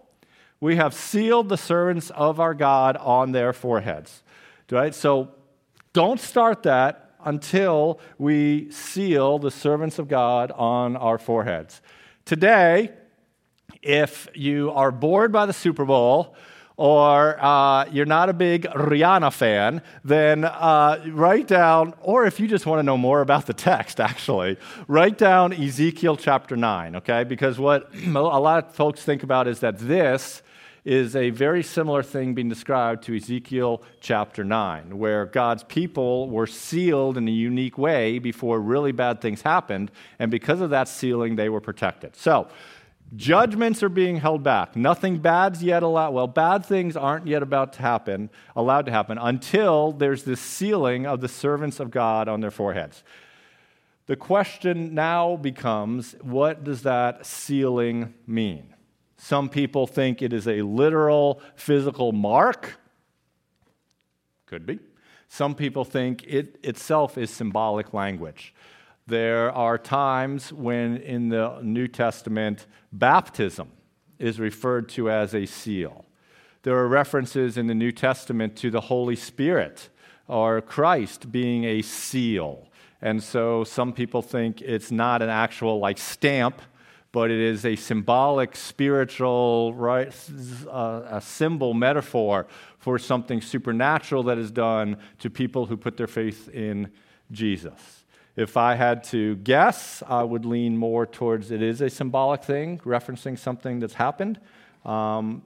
we 0.61 0.77
have 0.77 0.93
sealed 0.93 1.49
the 1.49 1.57
servants 1.57 2.11
of 2.11 2.41
our 2.41 2.55
God 2.55 2.97
on 2.97 3.31
their 3.31 3.53
foreheads. 3.53 4.23
Right? 4.71 4.95
So 4.95 5.31
don't 5.93 6.21
start 6.21 6.65
that 6.65 7.13
until 7.25 8.01
we 8.19 8.71
seal 8.71 9.39
the 9.39 9.51
servants 9.51 9.99
of 9.99 10.09
God 10.09 10.51
on 10.51 10.97
our 10.97 11.19
foreheads. 11.19 11.81
Today, 12.25 12.91
if 13.83 14.29
you 14.35 14.71
are 14.73 14.91
bored 14.91 15.33
by 15.33 15.47
the 15.47 15.53
Super 15.53 15.85
Bowl, 15.85 16.35
or 16.79 17.37
uh, 17.45 17.87
you're 17.91 18.07
not 18.07 18.29
a 18.29 18.33
big 18.33 18.63
Rihanna 18.63 19.33
fan, 19.33 19.83
then 20.05 20.45
uh, 20.45 21.03
write 21.09 21.49
down, 21.49 21.93
or 22.01 22.25
if 22.25 22.39
you 22.39 22.47
just 22.47 22.67
want 22.67 22.79
to 22.79 22.85
know 22.85 22.97
more 22.97 23.21
about 23.21 23.47
the 23.47 23.53
text, 23.53 23.99
actually, 24.01 24.57
write 24.87 25.19
down 25.19 25.53
Ezekiel 25.53 26.17
chapter 26.17 26.57
9, 26.57 26.97
okay? 26.97 27.25
Because 27.25 27.59
what 27.59 27.93
a 28.07 28.11
lot 28.11 28.65
of 28.65 28.75
folks 28.75 29.03
think 29.03 29.25
about 29.25 29.49
is 29.49 29.59
that 29.59 29.81
this 29.81 30.41
is 30.85 31.17
a 31.17 31.31
very 31.31 31.65
similar 31.65 32.03
thing 32.03 32.33
being 32.33 32.49
described 32.49 33.03
to 33.03 33.17
Ezekiel 33.17 33.83
chapter 34.01 34.45
9, 34.45 34.97
where 34.97 35.27
God's 35.27 35.65
people 35.65 36.31
were 36.31 36.47
sealed 36.47 37.19
in 37.19 37.27
a 37.27 37.33
unique 37.33 37.77
way 37.77 38.21
before 38.21 38.61
really 38.61 38.93
bad 38.93 39.21
things 39.21 39.43
happened, 39.43 39.91
and 40.21 40.31
because 40.31 40.61
of 40.61 40.71
that 40.71 40.87
sealing, 40.87 41.35
they 41.35 41.49
were 41.49 41.61
protected. 41.61 42.15
So, 42.15 42.47
Judgments 43.17 43.83
are 43.83 43.89
being 43.89 44.17
held 44.17 44.43
back. 44.43 44.77
Nothing 44.77 45.19
bad's 45.19 45.63
yet 45.63 45.83
allowed. 45.83 46.13
Well, 46.13 46.27
bad 46.27 46.65
things 46.65 46.97
aren't 46.97 47.27
yet 47.27 47.43
about 47.43 47.73
to 47.75 47.83
happen, 47.83 48.29
allowed 48.55 48.87
to 48.87 48.93
happen, 48.93 49.17
until 49.17 49.93
there's 49.93 50.25
this 50.25 50.41
sealing 50.41 51.07
of 51.07 51.21
the 51.21 51.29
servants 51.29 51.81
of 51.81 51.91
God 51.91 52.29
on 52.29 52.41
their 52.41 52.51
foreheads. 52.51 53.03
The 54.07 54.17
question 54.17 54.95
now 54.95 55.37
becomes 55.37 56.17
what 56.23 56.65
does 56.65 56.83
that 56.83 57.25
sealing 57.25 58.15
mean? 58.27 58.75
Some 59.17 59.49
people 59.49 59.87
think 59.87 60.23
it 60.23 60.33
is 60.33 60.47
a 60.47 60.63
literal 60.63 61.41
physical 61.57 62.13
mark. 62.13 62.79
Could 64.47 64.65
be. 64.65 64.79
Some 65.29 65.55
people 65.55 65.85
think 65.85 66.25
it 66.27 66.59
itself 66.63 67.19
is 67.19 67.31
symbolic 67.31 67.93
language. 67.93 68.55
There 69.09 69.51
are 69.53 69.79
times 69.79 70.53
when 70.53 70.99
in 70.99 71.31
the 71.31 71.61
New 71.63 71.89
Testament, 71.89 72.67
baptism 72.93 73.71
is 74.19 74.39
referred 74.39 74.91
to 74.91 75.11
as 75.11 75.35
a 75.35 75.47
seal. 75.47 76.05
There 76.63 76.77
are 76.77 76.87
references 76.87 77.57
in 77.57 77.69
the 77.69 77.75
New 77.75 77.91
Testament 77.91 78.55
to 78.57 78.71
the 78.71 78.83
Holy 78.83 79.17
Spirit 79.17 79.89
or 80.27 80.61
Christ 80.61 81.33
being 81.33 81.65
a 81.65 81.81
seal. 81.81 82.69
And 83.01 83.23
so 83.23 83.65
some 83.65 83.95
people 83.95 84.21
think 84.21 84.61
it's 84.61 84.91
not 84.91 85.23
an 85.23 85.31
actual 85.31 85.79
like 85.79 85.97
stamp, 85.97 86.61
but 87.11 87.31
it 87.31 87.41
is 87.41 87.65
a 87.65 87.77
symbolic, 87.77 88.55
spiritual, 88.55 89.73
right, 89.73 90.15
uh, 90.71 91.01
a 91.09 91.23
symbol, 91.23 91.73
metaphor 91.73 92.47
for 92.77 92.99
something 92.99 93.41
supernatural 93.41 94.25
that 94.25 94.37
is 94.37 94.51
done 94.51 94.99
to 95.21 95.31
people 95.31 95.65
who 95.65 95.79
put 95.79 95.97
their 95.97 96.07
faith 96.07 96.51
in 96.51 96.91
Jesus. 97.33 97.98
If 98.39 98.57
I 98.57 98.77
had 98.77 99.03
to 99.05 99.35
guess, 99.35 100.01
I 100.07 100.23
would 100.23 100.45
lean 100.45 100.77
more 100.77 101.07
towards 101.07 101.51
it 101.51 101.61
is 101.61 101.81
a 101.81 101.91
symbolic 101.91 102.45
thing, 102.45 102.79
referencing 102.85 103.37
something 103.37 103.81
that's 103.81 103.95
happened. 103.95 104.39
Um, 104.85 105.43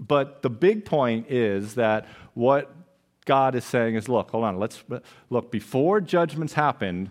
but 0.00 0.42
the 0.42 0.50
big 0.50 0.84
point 0.84 1.30
is 1.30 1.76
that 1.76 2.08
what 2.34 2.74
God 3.26 3.54
is 3.54 3.64
saying 3.64 3.94
is 3.94 4.08
look, 4.08 4.32
hold 4.32 4.42
on, 4.42 4.58
let's 4.58 4.82
look, 5.30 5.52
before 5.52 6.00
judgments 6.00 6.54
happened, 6.54 7.10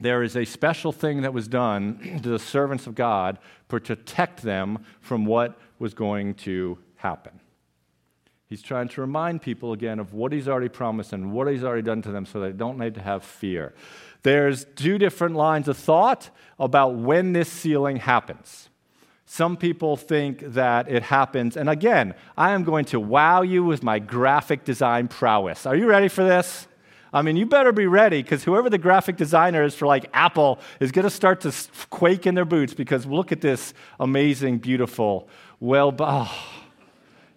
there 0.00 0.22
is 0.22 0.34
a 0.34 0.46
special 0.46 0.92
thing 0.92 1.20
that 1.20 1.34
was 1.34 1.46
done 1.46 2.20
to 2.22 2.30
the 2.30 2.38
servants 2.38 2.86
of 2.86 2.94
God 2.94 3.38
to 3.68 3.80
protect 3.80 4.40
them 4.40 4.82
from 5.02 5.26
what 5.26 5.58
was 5.78 5.92
going 5.92 6.32
to 6.36 6.78
happen. 6.96 7.38
He's 8.46 8.62
trying 8.62 8.88
to 8.88 9.00
remind 9.00 9.42
people 9.42 9.72
again 9.72 9.98
of 9.98 10.14
what 10.14 10.32
he's 10.32 10.48
already 10.48 10.68
promised 10.68 11.12
and 11.12 11.32
what 11.32 11.48
he's 11.48 11.64
already 11.64 11.82
done 11.82 12.00
to 12.02 12.12
them 12.12 12.24
so 12.24 12.40
they 12.40 12.52
don't 12.52 12.78
need 12.78 12.94
to 12.94 13.02
have 13.02 13.24
fear. 13.24 13.74
There's 14.24 14.64
two 14.74 14.96
different 14.96 15.36
lines 15.36 15.68
of 15.68 15.76
thought 15.76 16.30
about 16.58 16.96
when 16.96 17.34
this 17.34 17.48
sealing 17.48 17.96
happens. 17.96 18.70
Some 19.26 19.56
people 19.56 19.96
think 19.96 20.40
that 20.40 20.90
it 20.90 21.02
happens, 21.02 21.56
and 21.56 21.68
again, 21.68 22.14
I 22.36 22.52
am 22.52 22.64
going 22.64 22.86
to 22.86 23.00
wow 23.00 23.42
you 23.42 23.64
with 23.64 23.82
my 23.82 23.98
graphic 23.98 24.64
design 24.64 25.08
prowess. 25.08 25.66
Are 25.66 25.76
you 25.76 25.86
ready 25.86 26.08
for 26.08 26.24
this? 26.24 26.66
I 27.12 27.22
mean, 27.22 27.36
you 27.36 27.46
better 27.46 27.70
be 27.70 27.86
ready 27.86 28.22
because 28.22 28.44
whoever 28.44 28.70
the 28.70 28.78
graphic 28.78 29.16
designer 29.16 29.62
is 29.62 29.74
for 29.74 29.86
like 29.86 30.10
Apple 30.14 30.58
is 30.80 30.90
going 30.90 31.04
to 31.04 31.10
start 31.10 31.42
to 31.42 31.52
quake 31.90 32.26
in 32.26 32.34
their 32.34 32.44
boots 32.44 32.74
because 32.74 33.06
look 33.06 33.30
at 33.30 33.40
this 33.40 33.74
amazing, 34.00 34.58
beautiful, 34.58 35.28
well, 35.60 35.94
oh, 35.98 36.44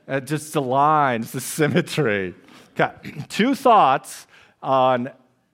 uh, 0.07 0.19
just 0.21 0.53
the 0.53 0.61
lines, 0.61 1.31
the 1.31 1.41
symmetry. 1.41 2.33
Okay, 2.79 3.25
two 3.27 3.55
thoughts 3.55 4.25
on 4.63 5.11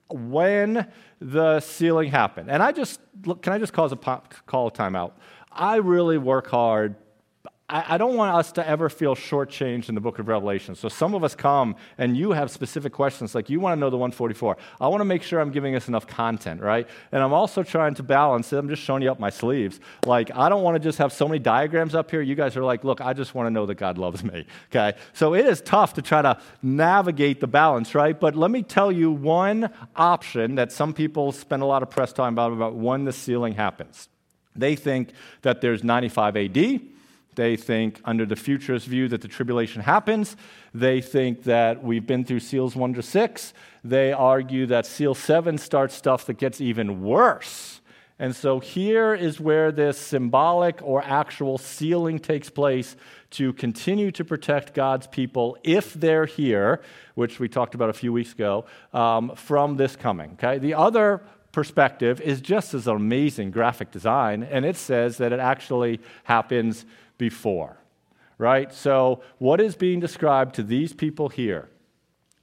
when 0.08 0.86
the 1.24 1.58
sealing 1.60 2.10
happened. 2.10 2.50
And 2.50 2.62
I 2.62 2.70
just, 2.70 3.00
can 3.40 3.52
I 3.52 3.58
just 3.58 3.72
cause 3.72 3.92
a 3.92 3.96
pop, 3.96 4.34
call 4.46 4.68
a 4.68 4.70
timeout? 4.70 5.12
I 5.50 5.76
really 5.76 6.18
work 6.18 6.48
hard 6.48 6.96
I, 7.74 7.98
don't 7.98 8.14
want 8.14 8.36
us 8.36 8.52
to 8.52 8.68
ever 8.68 8.88
feel 8.88 9.16
shortchanged 9.16 9.88
in 9.88 9.96
the 9.96 10.00
book 10.00 10.20
of 10.20 10.28
Revelation. 10.28 10.76
So 10.76 10.88
some 10.88 11.12
of 11.12 11.24
us 11.24 11.34
come 11.34 11.74
and 11.98 12.16
you 12.16 12.30
have 12.30 12.52
specific 12.52 12.92
questions, 12.92 13.34
like 13.34 13.50
you 13.50 13.58
want 13.58 13.76
to 13.76 13.80
know 13.80 13.90
the 13.90 13.96
144. 13.96 14.56
I 14.80 14.86
want 14.86 15.00
to 15.00 15.04
make 15.04 15.24
sure 15.24 15.40
I'm 15.40 15.50
giving 15.50 15.74
us 15.74 15.88
enough 15.88 16.06
content, 16.06 16.60
right? 16.60 16.86
And 17.10 17.20
I'm 17.20 17.32
also 17.32 17.64
trying 17.64 17.94
to 17.94 18.04
balance 18.04 18.52
it. 18.52 18.58
I'm 18.58 18.68
just 18.68 18.80
showing 18.80 19.02
you 19.02 19.10
up 19.10 19.18
my 19.18 19.30
sleeves. 19.30 19.80
Like, 20.06 20.30
I 20.36 20.48
don't 20.48 20.62
want 20.62 20.76
to 20.76 20.78
just 20.78 20.98
have 20.98 21.12
so 21.12 21.26
many 21.26 21.40
diagrams 21.40 21.96
up 21.96 22.12
here. 22.12 22.22
You 22.22 22.36
guys 22.36 22.56
are 22.56 22.62
like, 22.62 22.84
look, 22.84 23.00
I 23.00 23.12
just 23.12 23.34
want 23.34 23.48
to 23.48 23.50
know 23.50 23.66
that 23.66 23.74
God 23.74 23.98
loves 23.98 24.22
me, 24.22 24.46
okay? 24.70 24.96
So 25.12 25.34
it 25.34 25.44
is 25.44 25.60
tough 25.60 25.94
to 25.94 26.02
try 26.02 26.22
to 26.22 26.40
navigate 26.62 27.40
the 27.40 27.48
balance, 27.48 27.92
right? 27.92 28.18
But 28.18 28.36
let 28.36 28.52
me 28.52 28.62
tell 28.62 28.92
you 28.92 29.10
one 29.10 29.68
option 29.96 30.54
that 30.54 30.70
some 30.70 30.94
people 30.94 31.32
spend 31.32 31.60
a 31.60 31.66
lot 31.66 31.82
of 31.82 31.90
press 31.90 32.12
time 32.12 32.34
about, 32.34 32.52
about 32.52 32.76
when 32.76 33.04
the 33.04 33.12
sealing 33.12 33.54
happens. 33.54 34.08
They 34.54 34.76
think 34.76 35.10
that 35.42 35.60
there's 35.60 35.82
95 35.82 36.36
AD 36.36 36.80
they 37.36 37.56
think, 37.56 38.00
under 38.04 38.26
the 38.26 38.36
futurist 38.36 38.86
view, 38.86 39.08
that 39.08 39.20
the 39.20 39.28
tribulation 39.28 39.82
happens. 39.82 40.36
They 40.72 41.00
think 41.00 41.44
that 41.44 41.82
we've 41.82 42.06
been 42.06 42.24
through 42.24 42.40
seals 42.40 42.74
1 42.76 42.94
to 42.94 43.02
6. 43.02 43.54
They 43.82 44.12
argue 44.12 44.66
that 44.66 44.86
seal 44.86 45.14
7 45.14 45.58
starts 45.58 45.94
stuff 45.94 46.26
that 46.26 46.38
gets 46.38 46.60
even 46.60 47.02
worse. 47.02 47.80
And 48.18 48.34
so 48.34 48.60
here 48.60 49.12
is 49.12 49.40
where 49.40 49.72
this 49.72 49.98
symbolic 49.98 50.80
or 50.82 51.02
actual 51.02 51.58
sealing 51.58 52.20
takes 52.20 52.48
place 52.48 52.96
to 53.30 53.52
continue 53.54 54.12
to 54.12 54.24
protect 54.24 54.72
God's 54.72 55.08
people 55.08 55.58
if 55.64 55.94
they're 55.94 56.26
here, 56.26 56.80
which 57.16 57.40
we 57.40 57.48
talked 57.48 57.74
about 57.74 57.90
a 57.90 57.94
few 57.94 58.12
weeks 58.12 58.32
ago, 58.32 58.66
um, 58.92 59.32
from 59.34 59.76
this 59.76 59.96
coming. 59.96 60.32
Okay? 60.34 60.58
The 60.58 60.74
other 60.74 61.22
perspective 61.50 62.20
is 62.20 62.40
just 62.40 62.74
as 62.74 62.86
amazing 62.86 63.50
graphic 63.50 63.90
design, 63.90 64.42
and 64.44 64.64
it 64.64 64.76
says 64.76 65.18
that 65.18 65.32
it 65.32 65.40
actually 65.40 66.00
happens 66.24 66.84
before. 67.18 67.78
Right? 68.36 68.72
So, 68.72 69.22
what 69.38 69.60
is 69.60 69.76
being 69.76 70.00
described 70.00 70.56
to 70.56 70.62
these 70.62 70.92
people 70.92 71.28
here 71.28 71.68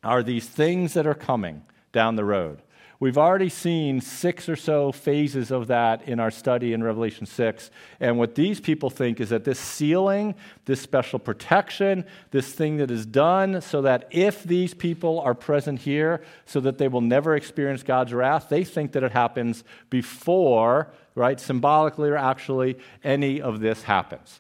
are 0.04 0.24
these 0.24 0.48
things 0.48 0.94
that 0.94 1.06
are 1.06 1.14
coming 1.14 1.64
down 1.92 2.16
the 2.16 2.26
road. 2.26 2.62
We've 3.02 3.18
already 3.18 3.50
seen 3.50 4.00
six 4.00 4.48
or 4.48 4.56
so 4.56 4.92
phases 4.92 5.50
of 5.50 5.66
that 5.68 6.08
in 6.08 6.20
our 6.20 6.30
study 6.30 6.72
in 6.72 6.84
Revelation 6.84 7.26
6. 7.26 7.72
And 8.00 8.20
what 8.20 8.36
these 8.36 8.60
people 8.60 8.92
think 8.92 9.20
is 9.20 9.30
that 9.30 9.44
this 9.44 9.60
sealing, 9.60 10.36
this 10.66 10.82
special 10.82 11.18
protection, 11.18 12.06
this 12.30 12.54
thing 12.54 12.78
that 12.78 12.92
is 12.92 13.08
done 13.08 13.60
so 13.62 13.82
that 13.82 14.08
if 14.12 14.44
these 14.44 14.76
people 14.76 15.20
are 15.22 15.34
present 15.34 15.80
here, 15.80 16.22
so 16.46 16.60
that 16.60 16.78
they 16.78 16.88
will 16.88 17.02
never 17.02 17.36
experience 17.36 17.82
God's 17.82 18.14
wrath, 18.14 18.50
they 18.50 18.64
think 18.64 18.92
that 18.92 19.02
it 19.02 19.14
happens 19.14 19.64
before, 19.90 20.92
right, 21.16 21.40
symbolically 21.40 22.10
or 22.10 22.18
actually, 22.18 22.78
any 23.04 23.42
of 23.42 23.62
this 23.62 23.82
happens 23.82 24.40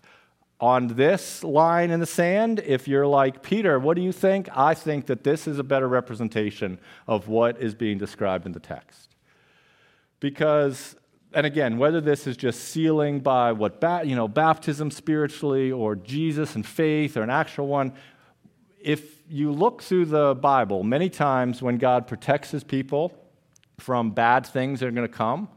on 0.61 0.87
this 0.89 1.43
line 1.43 1.89
in 1.89 1.99
the 1.99 2.05
sand, 2.05 2.61
if 2.63 2.87
you're 2.87 3.07
like, 3.07 3.41
Peter, 3.41 3.79
what 3.79 3.95
do 3.95 4.03
you 4.03 4.11
think? 4.11 4.47
I 4.55 4.75
think 4.75 5.07
that 5.07 5.23
this 5.23 5.47
is 5.47 5.57
a 5.57 5.63
better 5.63 5.87
representation 5.87 6.79
of 7.07 7.27
what 7.27 7.59
is 7.59 7.73
being 7.73 7.97
described 7.97 8.45
in 8.45 8.51
the 8.51 8.59
text. 8.59 9.15
Because, 10.19 10.95
and 11.33 11.47
again, 11.47 11.79
whether 11.79 11.99
this 11.99 12.27
is 12.27 12.37
just 12.37 12.65
sealing 12.65 13.21
by 13.21 13.51
what, 13.51 13.81
ba- 13.81 14.03
you 14.05 14.15
know, 14.15 14.27
baptism 14.27 14.91
spiritually 14.91 15.71
or 15.71 15.95
Jesus 15.95 16.53
and 16.55 16.63
faith 16.63 17.17
or 17.17 17.23
an 17.23 17.31
actual 17.31 17.65
one, 17.65 17.93
if 18.79 19.23
you 19.27 19.51
look 19.51 19.81
through 19.81 20.05
the 20.05 20.35
Bible, 20.35 20.83
many 20.83 21.09
times 21.09 21.63
when 21.63 21.77
God 21.77 22.05
protects 22.05 22.51
his 22.51 22.63
people 22.63 23.11
from 23.79 24.11
bad 24.11 24.45
things 24.45 24.79
that 24.79 24.87
are 24.87 24.91
going 24.91 25.07
to 25.07 25.13
come, 25.13 25.49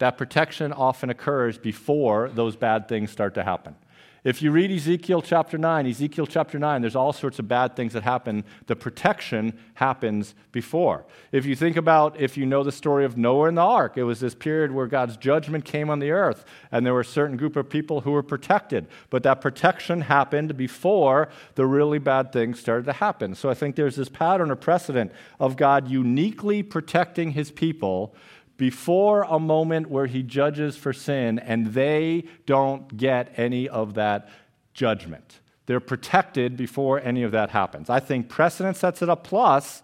that 0.00 0.18
protection 0.18 0.72
often 0.74 1.08
occurs 1.08 1.56
before 1.56 2.28
those 2.28 2.56
bad 2.56 2.88
things 2.88 3.10
start 3.10 3.34
to 3.34 3.42
happen. 3.42 3.74
If 4.22 4.42
you 4.42 4.50
read 4.50 4.70
Ezekiel 4.70 5.22
chapter 5.22 5.56
9, 5.56 5.86
Ezekiel 5.86 6.26
chapter 6.26 6.58
9, 6.58 6.82
there's 6.82 6.94
all 6.94 7.14
sorts 7.14 7.38
of 7.38 7.48
bad 7.48 7.74
things 7.74 7.94
that 7.94 8.02
happen. 8.02 8.44
The 8.66 8.76
protection 8.76 9.58
happens 9.74 10.34
before. 10.52 11.06
If 11.32 11.46
you 11.46 11.56
think 11.56 11.78
about, 11.78 12.20
if 12.20 12.36
you 12.36 12.44
know 12.44 12.62
the 12.62 12.70
story 12.70 13.06
of 13.06 13.16
Noah 13.16 13.48
and 13.48 13.56
the 13.56 13.62
ark, 13.62 13.96
it 13.96 14.04
was 14.04 14.20
this 14.20 14.34
period 14.34 14.72
where 14.72 14.86
God's 14.86 15.16
judgment 15.16 15.64
came 15.64 15.88
on 15.88 16.00
the 16.00 16.10
earth, 16.10 16.44
and 16.70 16.84
there 16.84 16.92
were 16.92 17.00
a 17.00 17.04
certain 17.04 17.38
group 17.38 17.56
of 17.56 17.70
people 17.70 18.02
who 18.02 18.10
were 18.10 18.22
protected. 18.22 18.88
But 19.08 19.22
that 19.22 19.40
protection 19.40 20.02
happened 20.02 20.54
before 20.54 21.30
the 21.54 21.64
really 21.64 21.98
bad 21.98 22.30
things 22.30 22.60
started 22.60 22.84
to 22.86 22.92
happen. 22.92 23.34
So 23.34 23.48
I 23.48 23.54
think 23.54 23.74
there's 23.74 23.96
this 23.96 24.10
pattern 24.10 24.50
or 24.50 24.56
precedent 24.56 25.12
of 25.38 25.56
God 25.56 25.88
uniquely 25.88 26.62
protecting 26.62 27.30
his 27.30 27.50
people 27.50 28.14
before 28.60 29.22
a 29.22 29.38
moment 29.38 29.88
where 29.88 30.04
he 30.04 30.22
judges 30.22 30.76
for 30.76 30.92
sin, 30.92 31.38
and 31.38 31.68
they 31.68 32.22
don't 32.44 32.94
get 32.98 33.32
any 33.38 33.66
of 33.66 33.94
that 33.94 34.28
judgment. 34.74 35.40
They're 35.64 35.80
protected 35.80 36.58
before 36.58 37.00
any 37.00 37.22
of 37.22 37.32
that 37.32 37.48
happens. 37.48 37.88
I 37.88 38.00
think 38.00 38.28
precedent 38.28 38.76
sets 38.76 39.00
it 39.00 39.08
up. 39.08 39.24
Plus, 39.24 39.82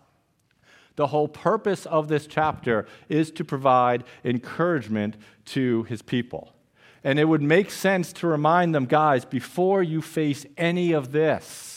the 0.96 1.06
whole 1.06 1.26
purpose 1.26 1.86
of 1.86 2.08
this 2.08 2.26
chapter 2.26 2.86
is 3.08 3.30
to 3.30 3.46
provide 3.46 4.04
encouragement 4.22 5.16
to 5.46 5.84
his 5.84 6.02
people. 6.02 6.52
And 7.02 7.18
it 7.18 7.24
would 7.24 7.40
make 7.40 7.70
sense 7.70 8.12
to 8.12 8.26
remind 8.26 8.74
them, 8.74 8.84
guys, 8.84 9.24
before 9.24 9.82
you 9.82 10.02
face 10.02 10.44
any 10.58 10.92
of 10.92 11.12
this, 11.12 11.75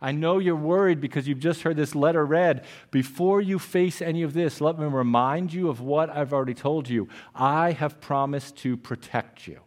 I 0.00 0.12
know 0.12 0.38
you're 0.38 0.54
worried 0.54 1.00
because 1.00 1.26
you've 1.26 1.40
just 1.40 1.62
heard 1.62 1.76
this 1.76 1.94
letter 1.94 2.24
read. 2.24 2.64
Before 2.90 3.40
you 3.40 3.58
face 3.58 4.00
any 4.00 4.22
of 4.22 4.32
this, 4.32 4.60
let 4.60 4.78
me 4.78 4.86
remind 4.86 5.52
you 5.52 5.68
of 5.68 5.80
what 5.80 6.08
I've 6.10 6.32
already 6.32 6.54
told 6.54 6.88
you. 6.88 7.08
I 7.34 7.72
have 7.72 8.00
promised 8.00 8.56
to 8.58 8.76
protect 8.76 9.48
you. 9.48 9.60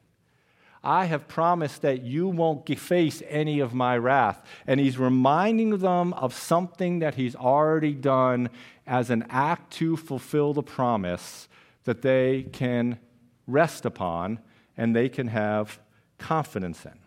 I 0.83 1.05
have 1.05 1.27
promised 1.27 1.83
that 1.83 2.01
you 2.01 2.27
won't 2.27 2.67
face 2.79 3.21
any 3.27 3.59
of 3.59 3.73
my 3.73 3.97
wrath. 3.97 4.43
And 4.65 4.79
he's 4.79 4.97
reminding 4.97 5.77
them 5.77 6.13
of 6.13 6.33
something 6.33 6.99
that 6.99 7.15
he's 7.15 7.35
already 7.35 7.93
done 7.93 8.49
as 8.87 9.09
an 9.09 9.25
act 9.29 9.73
to 9.73 9.95
fulfill 9.95 10.53
the 10.53 10.63
promise 10.63 11.47
that 11.83 12.01
they 12.01 12.43
can 12.51 12.99
rest 13.47 13.85
upon 13.85 14.39
and 14.75 14.95
they 14.95 15.09
can 15.09 15.27
have 15.27 15.79
confidence 16.17 16.85
in. 16.85 16.97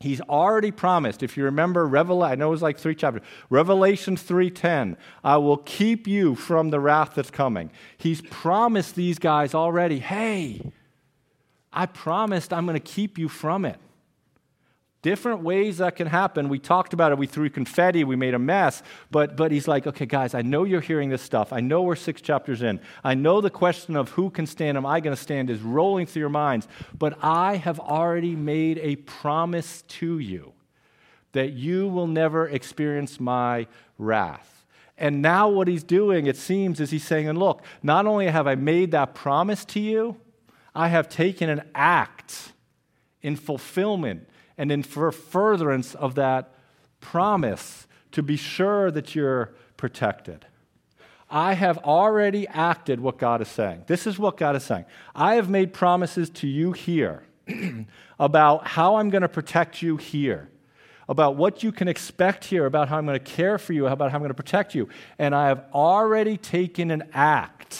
He's 0.00 0.20
already 0.22 0.70
promised. 0.70 1.22
If 1.22 1.36
you 1.36 1.44
remember, 1.44 1.86
Revelation, 1.86 2.32
I 2.32 2.34
know 2.36 2.48
it 2.48 2.50
was 2.50 2.62
like 2.62 2.78
three 2.78 2.94
chapters. 2.94 3.22
Revelation 3.50 4.16
3:10, 4.16 4.96
I 5.24 5.38
will 5.38 5.56
keep 5.56 6.06
you 6.06 6.36
from 6.36 6.70
the 6.70 6.78
wrath 6.78 7.14
that's 7.16 7.30
coming. 7.30 7.70
He's 7.96 8.20
promised 8.20 8.94
these 8.94 9.18
guys 9.18 9.54
already, 9.54 9.98
hey, 9.98 10.72
I 11.72 11.86
promised 11.86 12.52
I'm 12.52 12.64
going 12.64 12.80
to 12.80 12.80
keep 12.80 13.18
you 13.18 13.28
from 13.28 13.64
it 13.64 13.80
different 15.02 15.42
ways 15.42 15.78
that 15.78 15.96
can 15.96 16.06
happen. 16.06 16.48
We 16.48 16.58
talked 16.58 16.92
about 16.92 17.12
it. 17.12 17.18
We 17.18 17.26
threw 17.26 17.48
confetti. 17.50 18.04
We 18.04 18.16
made 18.16 18.34
a 18.34 18.38
mess. 18.38 18.82
But, 19.10 19.36
but 19.36 19.52
he's 19.52 19.68
like, 19.68 19.86
okay, 19.86 20.06
guys, 20.06 20.34
I 20.34 20.42
know 20.42 20.64
you're 20.64 20.80
hearing 20.80 21.08
this 21.08 21.22
stuff. 21.22 21.52
I 21.52 21.60
know 21.60 21.82
we're 21.82 21.96
six 21.96 22.20
chapters 22.20 22.62
in. 22.62 22.80
I 23.04 23.14
know 23.14 23.40
the 23.40 23.50
question 23.50 23.96
of 23.96 24.10
who 24.10 24.30
can 24.30 24.46
stand, 24.46 24.76
am 24.76 24.86
I 24.86 25.00
going 25.00 25.14
to 25.14 25.22
stand, 25.22 25.50
is 25.50 25.60
rolling 25.60 26.06
through 26.06 26.20
your 26.20 26.28
minds. 26.28 26.66
But 26.96 27.18
I 27.22 27.56
have 27.56 27.78
already 27.78 28.34
made 28.34 28.78
a 28.78 28.96
promise 28.96 29.82
to 29.82 30.18
you 30.18 30.52
that 31.32 31.52
you 31.52 31.88
will 31.88 32.06
never 32.06 32.48
experience 32.48 33.20
my 33.20 33.66
wrath. 33.98 34.66
And 34.96 35.22
now, 35.22 35.48
what 35.48 35.68
he's 35.68 35.84
doing, 35.84 36.26
it 36.26 36.36
seems, 36.36 36.80
is 36.80 36.90
he's 36.90 37.06
saying, 37.06 37.28
and 37.28 37.38
look, 37.38 37.62
not 37.84 38.06
only 38.06 38.26
have 38.26 38.48
I 38.48 38.56
made 38.56 38.90
that 38.90 39.14
promise 39.14 39.64
to 39.66 39.80
you, 39.80 40.16
I 40.74 40.88
have 40.88 41.08
taken 41.08 41.48
an 41.48 41.62
act 41.74 42.52
in 43.22 43.36
fulfillment 43.36 44.27
and 44.58 44.72
in 44.72 44.82
furtherance 44.82 45.94
of 45.94 46.16
that 46.16 46.52
promise 47.00 47.86
to 48.12 48.22
be 48.22 48.36
sure 48.36 48.90
that 48.90 49.14
you're 49.14 49.54
protected. 49.76 50.44
I 51.30 51.54
have 51.54 51.78
already 51.78 52.48
acted 52.48 53.00
what 53.00 53.18
God 53.18 53.40
is 53.40 53.48
saying. 53.48 53.84
This 53.86 54.06
is 54.06 54.18
what 54.18 54.36
God 54.36 54.56
is 54.56 54.64
saying. 54.64 54.86
I 55.14 55.34
have 55.34 55.48
made 55.48 55.72
promises 55.72 56.30
to 56.30 56.46
you 56.46 56.72
here 56.72 57.22
about 58.18 58.66
how 58.66 58.96
I'm 58.96 59.10
going 59.10 59.22
to 59.22 59.28
protect 59.28 59.82
you 59.82 59.98
here, 59.98 60.48
about 61.08 61.36
what 61.36 61.62
you 61.62 61.70
can 61.70 61.86
expect 61.86 62.46
here, 62.46 62.64
about 62.66 62.88
how 62.88 62.96
I'm 62.96 63.06
going 63.06 63.18
to 63.18 63.24
care 63.24 63.58
for 63.58 63.74
you, 63.74 63.86
about 63.86 64.10
how 64.10 64.16
I'm 64.16 64.22
going 64.22 64.30
to 64.30 64.34
protect 64.34 64.74
you. 64.74 64.88
And 65.18 65.34
I 65.34 65.48
have 65.48 65.64
already 65.72 66.38
taken 66.38 66.90
an 66.90 67.04
act 67.12 67.78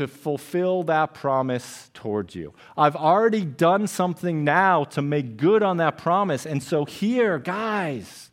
to 0.00 0.08
fulfill 0.08 0.82
that 0.82 1.12
promise 1.12 1.90
towards 1.92 2.34
you. 2.34 2.54
I've 2.74 2.96
already 2.96 3.44
done 3.44 3.86
something 3.86 4.44
now 4.44 4.84
to 4.84 5.02
make 5.02 5.36
good 5.36 5.62
on 5.62 5.76
that 5.76 5.98
promise. 5.98 6.46
And 6.46 6.62
so, 6.62 6.86
here, 6.86 7.38
guys, 7.38 8.30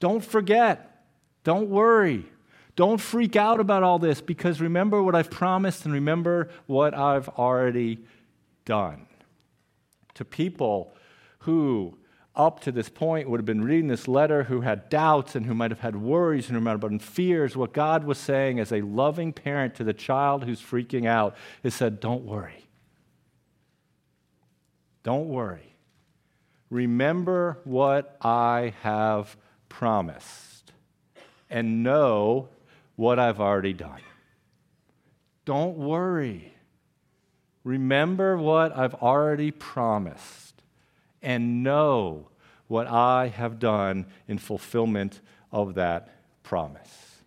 don't 0.00 0.24
forget, 0.24 1.04
don't 1.44 1.68
worry, 1.68 2.24
don't 2.74 3.00
freak 3.00 3.36
out 3.36 3.60
about 3.60 3.84
all 3.84 4.00
this 4.00 4.20
because 4.20 4.60
remember 4.60 5.00
what 5.00 5.14
I've 5.14 5.30
promised 5.30 5.84
and 5.84 5.94
remember 5.94 6.48
what 6.66 6.94
I've 6.94 7.28
already 7.28 8.00
done. 8.64 9.06
To 10.14 10.24
people 10.24 10.92
who 11.40 11.96
up 12.38 12.60
to 12.60 12.72
this 12.72 12.88
point 12.88 13.28
would 13.28 13.40
have 13.40 13.44
been 13.44 13.64
reading 13.64 13.88
this 13.88 14.06
letter 14.06 14.44
who 14.44 14.60
had 14.60 14.88
doubts 14.88 15.34
and 15.34 15.44
who 15.44 15.54
might 15.54 15.72
have 15.72 15.80
had 15.80 15.96
worries 15.96 16.46
and 16.46 16.56
who 16.56 16.60
might 16.60 16.70
have 16.70 16.80
been 16.80 17.00
fears, 17.00 17.56
what 17.56 17.72
God 17.72 18.04
was 18.04 18.16
saying 18.16 18.60
as 18.60 18.72
a 18.72 18.80
loving 18.80 19.32
parent 19.32 19.74
to 19.74 19.84
the 19.84 19.92
child 19.92 20.44
who's 20.44 20.60
freaking 20.60 21.06
out 21.06 21.36
is 21.64 21.74
said, 21.74 21.98
Don't 21.98 22.24
worry. 22.24 22.68
Don't 25.02 25.28
worry. 25.28 25.74
Remember 26.70 27.58
what 27.64 28.16
I 28.22 28.74
have 28.82 29.36
promised 29.68 30.72
and 31.50 31.82
know 31.82 32.48
what 32.96 33.18
I've 33.18 33.40
already 33.40 33.72
done. 33.72 34.00
Don't 35.44 35.76
worry. 35.76 36.52
Remember 37.64 38.36
what 38.36 38.76
I've 38.76 38.94
already 38.94 39.50
promised 39.50 40.47
and 41.22 41.62
know 41.62 42.28
what 42.66 42.86
I 42.86 43.28
have 43.28 43.58
done 43.58 44.06
in 44.26 44.38
fulfillment 44.38 45.20
of 45.50 45.74
that 45.74 46.08
promise. 46.42 47.22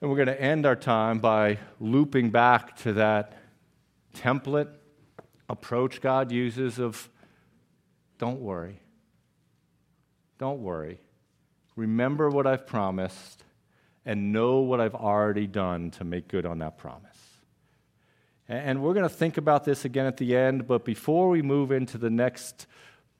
And 0.00 0.08
we're 0.08 0.16
going 0.16 0.28
to 0.28 0.40
end 0.40 0.64
our 0.64 0.76
time 0.76 1.18
by 1.18 1.58
looping 1.78 2.30
back 2.30 2.76
to 2.78 2.94
that 2.94 3.34
template 4.14 4.70
approach 5.48 6.00
God 6.00 6.32
uses 6.32 6.78
of 6.78 7.08
don't 8.18 8.40
worry. 8.40 8.80
Don't 10.38 10.60
worry. 10.60 11.00
Remember 11.76 12.30
what 12.30 12.46
I've 12.46 12.66
promised 12.66 13.44
and 14.06 14.32
know 14.32 14.60
what 14.60 14.80
I've 14.80 14.94
already 14.94 15.46
done 15.46 15.90
to 15.92 16.04
make 16.04 16.28
good 16.28 16.46
on 16.46 16.58
that 16.58 16.78
promise. 16.78 17.09
And 18.50 18.82
we're 18.82 18.94
going 18.94 19.08
to 19.08 19.14
think 19.14 19.36
about 19.36 19.62
this 19.62 19.84
again 19.84 20.06
at 20.06 20.16
the 20.16 20.36
end, 20.36 20.66
but 20.66 20.84
before 20.84 21.28
we 21.28 21.40
move 21.40 21.70
into 21.70 21.98
the 21.98 22.10
next 22.10 22.66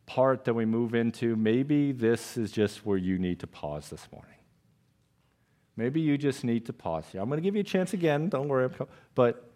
part 0.05 0.45
that 0.47 0.55
we 0.55 0.65
move 0.65 0.93
into, 0.93 1.37
maybe 1.37 1.93
this 1.93 2.37
is 2.37 2.51
just 2.51 2.85
where 2.85 2.99
you 2.99 3.17
need 3.17 3.39
to 3.39 3.47
pause 3.47 3.91
this 3.91 4.09
morning. 4.13 4.35
Maybe 5.77 6.01
you 6.01 6.19
just 6.19 6.43
need 6.43 6.67
to 6.67 6.73
pause 6.73 7.05
here. 7.13 7.21
I'm 7.21 7.29
going 7.29 7.39
to 7.39 7.45
give 7.45 7.55
you 7.55 7.61
a 7.61 7.65
chance 7.65 7.93
again, 7.93 8.29
don't 8.29 8.49
worry. 8.49 8.69
But 9.15 9.49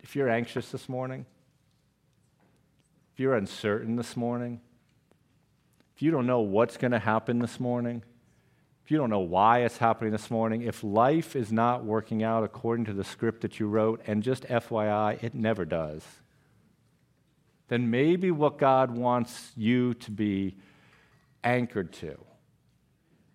if 0.00 0.14
you're 0.14 0.28
anxious 0.28 0.70
this 0.70 0.88
morning, 0.88 1.26
if 3.12 3.18
you're 3.18 3.34
uncertain 3.34 3.96
this 3.96 4.16
morning, 4.16 4.60
if 5.96 6.02
you 6.02 6.12
don't 6.12 6.28
know 6.28 6.40
what's 6.40 6.76
going 6.76 6.92
to 6.92 7.00
happen 7.00 7.40
this 7.40 7.58
morning, 7.58 8.04
you 8.92 8.98
don't 8.98 9.10
know 9.10 9.20
why 9.20 9.60
it's 9.60 9.78
happening 9.78 10.12
this 10.12 10.30
morning, 10.30 10.62
if 10.62 10.84
life 10.84 11.34
is 11.34 11.50
not 11.50 11.82
working 11.82 12.22
out 12.22 12.44
according 12.44 12.84
to 12.84 12.92
the 12.92 13.02
script 13.02 13.40
that 13.40 13.58
you 13.58 13.66
wrote, 13.66 14.02
and 14.06 14.22
just 14.22 14.44
FYI, 14.44 15.22
it 15.24 15.34
never 15.34 15.64
does, 15.64 16.04
then 17.68 17.90
maybe 17.90 18.30
what 18.30 18.58
God 18.58 18.90
wants 18.90 19.52
you 19.56 19.94
to 19.94 20.10
be 20.10 20.56
anchored 21.42 21.92
to 21.94 22.18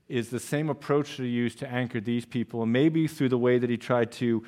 is 0.08 0.30
the 0.30 0.40
same 0.40 0.70
approach 0.70 1.18
that 1.18 1.24
He 1.24 1.30
used 1.30 1.58
to 1.60 1.68
anchor 1.68 2.00
these 2.00 2.24
people, 2.24 2.62
and 2.62 2.72
maybe 2.72 3.08
through 3.08 3.30
the 3.30 3.38
way 3.38 3.58
that 3.58 3.70
He 3.70 3.78
tried 3.78 4.12
to 4.14 4.44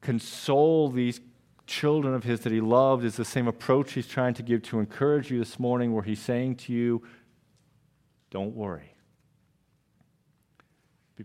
console 0.00 0.88
these 0.88 1.20
children 1.66 2.14
of 2.14 2.24
His 2.24 2.40
that 2.40 2.52
He 2.52 2.60
loved, 2.62 3.04
is 3.04 3.16
the 3.16 3.24
same 3.24 3.48
approach 3.48 3.92
He's 3.92 4.08
trying 4.08 4.34
to 4.34 4.42
give 4.42 4.62
to 4.62 4.80
encourage 4.80 5.30
you 5.30 5.38
this 5.38 5.58
morning, 5.58 5.92
where 5.92 6.02
He's 6.02 6.20
saying 6.20 6.56
to 6.56 6.72
you, 6.72 7.02
Don't 8.30 8.56
worry. 8.56 8.91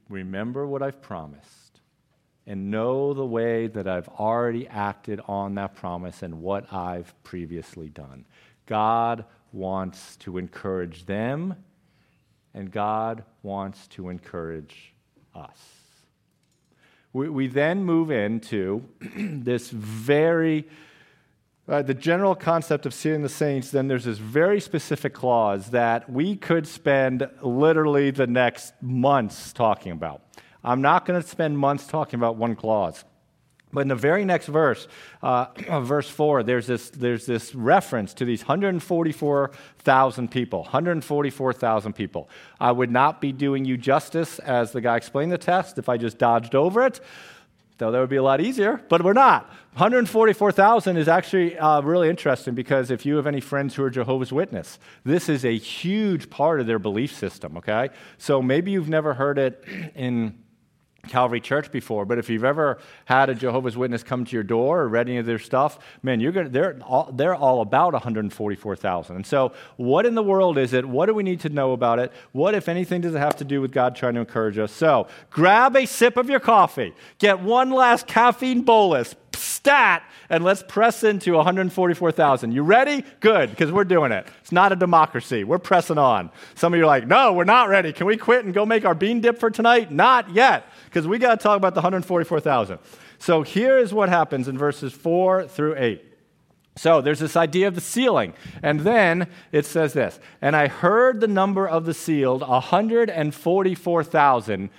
Remember 0.10 0.66
what 0.68 0.82
I've 0.82 1.02
promised 1.02 1.82
and 2.45 2.72
know 2.72 3.14
the 3.14 3.26
way 3.26 3.68
that 3.68 3.88
I've 3.88 4.08
already 4.08 4.68
acted 4.68 5.20
on 5.28 5.56
that 5.56 5.76
promise 5.76 6.24
and 6.24 6.41
what 6.41 6.72
I've 6.72 7.14
previously 7.24 7.89
done. 7.89 8.26
God 8.66 9.26
wants 9.52 10.16
to 10.18 10.38
encourage 10.38 11.06
them, 11.06 11.56
and 12.54 12.72
God 12.72 13.24
wants 13.43 13.88
to 13.88 14.10
encourage 14.10 14.93
us. 15.36 15.60
We, 17.12 17.30
we 17.30 17.48
then 17.48 17.84
move 17.84 18.12
into 18.12 18.84
this 19.16 19.70
very 19.70 20.68
uh, 21.68 21.82
the 21.82 21.93
general 21.93 22.34
concept 22.34 22.86
of 22.86 22.93
seeing 22.93 23.22
the 23.22 23.30
saints, 23.30 23.72
then 23.72 23.88
there's 23.88 24.05
this 24.05 24.18
very 24.18 24.59
specific 24.59 25.13
clause 25.13 25.72
that 25.72 26.09
we 26.09 26.36
could 26.36 26.65
spend 26.65 27.28
literally 27.41 28.09
the 28.11 28.28
next 28.28 28.74
months 28.82 29.51
talking 29.51 29.91
about. 29.91 30.22
I'm 30.63 30.82
not 30.82 31.05
going 31.05 31.22
to 31.22 31.28
spend 31.28 31.57
months 31.57 31.86
talking 31.88 32.20
about 32.20 32.38
one 32.38 32.55
clause. 32.55 33.03
But 33.74 33.82
in 33.82 33.89
the 33.89 33.95
very 33.95 34.24
next 34.24 34.47
verse, 34.47 34.88
uh, 35.22 35.47
verse 35.82 36.09
4, 36.09 36.43
there's 36.43 36.68
this, 36.68 36.89
there's 36.89 37.26
this 37.26 37.53
reference 37.53 38.13
to 38.15 38.26
these 38.26 38.41
144,000 38.41 40.32
people. 40.32 40.61
144,000 40.61 41.93
people. 41.93 42.30
I 42.61 42.72
would 42.72 42.91
not 42.91 43.20
be 43.20 43.34
doing 43.34 43.65
you 43.65 43.76
justice 43.76 44.39
as 44.39 44.72
the 44.72 44.80
guy 44.80 44.95
explained 44.95 45.34
the 45.34 45.38
test 45.38 45.78
if 45.78 45.89
I 45.89 45.97
just 45.97 46.18
dodged 46.18 46.55
over 46.55 46.86
it 46.86 47.01
though 47.78 47.92
that 47.92 48.00
would 48.00 48.10
be 48.10 48.16
a 48.16 48.24
lot 48.24 48.42
easier, 48.42 48.82
but 48.90 49.04
we're 49.04 49.14
not. 49.14 49.50
144,000 49.74 50.98
is 50.98 51.08
actually 51.08 51.58
uh, 51.58 51.82
really 51.82 52.10
interesting 52.10 52.56
because 52.56 52.90
if 52.90 53.06
you 53.06 53.16
have 53.16 53.28
any 53.28 53.40
friends 53.40 53.76
who 53.76 53.84
are 53.84 53.90
Jehovah's 53.90 54.34
Witness, 54.34 54.80
this 55.04 55.30
is 55.30 55.46
a 55.46 55.56
huge 55.58 56.30
part 56.30 56.60
of 56.60 56.68
their 56.68 56.80
belief 56.80 57.16
system, 57.16 57.58
okay? 57.58 57.90
So 58.18 58.42
maybe 58.42 58.72
you've 58.72 58.90
never 58.90 59.14
heard 59.14 59.38
it 59.38 59.64
in 59.96 60.38
Calvary 61.08 61.41
Church 61.41 61.72
before, 61.72 62.05
but 62.05 62.18
if 62.18 62.30
you've 62.30 62.43
ever 62.43 62.80
had 63.05 63.30
a 63.30 63.36
Jehovah's 63.36 63.78
Witness 63.78 64.03
come 64.03 64.26
to 64.26 64.36
your 64.36 64.43
door 64.43 64.82
or 64.82 64.88
read 64.88 65.08
any 65.08 65.18
of 65.18 65.26
their 65.26 65.39
stuff, 65.39 65.80
man, 66.03 66.20
you're 66.20 66.32
gonna, 66.32 66.49
they're, 66.49 66.80
all, 66.84 67.12
they're 67.12 67.36
all 67.36 67.62
about 67.62 67.93
144,000. 67.93 69.16
And 69.16 69.26
so, 69.26 69.53
what 69.78 70.05
in 70.05 70.16
the 70.16 70.24
world 70.24 70.58
is 70.58 70.74
it? 70.74 70.86
What 70.86 71.08
do 71.08 71.14
we 71.14 71.24
need 71.24 71.39
to 71.41 71.49
know 71.49 71.72
about 71.74 71.99
it? 71.99 72.12
What, 72.32 72.55
if 72.55 72.70
anything, 72.70 73.01
does 73.01 73.16
it 73.16 73.20
have 73.20 73.38
to 73.38 73.43
do 73.43 73.62
with 73.62 73.72
God 73.72 73.95
trying 73.95 74.14
to 74.16 74.20
encourage 74.20 74.58
us? 74.58 74.72
So, 74.72 75.08
grab 75.30 75.76
a 75.76 75.86
sip 75.86 76.18
of 76.18 76.30
your 76.30 76.39
coffee, 76.39 76.93
get 77.20 77.39
one 77.39 77.72
last 77.72 78.08
caffeine 78.08 78.62
bolus, 78.62 79.16
stat, 79.68 80.03
and 80.30 80.45
let's 80.45 80.63
press 80.63 81.03
into 81.03 81.34
144,000. 81.34 82.53
You 82.53 82.63
ready? 82.63 83.03
Good, 83.20 83.49
because 83.49 83.70
we're 83.70 83.84
doing 83.84 84.13
it. 84.13 84.26
It's 84.39 84.53
not 84.53 84.72
a 84.72 84.78
democracy. 84.78 85.43
We're 85.43 85.59
pressing 85.59 85.97
on. 85.97 86.32
Some 86.55 86.74
of 86.74 86.78
you 86.78 86.86
are 86.86 86.88
like, 86.88 87.05
no, 87.05 87.34
we're 87.34 87.43
not 87.43 87.68
ready. 87.68 87.91
Can 87.91 88.07
we 88.07 88.15
quit 88.15 88.45
and 88.45 88.53
go 88.53 88.65
make 88.65 88.86
our 88.86 88.95
bean 88.95 89.20
dip 89.20 89.39
for 89.39 89.51
tonight? 89.51 89.91
Not 89.91 90.32
yet, 90.32 90.63
because 90.86 91.05
we 91.05 91.20
got 91.20 91.38
to 91.38 91.43
talk 91.43 91.57
about 91.57 91.74
the 91.74 91.82
144,000. 91.82 92.80
So 93.20 93.41
here 93.41 93.78
is 93.78 93.93
what 93.93 94.07
happens 94.07 94.47
in 94.47 94.57
verses 94.57 94.93
4 94.93 95.49
through 95.49 95.76
8. 95.78 96.01
So 96.78 97.01
there's 97.01 97.20
this 97.20 97.36
idea 97.36 97.68
of 97.68 97.76
the 97.76 97.82
sealing. 97.82 98.36
And 98.63 98.80
then 98.82 99.28
it 99.51 99.65
says 99.65 99.93
this 99.93 100.20
And 100.41 100.55
I 100.55 100.68
heard 100.68 101.20
the 101.20 101.28
number 101.28 101.68
of 101.68 101.86
the 101.86 101.93
sealed, 101.93 102.41
144,000 102.41 104.70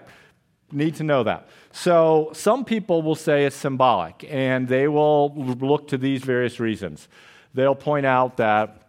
need 0.72 0.96
to 0.96 1.04
know 1.04 1.24
that. 1.24 1.48
So 1.72 2.32
some 2.34 2.66
people 2.66 3.02
will 3.02 3.16
say 3.16 3.46
it's 3.46 3.56
symbolic, 3.56 4.26
and 4.30 4.68
they 4.68 4.88
will 4.88 5.34
look 5.36 5.88
to 5.90 5.98
these 5.98 6.24
various 6.24 6.60
reasons. 6.60 7.08
They'll 7.54 7.76
point 7.76 8.06
out 8.06 8.38
that 8.38 8.82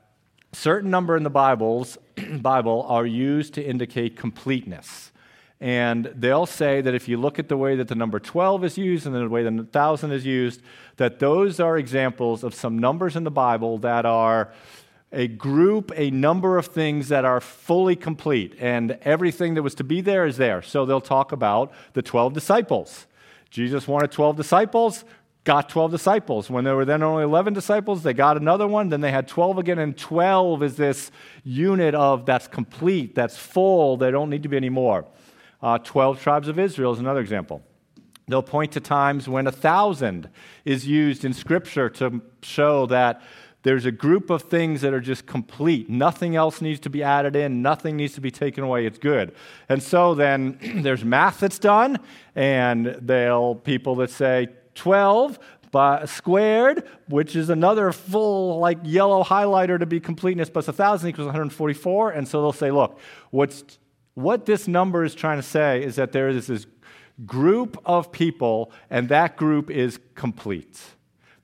certain 0.53 0.91
number 0.91 1.17
in 1.17 1.23
the 1.23 1.31
Bibles, 1.31 1.99
Bible 2.41 2.87
are 2.89 3.05
used 3.05 3.55
to 3.55 3.63
indicate 3.63 4.17
completeness. 4.17 5.13
And 5.61 6.13
they'll 6.15 6.47
say 6.47 6.83
that 6.83 6.95
if 6.95 7.09
you 7.09 7.17
look 7.17 7.39
at 7.39 7.49
the 7.49 7.57
way 7.57 7.77
that 7.77 7.89
the 7.89 7.95
number 7.95 8.21
12 8.21 8.65
is 8.65 8.77
used 8.77 9.07
and 9.07 9.15
the 9.15 9.29
way 9.29 9.43
the 9.43 9.51
1,000 9.51 10.13
is 10.13 10.27
used, 10.27 10.61
that 10.97 11.19
those 11.19 11.61
are 11.61 11.79
examples 11.79 12.45
of 12.45 12.55
some 12.55 12.79
numbers 12.79 13.17
in 13.17 13.25
the 13.25 13.31
Bible 13.31 13.79
that 13.79 14.05
are 14.05 14.53
a 15.13 15.29
group, 15.29 15.93
a 15.97 16.11
number 16.11 16.59
of 16.59 16.67
things 16.67 17.09
that 17.09 17.25
are 17.25 17.41
fully 17.41 17.97
complete. 17.97 18.55
And 18.59 18.99
everything 19.03 19.55
that 19.55 19.63
was 19.63 19.75
to 19.77 19.85
be 19.85 20.03
there 20.03 20.27
is 20.27 20.37
there. 20.37 20.61
So 20.61 20.85
they'll 20.85 21.01
talk 21.01 21.33
about 21.33 21.73
the 21.95 22.03
12 22.03 22.35
disciples. 22.35 23.07
Jesus 23.49 23.89
wanted 23.89 24.13
12 24.13 24.37
disciples, 24.37 25.05
got 25.45 25.71
12 25.71 25.91
disciples. 25.91 26.51
When 26.51 26.65
there 26.65 26.77
were 26.77 26.85
then 26.85 27.03
only 27.03 27.23
11 27.23 27.55
disciples, 27.55 28.03
they 28.03 28.13
got 28.13 28.37
another 28.37 28.67
one. 28.67 28.91
Then 28.91 29.01
they 29.01 29.13
had 29.13 29.27
12 29.29 29.57
again, 29.59 29.79
and 29.79 29.97
12 29.97 30.63
is 30.65 30.77
this 30.77 31.11
unit 31.45 31.95
of 31.95 32.27
that's 32.27 32.49
complete, 32.49 33.15
that's 33.15 33.39
full, 33.39 33.97
there 33.97 34.11
don't 34.11 34.29
need 34.29 34.43
to 34.43 34.51
be 34.51 34.57
any 34.57 34.69
more. 34.69 35.07
Uh, 35.67 35.79
12 35.79 36.23
tribes 36.23 36.47
of 36.47 36.61
Israel 36.61 36.93
is 36.93 37.01
another 37.01 37.19
example. 37.19 37.61
They'll 38.29 38.41
point 38.41 38.71
to 38.75 38.81
times 38.81 39.29
when 39.29 39.49
a 39.49 39.51
thousand 39.51 40.31
is 40.65 40.87
used 40.87 41.25
in 41.25 41.33
Scripture 41.33 41.91
to 41.91 42.23
show 42.41 42.87
that 42.87 43.21
there's 43.65 43.85
a 43.85 43.91
group 43.91 44.31
of 44.31 44.43
things 44.43 44.81
that 44.83 44.95
are 44.95 45.01
just 45.01 45.27
complete. 45.27 45.91
Nothing 45.91 46.37
else 46.37 46.61
needs 46.61 46.79
to 46.79 46.89
be 46.89 47.03
added 47.03 47.35
in, 47.35 47.63
nothing 47.63 47.97
needs 47.97 48.15
to 48.15 48.21
be 48.21 48.31
taken 48.31 48.63
away. 48.63 48.87
It's 48.87 48.99
good. 48.99 49.35
And 49.69 49.83
so 49.83 50.15
then 50.15 50.57
there's 50.85 51.05
math 51.05 51.41
that's 51.41 51.59
done, 51.59 51.99
and 52.37 52.87
they'll 53.01 53.57
people 53.57 53.97
that 53.97 54.11
say 54.11 54.51
12 54.77 55.37
squared, 56.05 56.89
which 57.09 57.35
is 57.35 57.51
another 57.51 57.91
full 57.91 58.61
like 58.61 58.79
yellow 58.85 59.25
highlighter 59.25 59.81
to 59.81 59.87
be 59.87 59.99
completeness, 59.99 60.49
plus 60.49 60.69
1,000 60.69 61.09
equals 61.09 61.27
144. 61.27 62.13
And 62.13 62.29
so 62.29 62.41
they'll 62.41 62.53
say, 62.53 62.71
look, 62.71 63.01
what's 63.31 63.65
what 64.17 64.47
this 64.47 64.67
number 64.67 65.05
is 65.05 65.15
trying 65.15 65.39
to 65.39 65.47
say 65.47 65.85
is 65.85 65.97
that 65.97 66.13
there 66.13 66.29
is 66.29 66.47
this 66.47 66.67
group 67.27 67.77
of 67.85 68.11
people, 68.11 68.73
and 68.91 69.11
that 69.11 69.37
group 69.37 69.71
is 69.71 70.01
complete. 70.15 70.81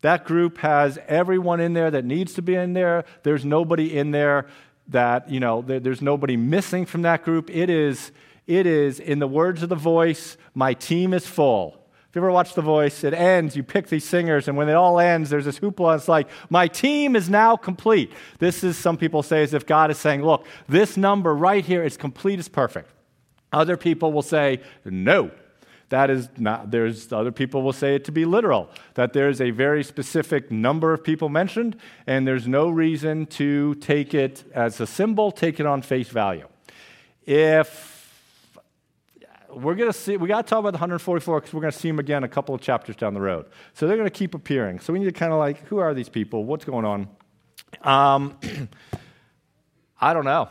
That 0.01 0.25
group 0.25 0.59
has 0.59 0.99
everyone 1.07 1.61
in 1.61 1.75
there 1.75 1.91
that 1.91 2.07
needs 2.07 2.33
to 2.35 2.43
be 2.43 2.55
in 2.55 2.73
there. 2.73 3.05
There's 3.25 3.45
nobody 3.45 3.97
in 3.97 4.11
there 4.11 4.47
that, 4.89 5.31
you 5.31 5.39
know, 5.39 5.61
there's 5.61 6.01
nobody 6.01 6.37
missing 6.37 6.87
from 6.87 7.03
that 7.03 7.25
group. 7.25 7.51
It 7.51 7.69
is, 7.69 8.11
it 8.47 8.67
is, 8.67 8.99
in 8.99 9.19
the 9.19 9.29
words 9.29 9.63
of 9.63 9.69
the 9.69 9.77
voice, 9.77 10.39
my 10.55 10.73
team 10.73 11.13
is 11.13 11.27
full. 11.27 11.79
If 12.13 12.17
you 12.17 12.21
ever 12.21 12.31
watch 12.31 12.53
The 12.53 12.61
Voice, 12.61 13.05
it 13.05 13.15
ends, 13.15 13.57
you 13.57 13.63
pick 13.63 13.87
these 13.87 14.05
singers, 14.05 14.47
and 14.47 14.55
when 14.55 14.69
it 14.69 14.75
all 14.75 15.01
ends, 15.01 15.31
there's 15.31 15.47
this 15.47 15.59
hoopla. 15.59 15.97
It's 15.97 16.09
like, 16.09 16.29
my 16.51 16.69
team 16.69 17.17
is 17.17 17.31
now 17.31 17.57
complete. 17.57 18.13
This 18.39 18.63
is, 18.63 18.77
some 18.77 18.99
people 18.99 19.23
say, 19.23 19.43
as 19.43 19.55
if 19.55 19.65
God 19.65 19.91
is 19.91 19.97
saying, 19.97 20.23
look, 20.23 20.45
this 20.69 20.99
number 20.99 21.35
right 21.35 21.65
here 21.65 21.83
is 21.83 21.97
complete, 21.97 22.39
is 22.39 22.51
perfect. 22.51 22.91
Other 23.51 23.79
people 23.79 24.13
will 24.13 24.21
say, 24.21 24.61
no, 24.85 25.31
that 25.89 26.11
is 26.11 26.29
not, 26.37 26.71
there's 26.71 27.11
other 27.15 27.33
people 27.33 27.63
will 27.63 27.73
say 27.73 27.95
it 27.95 28.05
to 28.05 28.13
be 28.13 28.27
literal, 28.27 28.69
that 28.93 29.15
there's 29.15 29.41
a 29.41 29.51
very 29.51 29.83
specific 29.83 30.51
number 30.51 30.93
of 30.93 31.03
people 31.03 31.31
mentioned, 31.31 31.77
and 32.07 32.29
there's 32.29 32.47
no 32.47 32.69
reason 32.69 33.25
to 33.29 33.75
take 33.77 34.13
it 34.13 34.45
as 34.55 34.79
a 34.83 34.87
symbol, 34.87 35.33
take 35.33 35.59
it 35.61 35.65
on 35.65 35.81
face 35.81 36.11
value. 36.11 36.47
If 37.25 37.92
we're 39.55 39.75
going 39.75 39.91
to 39.91 39.99
see, 39.99 40.17
we 40.17 40.29
got 40.29 40.47
to 40.47 40.51
talk 40.51 40.61
about 40.61 40.71
the 40.71 40.79
144 40.79 41.41
because 41.41 41.55
we're 41.55 41.61
going 41.61 41.73
to 41.73 41.79
see 41.79 41.89
them 41.89 41.99
again 41.99 42.25
a 42.25 42.29
couple 42.29 42.55
of 42.55 42.61
chapters 42.61 42.97
down 42.97 43.15
the 43.15 43.21
road. 43.21 43.47
So 43.75 43.87
they're 43.87 43.97
going 43.97 44.09
to 44.09 44.11
keep 44.11 44.35
appearing. 44.35 44.81
So 44.81 44.93
we 44.93 44.99
need 44.99 45.07
to 45.07 45.13
kind 45.13 45.33
of 45.33 45.39
like, 45.39 45.67
who 45.67 45.79
are 45.79 45.95
these 45.95 46.09
people? 46.09 46.45
What's 46.45 46.65
going 46.65 46.85
on? 46.85 47.09
Um, 47.83 48.39
I 50.01 50.15
don't 50.15 50.25
know. 50.25 50.49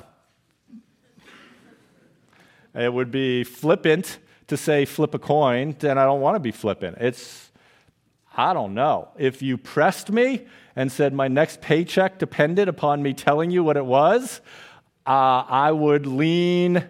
It 2.73 2.93
would 2.93 3.11
be 3.11 3.43
flippant 3.43 4.19
to 4.47 4.57
say 4.57 4.85
flip 4.85 5.13
a 5.13 5.19
coin, 5.19 5.75
then 5.79 5.97
I 5.97 6.05
don't 6.05 6.21
want 6.21 6.35
to 6.35 6.39
be 6.39 6.51
flippant. 6.51 6.97
It's, 6.99 7.51
I 8.35 8.53
don't 8.53 8.73
know. 8.73 9.09
If 9.17 9.41
you 9.41 9.57
pressed 9.57 10.11
me 10.11 10.45
and 10.75 10.91
said 10.91 11.13
my 11.13 11.27
next 11.27 11.61
paycheck 11.61 12.17
depended 12.17 12.67
upon 12.67 13.01
me 13.01 13.13
telling 13.13 13.51
you 13.51 13.63
what 13.63 13.77
it 13.77 13.85
was, 13.85 14.41
uh, 15.05 15.43
I 15.47 15.71
would 15.71 16.05
lean 16.05 16.87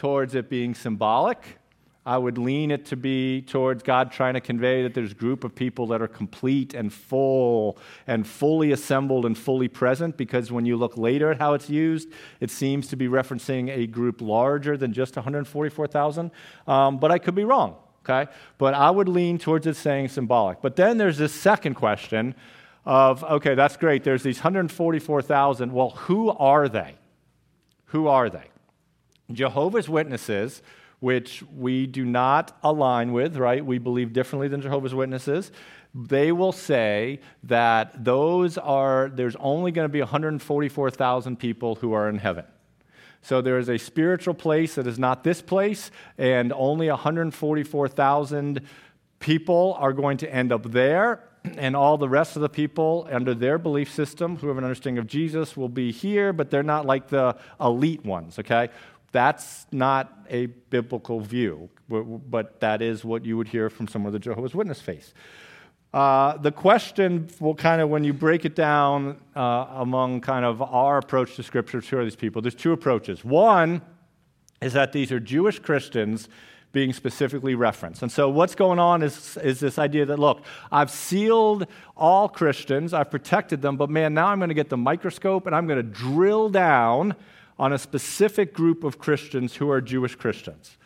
towards 0.00 0.34
it 0.34 0.48
being 0.48 0.74
symbolic. 0.74 1.58
I 2.06 2.16
would 2.16 2.38
lean 2.38 2.70
it 2.70 2.86
to 2.86 2.96
be 2.96 3.42
towards 3.42 3.82
God 3.82 4.10
trying 4.10 4.32
to 4.32 4.40
convey 4.40 4.82
that 4.82 4.94
there's 4.94 5.12
a 5.12 5.14
group 5.14 5.44
of 5.44 5.54
people 5.54 5.88
that 5.88 6.00
are 6.00 6.08
complete 6.08 6.72
and 6.72 6.90
full 6.90 7.76
and 8.06 8.26
fully 8.26 8.72
assembled 8.72 9.26
and 9.26 9.36
fully 9.36 9.68
present 9.68 10.16
because 10.16 10.50
when 10.50 10.64
you 10.64 10.78
look 10.78 10.96
later 10.96 11.30
at 11.30 11.38
how 11.38 11.52
it's 11.52 11.68
used, 11.68 12.08
it 12.40 12.50
seems 12.50 12.86
to 12.88 12.96
be 12.96 13.08
referencing 13.08 13.68
a 13.68 13.86
group 13.86 14.22
larger 14.22 14.78
than 14.78 14.94
just 14.94 15.16
144,000. 15.16 16.30
Um, 16.66 16.96
but 16.98 17.10
I 17.12 17.18
could 17.18 17.34
be 17.34 17.44
wrong, 17.44 17.76
okay? 18.02 18.32
But 18.56 18.72
I 18.72 18.90
would 18.90 19.06
lean 19.06 19.36
towards 19.36 19.66
it 19.66 19.76
saying 19.76 20.08
symbolic. 20.08 20.62
But 20.62 20.76
then 20.76 20.96
there's 20.96 21.18
this 21.18 21.34
second 21.34 21.74
question 21.74 22.34
of 22.86 23.22
okay, 23.22 23.54
that's 23.54 23.76
great. 23.76 24.02
There's 24.02 24.22
these 24.22 24.38
144,000. 24.38 25.70
Well, 25.70 25.90
who 25.90 26.30
are 26.30 26.70
they? 26.70 26.94
Who 27.88 28.06
are 28.06 28.30
they? 28.30 28.49
Jehovah's 29.32 29.88
Witnesses, 29.88 30.62
which 31.00 31.42
we 31.56 31.86
do 31.86 32.04
not 32.04 32.56
align 32.62 33.12
with, 33.12 33.36
right? 33.36 33.64
We 33.64 33.78
believe 33.78 34.12
differently 34.12 34.48
than 34.48 34.60
Jehovah's 34.60 34.94
Witnesses. 34.94 35.50
They 35.94 36.30
will 36.30 36.52
say 36.52 37.20
that 37.44 38.04
those 38.04 38.58
are, 38.58 39.10
there's 39.12 39.36
only 39.36 39.72
going 39.72 39.86
to 39.86 39.92
be 39.92 40.00
144,000 40.00 41.38
people 41.38 41.76
who 41.76 41.92
are 41.92 42.08
in 42.08 42.18
heaven. 42.18 42.44
So 43.22 43.40
there 43.40 43.58
is 43.58 43.68
a 43.68 43.78
spiritual 43.78 44.34
place 44.34 44.76
that 44.76 44.86
is 44.86 44.98
not 44.98 45.24
this 45.24 45.42
place, 45.42 45.90
and 46.16 46.52
only 46.52 46.88
144,000 46.88 48.60
people 49.18 49.76
are 49.78 49.92
going 49.92 50.16
to 50.18 50.32
end 50.32 50.52
up 50.52 50.70
there. 50.70 51.24
And 51.56 51.74
all 51.74 51.96
the 51.96 52.08
rest 52.08 52.36
of 52.36 52.42
the 52.42 52.48
people, 52.48 53.08
under 53.10 53.34
their 53.34 53.58
belief 53.58 53.92
system, 53.92 54.36
who 54.36 54.48
have 54.48 54.58
an 54.58 54.64
understanding 54.64 54.98
of 54.98 55.06
Jesus, 55.06 55.56
will 55.56 55.70
be 55.70 55.90
here, 55.90 56.32
but 56.32 56.50
they're 56.50 56.62
not 56.62 56.84
like 56.84 57.08
the 57.08 57.36
elite 57.58 58.04
ones, 58.04 58.38
okay? 58.38 58.68
That's 59.12 59.66
not 59.72 60.12
a 60.28 60.46
biblical 60.46 61.20
view, 61.20 61.68
but 61.88 62.60
that 62.60 62.80
is 62.80 63.04
what 63.04 63.24
you 63.24 63.36
would 63.36 63.48
hear 63.48 63.68
from 63.68 63.88
some 63.88 64.06
of 64.06 64.12
the 64.12 64.18
Jehovah's 64.18 64.54
Witness 64.54 64.80
faith. 64.80 65.12
Uh, 65.92 66.36
the 66.36 66.52
question 66.52 67.28
will 67.40 67.56
kind 67.56 67.80
of, 67.80 67.88
when 67.88 68.04
you 68.04 68.12
break 68.12 68.44
it 68.44 68.54
down 68.54 69.20
uh, 69.34 69.66
among 69.72 70.20
kind 70.20 70.44
of 70.44 70.62
our 70.62 70.98
approach 70.98 71.34
to 71.34 71.42
Scripture, 71.42 71.80
who 71.80 71.98
are 71.98 72.04
these 72.04 72.14
people? 72.14 72.40
There's 72.40 72.54
two 72.54 72.72
approaches. 72.72 73.24
One 73.24 73.82
is 74.62 74.74
that 74.74 74.92
these 74.92 75.10
are 75.10 75.18
Jewish 75.18 75.58
Christians 75.58 76.28
being 76.72 76.92
specifically 76.92 77.56
referenced. 77.56 78.02
And 78.02 78.12
so 78.12 78.28
what's 78.28 78.54
going 78.54 78.78
on 78.78 79.02
is, 79.02 79.36
is 79.38 79.58
this 79.58 79.78
idea 79.78 80.06
that, 80.06 80.20
look, 80.20 80.44
I've 80.70 80.90
sealed 80.90 81.66
all 81.96 82.28
Christians, 82.28 82.94
I've 82.94 83.10
protected 83.10 83.60
them, 83.60 83.76
but 83.76 83.90
man, 83.90 84.14
now 84.14 84.26
I'm 84.26 84.38
going 84.38 84.50
to 84.50 84.54
get 84.54 84.68
the 84.68 84.76
microscope 84.76 85.46
and 85.46 85.56
I'm 85.56 85.66
going 85.66 85.78
to 85.78 85.82
drill 85.82 86.48
down 86.48 87.16
on 87.60 87.74
a 87.74 87.78
specific 87.78 88.54
group 88.54 88.84
of 88.84 88.98
Christians 88.98 89.56
who 89.56 89.70
are 89.70 89.82
Jewish 89.82 90.14
Christians. 90.14 90.78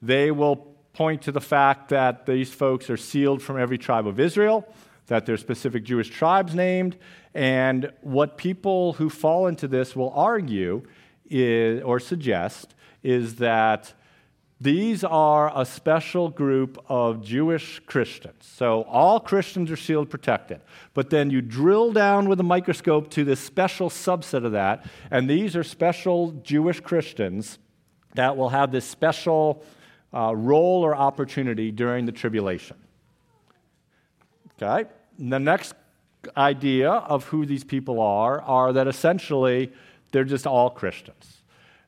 They 0.00 0.30
will 0.30 0.56
point 0.94 1.20
to 1.22 1.30
the 1.30 1.42
fact 1.42 1.90
that 1.90 2.24
these 2.24 2.50
folks 2.50 2.88
are 2.88 2.96
sealed 2.96 3.42
from 3.42 3.60
every 3.60 3.76
tribe 3.76 4.06
of 4.06 4.18
Israel, 4.18 4.66
that 5.08 5.26
there's 5.26 5.42
specific 5.42 5.84
Jewish 5.84 6.08
tribes 6.08 6.54
named, 6.54 6.96
and 7.34 7.92
what 8.00 8.38
people 8.38 8.94
who 8.94 9.10
fall 9.10 9.46
into 9.46 9.68
this 9.68 9.94
will 9.94 10.10
argue 10.14 10.82
is, 11.28 11.82
or 11.82 12.00
suggest 12.00 12.74
is 13.02 13.34
that 13.34 13.92
these 14.62 15.02
are 15.02 15.50
a 15.60 15.64
special 15.64 16.28
group 16.28 16.82
of 16.88 17.20
Jewish 17.20 17.80
Christians. 17.80 18.44
So 18.46 18.82
all 18.82 19.18
Christians 19.18 19.72
are 19.72 19.76
shield 19.76 20.08
protected. 20.08 20.60
But 20.94 21.10
then 21.10 21.30
you 21.30 21.42
drill 21.42 21.92
down 21.92 22.28
with 22.28 22.38
a 22.38 22.44
microscope 22.44 23.10
to 23.10 23.24
this 23.24 23.40
special 23.40 23.90
subset 23.90 24.44
of 24.44 24.52
that, 24.52 24.86
and 25.10 25.28
these 25.28 25.56
are 25.56 25.64
special 25.64 26.30
Jewish 26.44 26.78
Christians 26.78 27.58
that 28.14 28.36
will 28.36 28.50
have 28.50 28.70
this 28.70 28.84
special 28.84 29.64
uh, 30.14 30.32
role 30.36 30.84
or 30.84 30.94
opportunity 30.94 31.72
during 31.72 32.06
the 32.06 32.12
tribulation. 32.12 32.76
Okay? 34.62 34.88
And 35.18 35.32
the 35.32 35.40
next 35.40 35.74
idea 36.36 36.90
of 36.90 37.24
who 37.24 37.46
these 37.46 37.64
people 37.64 38.00
are 38.00 38.40
are 38.42 38.72
that 38.74 38.86
essentially 38.86 39.72
they're 40.12 40.22
just 40.22 40.46
all 40.46 40.70
Christians. 40.70 41.41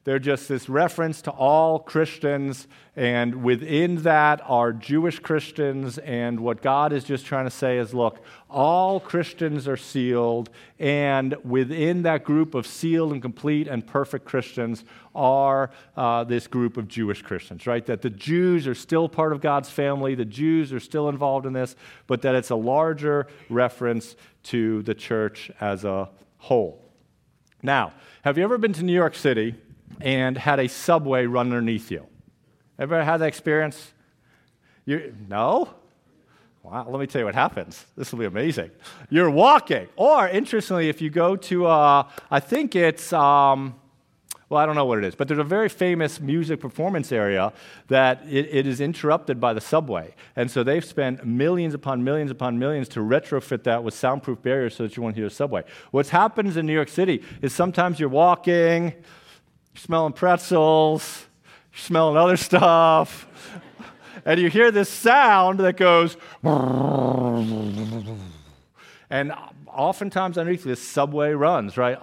They're 0.05 0.19
just 0.19 0.49
this 0.51 0.69
reference 0.69 1.23
to 1.23 1.31
all 1.31 1.79
Christians, 1.79 2.69
and 2.95 3.43
within 3.43 4.03
that 4.03 4.43
are 4.45 4.71
Jewish 4.71 5.19
Christians. 5.19 5.97
And 5.97 6.41
what 6.41 6.61
God 6.61 6.93
is 6.93 7.05
just 7.05 7.25
trying 7.25 7.47
to 7.47 7.51
say 7.51 7.79
is 7.79 7.95
look, 7.95 8.23
all 8.51 9.01
Christians 9.01 9.67
are 9.67 9.79
sealed, 9.79 10.51
and 10.79 11.35
within 11.43 12.03
that 12.03 12.23
group 12.23 12.55
of 12.55 12.67
sealed 12.67 13.13
and 13.13 13.23
complete 13.23 13.67
and 13.67 13.87
perfect 13.87 14.27
Christians 14.27 14.85
are 15.15 15.71
uh, 15.97 16.23
this 16.25 16.47
group 16.47 16.77
of 16.77 16.87
Jewish 16.87 17.23
Christians, 17.23 17.67
right? 17.67 17.87
That 17.87 18.03
the 18.03 18.11
Jews 18.11 18.67
are 18.67 18.75
still 18.75 19.09
part 19.09 19.33
of 19.33 19.41
God's 19.41 19.71
family, 19.71 20.15
the 20.15 20.27
Jews 20.27 20.71
are 20.71 20.81
still 20.81 21.09
involved 21.09 21.47
in 21.47 21.55
this, 21.55 21.77
but 22.07 22.21
that 22.23 22.35
it's 22.35 22.51
a 22.51 22.57
larger 22.57 23.27
reference 23.49 24.17
to 24.45 24.83
the 24.83 24.95
church 24.95 25.51
as 25.63 25.85
a 25.87 26.11
whole. 26.37 26.85
Now, 27.63 27.95
have 28.23 28.37
you 28.37 28.45
ever 28.45 28.59
been 28.59 28.75
to 28.75 28.83
New 28.83 28.93
York 28.93 29.15
City? 29.15 29.55
And 30.01 30.37
had 30.37 30.61
a 30.61 30.69
subway 30.69 31.27
run 31.27 31.47
underneath 31.47 31.91
you. 31.91 32.07
Ever 32.79 33.05
had 33.05 33.19
that 33.19 33.27
experience? 33.27 33.93
You, 34.85 35.15
no? 35.29 35.71
Wow, 36.63 36.87
let 36.89 36.99
me 36.99 37.07
tell 37.07 37.21
you 37.21 37.27
what 37.27 37.35
happens. 37.35 37.85
This 37.97 38.11
will 38.11 38.21
be 38.21 38.25
amazing. 38.25 38.71
You're 39.11 39.31
walking, 39.31 39.87
or 39.97 40.29
interestingly, 40.29 40.89
if 40.89 41.03
you 41.03 41.11
go 41.11 41.37
to, 41.37 41.67
uh, 41.67 42.09
I 42.31 42.41
think 42.41 42.75
it's, 42.75 43.13
um, 43.13 43.75
well, 44.49 44.63
I 44.63 44.67
don't 44.67 44.75
know 44.75 44.87
what 44.87 44.99
it 44.99 45.05
is, 45.05 45.15
but 45.15 45.29
there's 45.29 45.41
a 45.41 45.45
very 45.45 45.69
famous 45.69 46.21
music 46.21 46.61
performance 46.61 47.13
area 47.13 47.53
that 47.89 48.23
it, 48.27 48.49
it 48.51 48.67
is 48.67 48.81
interrupted 48.81 49.41
by 49.41 49.53
the 49.53 49.61
subway. 49.61 50.15
And 50.37 50.51
so 50.51 50.63
they've 50.63 50.85
spent 50.85 51.27
millions 51.27 51.75
upon 51.75 52.03
millions 52.03 52.31
upon 52.31 52.59
millions 52.59 52.89
to 52.91 53.01
retrofit 53.01 53.65
that 53.65 53.85
with 53.85 53.95
soundproof 53.95 54.41
barriers 54.43 54.75
so 54.75 54.85
that 54.85 54.97
you 54.97 55.03
won't 55.03 55.17
hear 55.17 55.25
the 55.25 55.35
subway. 55.35 55.65
What 55.91 56.09
happens 56.09 56.57
in 56.57 56.65
New 56.67 56.75
York 56.75 56.89
City 56.89 57.23
is 57.43 57.55
sometimes 57.55 58.01
you're 58.01 58.09
walking, 58.09 58.95
you're 59.75 59.81
smelling 59.81 60.13
pretzels, 60.13 61.27
you're 61.73 61.81
smelling 61.81 62.17
other 62.17 62.37
stuff, 62.37 63.27
and 64.25 64.41
you 64.41 64.49
hear 64.49 64.71
this 64.71 64.89
sound 64.89 65.59
that 65.61 65.77
goes, 65.77 66.17
and 69.11 69.33
oftentimes 69.67 70.39
underneath 70.39 70.63
this 70.65 70.87
subway 70.87 71.33
runs, 71.33 71.77
right? 71.77 71.99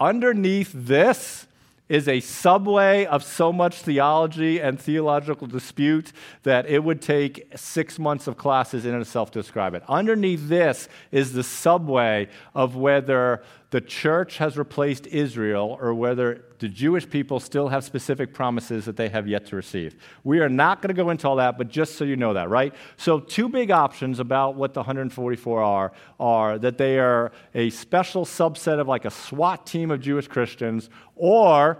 Underneath 0.00 0.72
this 0.74 1.46
is 1.88 2.08
a 2.08 2.18
subway 2.18 3.06
of 3.06 3.22
so 3.22 3.52
much 3.52 3.76
theology 3.76 4.58
and 4.58 4.80
theological 4.80 5.46
dispute 5.46 6.12
that 6.42 6.66
it 6.66 6.82
would 6.82 7.00
take 7.00 7.46
six 7.54 7.96
months 7.96 8.26
of 8.26 8.36
classes 8.36 8.84
in 8.84 9.00
itself 9.00 9.30
to 9.30 9.38
describe 9.40 9.72
it. 9.74 9.84
Underneath 9.88 10.48
this 10.48 10.88
is 11.12 11.32
the 11.32 11.44
subway 11.44 12.28
of 12.56 12.74
whether 12.74 13.44
the 13.70 13.80
church 13.80 14.38
has 14.38 14.56
replaced 14.56 15.06
Israel 15.08 15.76
or 15.80 15.92
whether 15.92 16.44
the 16.60 16.68
Jewish 16.68 17.08
people 17.08 17.40
still 17.40 17.68
have 17.68 17.82
specific 17.84 18.32
promises 18.32 18.84
that 18.84 18.96
they 18.96 19.08
have 19.08 19.26
yet 19.26 19.46
to 19.46 19.56
receive. 19.56 19.96
We 20.22 20.38
are 20.38 20.48
not 20.48 20.80
going 20.80 20.94
to 20.94 21.02
go 21.02 21.10
into 21.10 21.28
all 21.28 21.36
that, 21.36 21.58
but 21.58 21.68
just 21.68 21.96
so 21.96 22.04
you 22.04 22.16
know 22.16 22.34
that, 22.34 22.48
right? 22.48 22.74
So, 22.96 23.18
two 23.18 23.48
big 23.48 23.70
options 23.70 24.20
about 24.20 24.54
what 24.54 24.72
the 24.72 24.80
144 24.80 25.62
are 25.62 25.92
are 26.20 26.58
that 26.58 26.78
they 26.78 26.98
are 26.98 27.32
a 27.54 27.70
special 27.70 28.24
subset 28.24 28.78
of 28.78 28.86
like 28.86 29.04
a 29.04 29.10
SWAT 29.10 29.66
team 29.66 29.90
of 29.90 30.00
Jewish 30.00 30.28
Christians, 30.28 30.88
or 31.16 31.78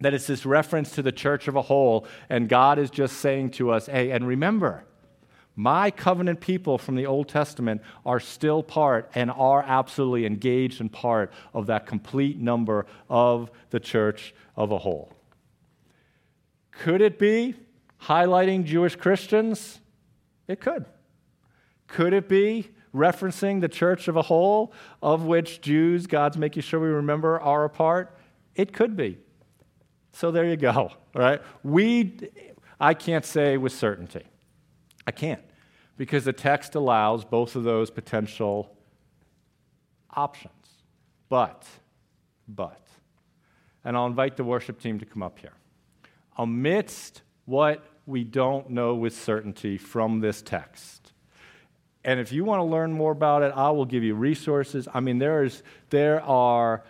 that 0.00 0.14
it's 0.14 0.26
this 0.26 0.46
reference 0.46 0.92
to 0.92 1.02
the 1.02 1.12
church 1.12 1.46
of 1.48 1.56
a 1.56 1.62
whole, 1.62 2.06
and 2.30 2.48
God 2.48 2.78
is 2.78 2.90
just 2.90 3.18
saying 3.18 3.50
to 3.52 3.70
us, 3.70 3.86
hey, 3.86 4.10
and 4.12 4.26
remember, 4.26 4.84
my 5.58 5.90
covenant 5.90 6.40
people 6.40 6.78
from 6.78 6.94
the 6.94 7.04
Old 7.04 7.28
Testament 7.28 7.82
are 8.06 8.20
still 8.20 8.62
part 8.62 9.10
and 9.16 9.28
are 9.28 9.60
absolutely 9.60 10.24
engaged 10.24 10.80
and 10.80 10.90
part 10.90 11.32
of 11.52 11.66
that 11.66 11.84
complete 11.84 12.38
number 12.38 12.86
of 13.10 13.50
the 13.70 13.80
church 13.80 14.32
of 14.54 14.70
a 14.70 14.78
whole. 14.78 15.12
Could 16.70 17.00
it 17.00 17.18
be 17.18 17.56
highlighting 18.02 18.62
Jewish 18.62 18.94
Christians? 18.94 19.80
It 20.46 20.60
could. 20.60 20.84
Could 21.88 22.12
it 22.12 22.28
be 22.28 22.68
referencing 22.94 23.60
the 23.60 23.68
church 23.68 24.06
of 24.06 24.14
a 24.14 24.22
whole, 24.22 24.72
of 25.02 25.24
which 25.24 25.60
Jews, 25.60 26.06
God's 26.06 26.38
making 26.38 26.62
sure 26.62 26.78
we 26.78 26.86
remember, 26.86 27.40
are 27.40 27.64
a 27.64 27.70
part? 27.70 28.16
It 28.54 28.72
could 28.72 28.96
be. 28.96 29.18
So 30.12 30.30
there 30.30 30.44
you 30.44 30.56
go, 30.56 30.92
right? 31.16 31.42
We, 31.64 32.16
I 32.78 32.94
can't 32.94 33.24
say 33.24 33.56
with 33.56 33.72
certainty. 33.72 34.22
I 35.04 35.10
can't 35.10 35.42
because 35.98 36.24
the 36.24 36.32
text 36.32 36.74
allows 36.76 37.24
both 37.24 37.56
of 37.56 37.64
those 37.64 37.90
potential 37.90 38.74
options. 40.14 40.52
But, 41.28 41.66
but, 42.48 42.80
and 43.84 43.96
I'll 43.96 44.06
invite 44.06 44.38
the 44.38 44.44
worship 44.44 44.80
team 44.80 44.98
to 45.00 45.04
come 45.04 45.22
up 45.22 45.38
here. 45.38 45.52
Amidst 46.38 47.20
what 47.44 47.84
we 48.06 48.24
don't 48.24 48.70
know 48.70 48.94
with 48.94 49.14
certainty 49.14 49.76
from 49.76 50.20
this 50.20 50.40
text, 50.40 51.12
and 52.04 52.20
if 52.20 52.32
you 52.32 52.44
want 52.44 52.60
to 52.60 52.64
learn 52.64 52.92
more 52.92 53.12
about 53.12 53.42
it, 53.42 53.52
I 53.54 53.70
will 53.70 53.84
give 53.84 54.02
you 54.02 54.14
resources. 54.14 54.88
I 54.94 55.00
mean, 55.00 55.18
there, 55.18 55.42
is, 55.42 55.62
there 55.90 56.22
are 56.22 56.84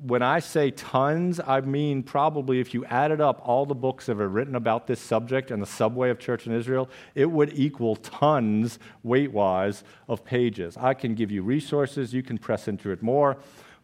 when 0.00 0.22
I 0.22 0.38
say 0.38 0.70
tons, 0.70 1.40
I 1.44 1.60
mean 1.60 2.02
probably 2.02 2.60
if 2.60 2.72
you 2.72 2.84
added 2.84 3.20
up 3.20 3.40
all 3.44 3.66
the 3.66 3.74
books 3.74 4.06
that 4.06 4.20
are 4.20 4.28
written 4.28 4.54
about 4.54 4.86
this 4.86 5.00
subject 5.00 5.50
and 5.50 5.60
the 5.60 5.66
subway 5.66 6.10
of 6.10 6.18
church 6.18 6.46
in 6.46 6.52
Israel, 6.52 6.88
it 7.14 7.26
would 7.26 7.52
equal 7.58 7.96
tons, 7.96 8.78
weight 9.02 9.32
wise, 9.32 9.82
of 10.08 10.24
pages. 10.24 10.76
I 10.76 10.94
can 10.94 11.14
give 11.14 11.30
you 11.30 11.42
resources, 11.42 12.14
you 12.14 12.22
can 12.22 12.38
press 12.38 12.68
into 12.68 12.90
it 12.90 13.02
more. 13.02 13.38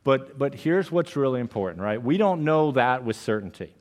But, 0.04 0.38
but 0.38 0.54
here's 0.54 0.92
what's 0.92 1.16
really 1.16 1.40
important, 1.40 1.82
right? 1.82 2.00
We 2.00 2.18
don't 2.18 2.44
know 2.44 2.72
that 2.72 3.04
with 3.04 3.16
certainty. 3.16 3.74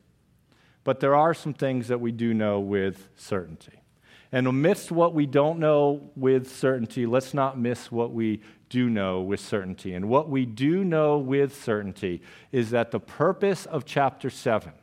But 0.83 0.99
there 1.01 1.15
are 1.15 1.33
some 1.33 1.53
things 1.53 1.89
that 1.89 1.99
we 1.99 2.11
do 2.11 2.33
know 2.33 2.59
with 2.59 3.09
certainty. 3.15 3.81
And 4.31 4.47
amidst 4.47 4.91
what 4.91 5.13
we 5.13 5.27
don't 5.27 5.59
know 5.59 6.09
with 6.15 6.51
certainty, 6.51 7.05
let's 7.05 7.33
not 7.33 7.59
miss 7.59 7.91
what 7.91 8.11
we 8.11 8.41
do 8.73 8.89
know 8.89 9.21
with 9.21 9.39
certainty. 9.39 9.93
And 9.93 10.09
what 10.09 10.29
we 10.29 10.47
do 10.47 10.83
know 10.83 11.19
with 11.19 11.63
certainty 11.63 12.23
is 12.51 12.71
that 12.71 12.89
the 12.89 12.99
purpose 12.99 13.67
of 13.67 13.85
chapter 13.85 14.31
7, 14.31 14.73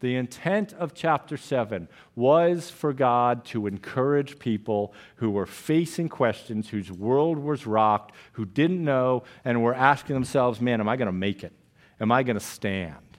the 0.00 0.16
intent 0.16 0.72
of 0.72 0.94
chapter 0.94 1.36
7 1.36 1.88
was 2.14 2.70
for 2.70 2.94
God 2.94 3.44
to 3.46 3.66
encourage 3.66 4.38
people 4.38 4.94
who 5.16 5.30
were 5.30 5.44
facing 5.44 6.08
questions, 6.08 6.70
whose 6.70 6.90
world 6.90 7.36
was 7.36 7.66
rocked, 7.66 8.14
who 8.32 8.46
didn't 8.46 8.82
know, 8.82 9.24
and 9.44 9.62
were 9.62 9.74
asking 9.74 10.14
themselves, 10.14 10.62
man, 10.62 10.80
am 10.80 10.88
I 10.88 10.96
going 10.96 11.04
to 11.04 11.12
make 11.12 11.44
it? 11.44 11.52
Am 12.00 12.10
I 12.10 12.22
going 12.22 12.38
to 12.38 12.44
stand? 12.44 13.18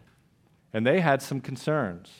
And 0.73 0.87
they 0.87 1.01
had 1.01 1.21
some 1.21 1.39
concerns, 1.39 2.11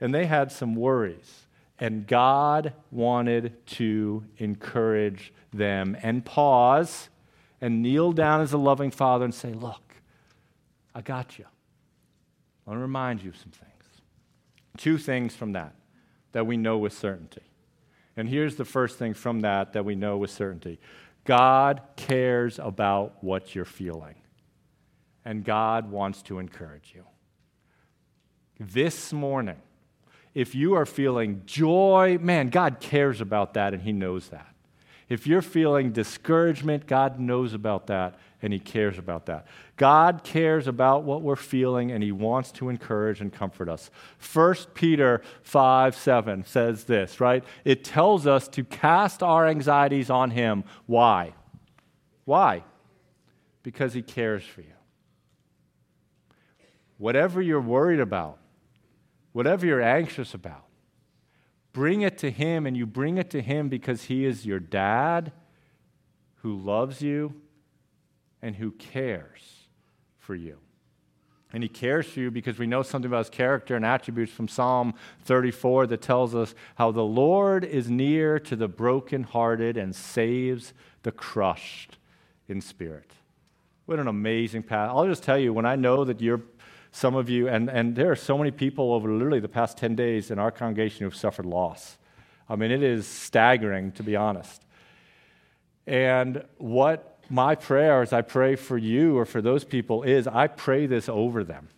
and 0.00 0.12
they 0.12 0.26
had 0.26 0.50
some 0.50 0.74
worries. 0.74 1.46
And 1.80 2.06
God 2.06 2.72
wanted 2.90 3.66
to 3.66 4.24
encourage 4.38 5.32
them 5.52 5.96
and 6.02 6.24
pause 6.24 7.08
and 7.60 7.82
kneel 7.82 8.12
down 8.12 8.40
as 8.40 8.52
a 8.52 8.58
loving 8.58 8.90
father 8.90 9.24
and 9.24 9.34
say, 9.34 9.52
Look, 9.52 9.94
I 10.94 11.00
got 11.00 11.38
you. 11.38 11.44
I 12.66 12.70
want 12.70 12.78
to 12.78 12.82
remind 12.82 13.22
you 13.22 13.30
of 13.30 13.36
some 13.36 13.50
things. 13.50 13.72
Two 14.76 14.98
things 14.98 15.34
from 15.34 15.52
that 15.52 15.74
that 16.32 16.46
we 16.46 16.56
know 16.56 16.78
with 16.78 16.92
certainty. 16.92 17.42
And 18.16 18.28
here's 18.28 18.56
the 18.56 18.64
first 18.64 18.98
thing 18.98 19.14
from 19.14 19.40
that 19.40 19.72
that 19.72 19.84
we 19.84 19.94
know 19.94 20.16
with 20.16 20.30
certainty 20.30 20.80
God 21.24 21.82
cares 21.96 22.58
about 22.58 23.22
what 23.22 23.54
you're 23.54 23.64
feeling, 23.64 24.16
and 25.24 25.44
God 25.44 25.90
wants 25.90 26.22
to 26.22 26.38
encourage 26.38 26.92
you. 26.94 27.04
This 28.58 29.12
morning, 29.12 29.60
if 30.38 30.54
you 30.54 30.74
are 30.74 30.86
feeling 30.86 31.42
joy, 31.46 32.16
man, 32.20 32.48
God 32.48 32.78
cares 32.78 33.20
about 33.20 33.54
that 33.54 33.74
and 33.74 33.82
He 33.82 33.92
knows 33.92 34.28
that. 34.28 34.54
If 35.08 35.26
you're 35.26 35.42
feeling 35.42 35.90
discouragement, 35.90 36.86
God 36.86 37.18
knows 37.18 37.54
about 37.54 37.88
that 37.88 38.20
and 38.40 38.52
He 38.52 38.60
cares 38.60 38.98
about 38.98 39.26
that. 39.26 39.48
God 39.76 40.22
cares 40.22 40.68
about 40.68 41.02
what 41.02 41.22
we're 41.22 41.34
feeling 41.34 41.90
and 41.90 42.04
He 42.04 42.12
wants 42.12 42.52
to 42.52 42.68
encourage 42.68 43.20
and 43.20 43.32
comfort 43.32 43.68
us. 43.68 43.90
1 44.32 44.54
Peter 44.74 45.22
5 45.42 45.96
7 45.96 46.44
says 46.44 46.84
this, 46.84 47.20
right? 47.20 47.42
It 47.64 47.82
tells 47.82 48.24
us 48.24 48.46
to 48.46 48.62
cast 48.62 49.24
our 49.24 49.44
anxieties 49.44 50.08
on 50.08 50.30
Him. 50.30 50.62
Why? 50.86 51.34
Why? 52.26 52.62
Because 53.64 53.92
He 53.92 54.02
cares 54.02 54.44
for 54.44 54.60
you. 54.60 54.68
Whatever 56.96 57.42
you're 57.42 57.60
worried 57.60 57.98
about, 57.98 58.38
whatever 59.38 59.64
you're 59.64 59.80
anxious 59.80 60.34
about, 60.34 60.64
bring 61.72 62.00
it 62.00 62.18
to 62.18 62.28
Him, 62.28 62.66
and 62.66 62.76
you 62.76 62.84
bring 62.84 63.18
it 63.18 63.30
to 63.30 63.40
Him 63.40 63.68
because 63.68 64.02
He 64.02 64.24
is 64.24 64.44
your 64.44 64.58
dad 64.58 65.30
who 66.42 66.56
loves 66.56 67.02
you 67.02 67.40
and 68.42 68.56
who 68.56 68.72
cares 68.72 69.68
for 70.18 70.34
you. 70.34 70.58
And 71.52 71.62
he 71.62 71.68
cares 71.68 72.08
for 72.08 72.18
you 72.18 72.32
because 72.32 72.58
we 72.58 72.66
know 72.66 72.82
something 72.82 73.08
about 73.08 73.26
his 73.26 73.30
character 73.30 73.76
and 73.76 73.84
attributes 73.84 74.32
from 74.32 74.48
Psalm 74.48 74.94
34 75.26 75.86
that 75.86 76.02
tells 76.02 76.34
us 76.34 76.52
how 76.74 76.90
the 76.90 77.04
Lord 77.04 77.64
is 77.64 77.88
near 77.88 78.40
to 78.40 78.56
the 78.56 78.66
brokenhearted 78.66 79.76
and 79.76 79.94
saves 79.94 80.74
the 81.04 81.12
crushed 81.12 81.96
in 82.48 82.60
spirit. 82.60 83.12
What 83.86 84.00
an 84.00 84.08
amazing 84.08 84.64
path. 84.64 84.90
I'll 84.92 85.06
just 85.06 85.22
tell 85.22 85.38
you, 85.38 85.52
when 85.52 85.64
I 85.64 85.76
know 85.76 86.04
that 86.04 86.20
you're 86.20 86.42
some 86.90 87.14
of 87.14 87.28
you, 87.28 87.48
and, 87.48 87.68
and 87.68 87.94
there 87.94 88.10
are 88.10 88.16
so 88.16 88.38
many 88.38 88.50
people 88.50 88.92
over 88.92 89.12
literally 89.12 89.40
the 89.40 89.48
past 89.48 89.76
10 89.78 89.94
days 89.94 90.30
in 90.30 90.38
our 90.38 90.50
congregation 90.50 91.04
who've 91.04 91.14
suffered 91.14 91.46
loss. 91.46 91.98
I 92.48 92.56
mean, 92.56 92.70
it 92.70 92.82
is 92.82 93.06
staggering, 93.06 93.92
to 93.92 94.02
be 94.02 94.16
honest. 94.16 94.64
And 95.86 96.44
what 96.56 97.18
my 97.28 97.54
prayer 97.54 98.02
as 98.02 98.12
I 98.12 98.22
pray 98.22 98.56
for 98.56 98.78
you 98.78 99.18
or 99.18 99.24
for 99.24 99.42
those 99.42 99.64
people 99.64 100.02
is 100.02 100.26
I 100.26 100.46
pray 100.46 100.86
this 100.86 101.08
over 101.08 101.44
them. 101.44 101.68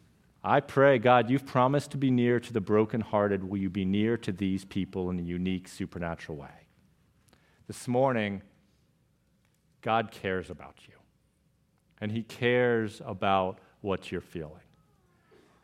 I 0.43 0.61
pray, 0.61 0.99
God, 0.99 1.29
you've 1.29 1.45
promised 1.45 1.91
to 1.91 1.99
be 1.99 2.11
near 2.11 2.41
to 2.41 2.53
the 2.53 2.61
brokenhearted. 2.61 3.45
Will 3.45 3.59
you 3.59 3.69
be 3.69 3.85
near 3.85 4.17
to 4.19 4.33
these 4.33 4.65
people 4.65 5.11
in 5.11 5.19
a 5.19 5.23
unique 5.23 5.69
supernatural 5.69 6.39
way? 6.39 6.67
This 7.67 7.87
morning, 7.87 8.43
God 9.83 10.11
cares 10.11 10.49
about 10.51 10.77
you, 10.89 10.95
and 12.01 12.11
He 12.11 12.23
cares 12.23 13.03
about 13.05 13.59
what 13.81 14.11
you're 14.11 14.21
feeling. 14.21 14.61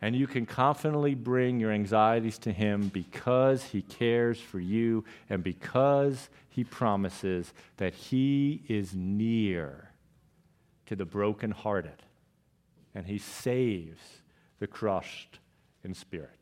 And 0.03 0.15
you 0.15 0.27
can 0.27 0.45
confidently 0.45 1.15
bring 1.15 1.59
your 1.59 1.73
anxieties 1.73 2.39
to 2.41 2.53
Him 2.53 2.89
because 2.89 3.65
He 3.65 3.83
cares 3.83 4.39
for 4.41 4.61
you 4.61 5.05
and 5.31 5.43
because 5.43 6.29
He 6.49 6.65
promises 6.65 7.53
that 7.79 7.95
He 7.95 8.63
is 8.69 8.95
near 8.95 9.91
to 10.87 10.97
the 10.97 11.07
brokenhearted 11.07 12.03
and 12.95 13.07
He 13.07 13.19
saves 13.19 14.01
the 14.59 14.67
crushed 14.67 15.39
in 15.83 15.95
spirit. 15.95 16.36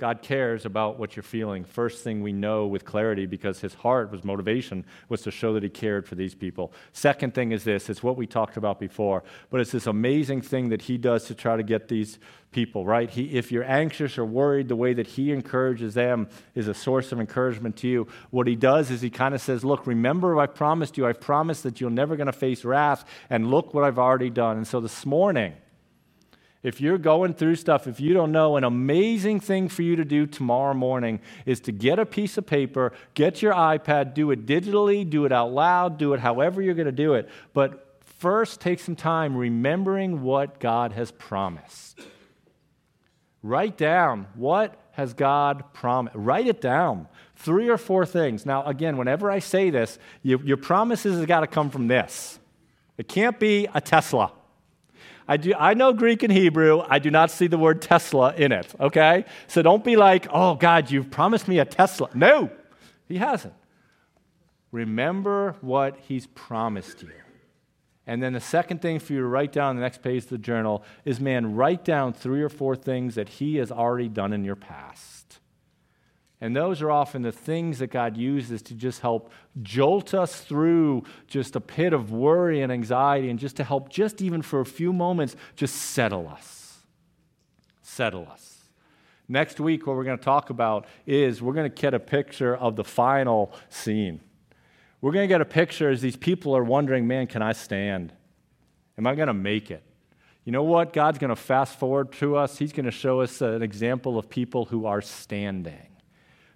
God 0.00 0.22
cares 0.22 0.64
about 0.64 0.98
what 0.98 1.14
you're 1.14 1.22
feeling. 1.22 1.64
First 1.64 2.02
thing 2.02 2.22
we 2.22 2.32
know 2.32 2.66
with 2.66 2.84
clarity 2.84 3.26
because 3.26 3.60
his 3.60 3.74
heart 3.74 4.10
was 4.10 4.24
motivation 4.24 4.84
was 5.08 5.22
to 5.22 5.30
show 5.30 5.52
that 5.54 5.62
he 5.62 5.68
cared 5.68 6.08
for 6.08 6.14
these 6.14 6.34
people. 6.34 6.72
Second 6.92 7.34
thing 7.34 7.52
is 7.52 7.64
this 7.64 7.88
it's 7.90 8.02
what 8.02 8.16
we 8.16 8.26
talked 8.26 8.56
about 8.56 8.80
before, 8.80 9.22
but 9.50 9.60
it's 9.60 9.72
this 9.72 9.86
amazing 9.86 10.40
thing 10.40 10.70
that 10.70 10.82
he 10.82 10.98
does 10.98 11.24
to 11.26 11.34
try 11.34 11.56
to 11.56 11.62
get 11.62 11.88
these 11.88 12.18
people, 12.50 12.84
right? 12.84 13.10
He, 13.10 13.36
if 13.36 13.52
you're 13.52 13.64
anxious 13.64 14.18
or 14.18 14.24
worried, 14.24 14.68
the 14.68 14.76
way 14.76 14.94
that 14.94 15.06
he 15.06 15.32
encourages 15.32 15.94
them 15.94 16.28
is 16.54 16.66
a 16.66 16.74
source 16.74 17.12
of 17.12 17.20
encouragement 17.20 17.76
to 17.76 17.88
you. 17.88 18.08
What 18.30 18.46
he 18.46 18.56
does 18.56 18.90
is 18.90 19.00
he 19.00 19.10
kind 19.10 19.34
of 19.34 19.40
says, 19.40 19.64
Look, 19.64 19.86
remember 19.86 20.38
I 20.40 20.46
promised 20.46 20.96
you, 20.96 21.06
I've 21.06 21.20
promised 21.20 21.62
that 21.64 21.80
you're 21.80 21.90
never 21.90 22.16
going 22.16 22.26
to 22.26 22.32
face 22.32 22.64
wrath, 22.64 23.04
and 23.28 23.50
look 23.50 23.74
what 23.74 23.84
I've 23.84 23.98
already 23.98 24.30
done. 24.30 24.56
And 24.56 24.66
so 24.66 24.80
this 24.80 25.04
morning, 25.06 25.54
if 26.62 26.80
you're 26.80 26.98
going 26.98 27.32
through 27.32 27.56
stuff, 27.56 27.86
if 27.86 28.00
you 28.00 28.12
don't 28.12 28.32
know, 28.32 28.56
an 28.56 28.64
amazing 28.64 29.40
thing 29.40 29.68
for 29.68 29.82
you 29.82 29.96
to 29.96 30.04
do 30.04 30.26
tomorrow 30.26 30.74
morning 30.74 31.20
is 31.46 31.58
to 31.60 31.72
get 31.72 31.98
a 31.98 32.04
piece 32.04 32.36
of 32.36 32.46
paper, 32.46 32.92
get 33.14 33.40
your 33.40 33.54
iPad, 33.54 34.12
do 34.12 34.30
it 34.30 34.44
digitally, 34.44 35.08
do 35.08 35.24
it 35.24 35.32
out 35.32 35.52
loud, 35.52 35.96
do 35.96 36.12
it 36.12 36.20
however 36.20 36.60
you're 36.60 36.74
going 36.74 36.84
to 36.84 36.92
do 36.92 37.14
it. 37.14 37.30
But 37.54 37.98
first, 38.18 38.60
take 38.60 38.78
some 38.78 38.94
time 38.94 39.36
remembering 39.36 40.22
what 40.22 40.60
God 40.60 40.92
has 40.92 41.10
promised. 41.12 42.00
Write 43.42 43.78
down 43.78 44.26
what 44.34 44.78
has 44.92 45.14
God 45.14 45.72
promised. 45.72 46.14
Write 46.14 46.46
it 46.46 46.60
down. 46.60 47.08
Three 47.36 47.70
or 47.70 47.78
four 47.78 48.04
things. 48.04 48.44
Now, 48.44 48.66
again, 48.66 48.98
whenever 48.98 49.30
I 49.30 49.38
say 49.38 49.70
this, 49.70 49.98
you, 50.22 50.38
your 50.44 50.58
promises 50.58 51.18
have 51.18 51.26
got 51.26 51.40
to 51.40 51.46
come 51.46 51.70
from 51.70 51.88
this. 51.88 52.38
It 52.98 53.08
can't 53.08 53.38
be 53.38 53.66
a 53.72 53.80
Tesla. 53.80 54.32
I, 55.30 55.36
do, 55.36 55.54
I 55.56 55.74
know 55.74 55.92
Greek 55.92 56.24
and 56.24 56.32
Hebrew. 56.32 56.82
I 56.88 56.98
do 56.98 57.08
not 57.08 57.30
see 57.30 57.46
the 57.46 57.56
word 57.56 57.80
Tesla 57.80 58.34
in 58.34 58.50
it, 58.50 58.66
okay? 58.80 59.24
So 59.46 59.62
don't 59.62 59.84
be 59.84 59.94
like, 59.94 60.26
oh, 60.32 60.56
God, 60.56 60.90
you've 60.90 61.08
promised 61.08 61.46
me 61.46 61.60
a 61.60 61.64
Tesla. 61.64 62.10
No, 62.14 62.50
he 63.06 63.16
hasn't. 63.18 63.54
Remember 64.72 65.54
what 65.60 65.96
he's 66.08 66.26
promised 66.26 67.02
you. 67.02 67.12
And 68.08 68.20
then 68.20 68.32
the 68.32 68.40
second 68.40 68.82
thing 68.82 68.98
for 68.98 69.12
you 69.12 69.20
to 69.20 69.26
write 69.26 69.52
down 69.52 69.68
on 69.68 69.76
the 69.76 69.82
next 69.82 70.02
page 70.02 70.24
of 70.24 70.30
the 70.30 70.38
journal 70.38 70.82
is 71.04 71.20
man, 71.20 71.54
write 71.54 71.84
down 71.84 72.12
three 72.12 72.42
or 72.42 72.48
four 72.48 72.74
things 72.74 73.14
that 73.14 73.28
he 73.28 73.54
has 73.58 73.70
already 73.70 74.08
done 74.08 74.32
in 74.32 74.42
your 74.42 74.56
past. 74.56 75.19
And 76.40 76.56
those 76.56 76.80
are 76.80 76.90
often 76.90 77.20
the 77.20 77.32
things 77.32 77.80
that 77.80 77.88
God 77.88 78.16
uses 78.16 78.62
to 78.62 78.74
just 78.74 79.00
help 79.00 79.30
jolt 79.60 80.14
us 80.14 80.40
through 80.40 81.04
just 81.26 81.54
a 81.54 81.60
pit 81.60 81.92
of 81.92 82.12
worry 82.12 82.62
and 82.62 82.72
anxiety 82.72 83.28
and 83.28 83.38
just 83.38 83.56
to 83.56 83.64
help, 83.64 83.90
just 83.90 84.22
even 84.22 84.40
for 84.40 84.60
a 84.60 84.64
few 84.64 84.92
moments, 84.92 85.36
just 85.54 85.76
settle 85.76 86.26
us. 86.26 86.78
Settle 87.82 88.26
us. 88.30 88.64
Next 89.28 89.60
week, 89.60 89.86
what 89.86 89.96
we're 89.96 90.04
going 90.04 90.18
to 90.18 90.24
talk 90.24 90.48
about 90.48 90.86
is 91.06 91.42
we're 91.42 91.52
going 91.52 91.70
to 91.70 91.80
get 91.80 91.92
a 91.92 92.00
picture 92.00 92.56
of 92.56 92.74
the 92.74 92.84
final 92.84 93.52
scene. 93.68 94.20
We're 95.02 95.12
going 95.12 95.24
to 95.24 95.32
get 95.32 95.42
a 95.42 95.46
picture 95.46 95.90
as 95.90 96.00
these 96.00 96.16
people 96.16 96.56
are 96.56 96.64
wondering, 96.64 97.06
man, 97.06 97.26
can 97.26 97.42
I 97.42 97.52
stand? 97.52 98.12
Am 98.96 99.06
I 99.06 99.14
going 99.14 99.28
to 99.28 99.34
make 99.34 99.70
it? 99.70 99.82
You 100.44 100.52
know 100.52 100.62
what? 100.62 100.94
God's 100.94 101.18
going 101.18 101.28
to 101.28 101.36
fast 101.36 101.78
forward 101.78 102.12
to 102.12 102.36
us. 102.36 102.56
He's 102.56 102.72
going 102.72 102.86
to 102.86 102.90
show 102.90 103.20
us 103.20 103.42
an 103.42 103.62
example 103.62 104.18
of 104.18 104.30
people 104.30 104.64
who 104.64 104.86
are 104.86 105.02
standing 105.02 105.89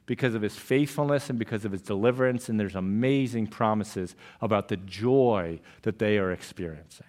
because 0.06 0.34
of 0.34 0.42
his 0.42 0.54
faithfulness 0.54 1.30
and 1.30 1.38
because 1.38 1.64
of 1.64 1.72
his 1.72 1.82
deliverance. 1.82 2.48
And 2.48 2.60
there's 2.60 2.74
amazing 2.74 3.46
promises 3.46 4.14
about 4.40 4.68
the 4.68 4.76
joy 4.76 5.60
that 5.82 5.98
they 5.98 6.18
are 6.18 6.30
experiencing. 6.30 7.06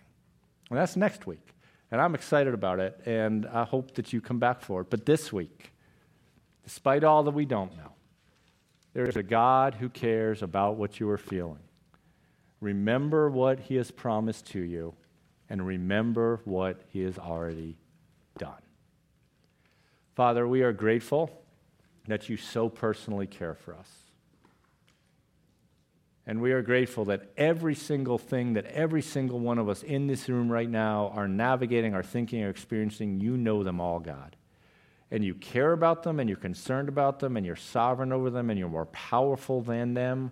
And 0.69 0.79
that's 0.79 0.95
next 0.95 1.27
week. 1.27 1.53
And 1.91 2.01
I'm 2.01 2.15
excited 2.15 2.53
about 2.53 2.79
it. 2.79 2.99
And 3.05 3.45
I 3.47 3.63
hope 3.63 3.95
that 3.95 4.13
you 4.13 4.21
come 4.21 4.39
back 4.39 4.61
for 4.61 4.81
it. 4.81 4.89
But 4.89 5.05
this 5.05 5.31
week, 5.31 5.71
despite 6.63 7.03
all 7.03 7.23
that 7.23 7.31
we 7.31 7.45
don't 7.45 7.75
know, 7.77 7.91
there 8.93 9.07
is 9.07 9.17
a 9.17 9.23
God 9.23 9.75
who 9.75 9.89
cares 9.89 10.41
about 10.41 10.77
what 10.77 10.99
you 10.99 11.09
are 11.09 11.17
feeling. 11.17 11.59
Remember 12.61 13.29
what 13.29 13.59
he 13.59 13.75
has 13.75 13.91
promised 13.91 14.47
to 14.47 14.59
you, 14.61 14.95
and 15.49 15.67
remember 15.67 16.39
what 16.45 16.81
he 16.87 17.01
has 17.01 17.19
already 17.19 17.77
done. 18.37 18.53
Father, 20.15 20.47
we 20.47 20.63
are 20.63 20.71
grateful 20.71 21.44
that 22.07 22.29
you 22.29 22.37
so 22.37 22.69
personally 22.69 23.27
care 23.27 23.55
for 23.55 23.73
us. 23.75 23.89
And 26.27 26.41
we 26.41 26.53
are 26.53 26.61
grateful 26.61 27.05
that 27.05 27.29
every 27.37 27.75
single 27.75 28.17
thing 28.17 28.53
that 28.53 28.65
every 28.65 29.01
single 29.01 29.39
one 29.39 29.59
of 29.59 29.69
us 29.69 29.83
in 29.83 30.07
this 30.07 30.27
room 30.27 30.51
right 30.51 30.69
now 30.69 31.11
are 31.13 31.27
navigating, 31.27 31.93
are 31.93 32.03
thinking, 32.03 32.43
are 32.43 32.49
experiencing, 32.49 33.19
you 33.19 33.37
know 33.37 33.63
them 33.63 33.79
all, 33.79 33.99
God 33.99 34.35
and 35.11 35.23
you 35.23 35.35
care 35.35 35.71
about 35.71 36.03
them 36.03 36.19
and 36.19 36.29
you're 36.29 36.37
concerned 36.37 36.89
about 36.89 37.19
them 37.19 37.37
and 37.37 37.45
you're 37.45 37.55
sovereign 37.55 38.11
over 38.11 38.29
them 38.29 38.49
and 38.49 38.57
you're 38.57 38.69
more 38.69 38.87
powerful 38.87 39.61
than 39.61 39.93
them. 39.93 40.31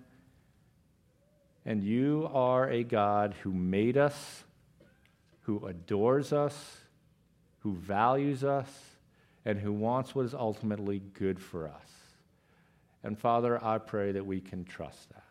And 1.66 1.84
you 1.84 2.30
are 2.34 2.70
a 2.70 2.84
God 2.84 3.36
who 3.44 3.54
made 3.54 3.98
us, 3.98 4.44
who 5.42 5.66
adores 5.66 6.34
us, 6.34 6.78
who 7.60 7.76
values 7.76 8.44
us, 8.44 8.68
and 9.46 9.60
who 9.60 9.74
wants 9.74 10.16
what 10.16 10.26
is 10.26 10.34
ultimately 10.34 11.02
good 11.14 11.40
for 11.40 11.68
us. 11.68 11.90
And 13.04 13.18
Father, 13.18 13.64
I 13.64 13.78
pray 13.78 14.14
that 14.14 14.26
we 14.26 14.40
can 14.40 14.64
trust 14.64 15.10
that. 15.10 15.24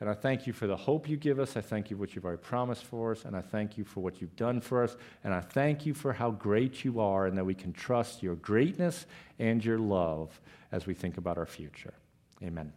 And 0.00 0.08
I 0.08 0.14
thank 0.14 0.46
you 0.46 0.52
for 0.52 0.66
the 0.66 0.76
hope 0.76 1.08
you 1.08 1.16
give 1.16 1.40
us. 1.40 1.56
I 1.56 1.60
thank 1.60 1.90
you 1.90 1.96
for 1.96 2.00
what 2.00 2.14
you've 2.14 2.24
already 2.24 2.42
promised 2.42 2.84
for 2.84 3.12
us. 3.12 3.24
And 3.24 3.36
I 3.36 3.40
thank 3.40 3.76
you 3.76 3.84
for 3.84 4.00
what 4.00 4.20
you've 4.20 4.36
done 4.36 4.60
for 4.60 4.84
us. 4.84 4.96
And 5.24 5.34
I 5.34 5.40
thank 5.40 5.86
you 5.86 5.94
for 5.94 6.12
how 6.12 6.30
great 6.30 6.84
you 6.84 7.00
are 7.00 7.26
and 7.26 7.36
that 7.36 7.44
we 7.44 7.54
can 7.54 7.72
trust 7.72 8.22
your 8.22 8.36
greatness 8.36 9.06
and 9.40 9.64
your 9.64 9.78
love 9.78 10.40
as 10.70 10.86
we 10.86 10.94
think 10.94 11.16
about 11.16 11.36
our 11.36 11.46
future. 11.46 11.94
Amen. 12.42 12.72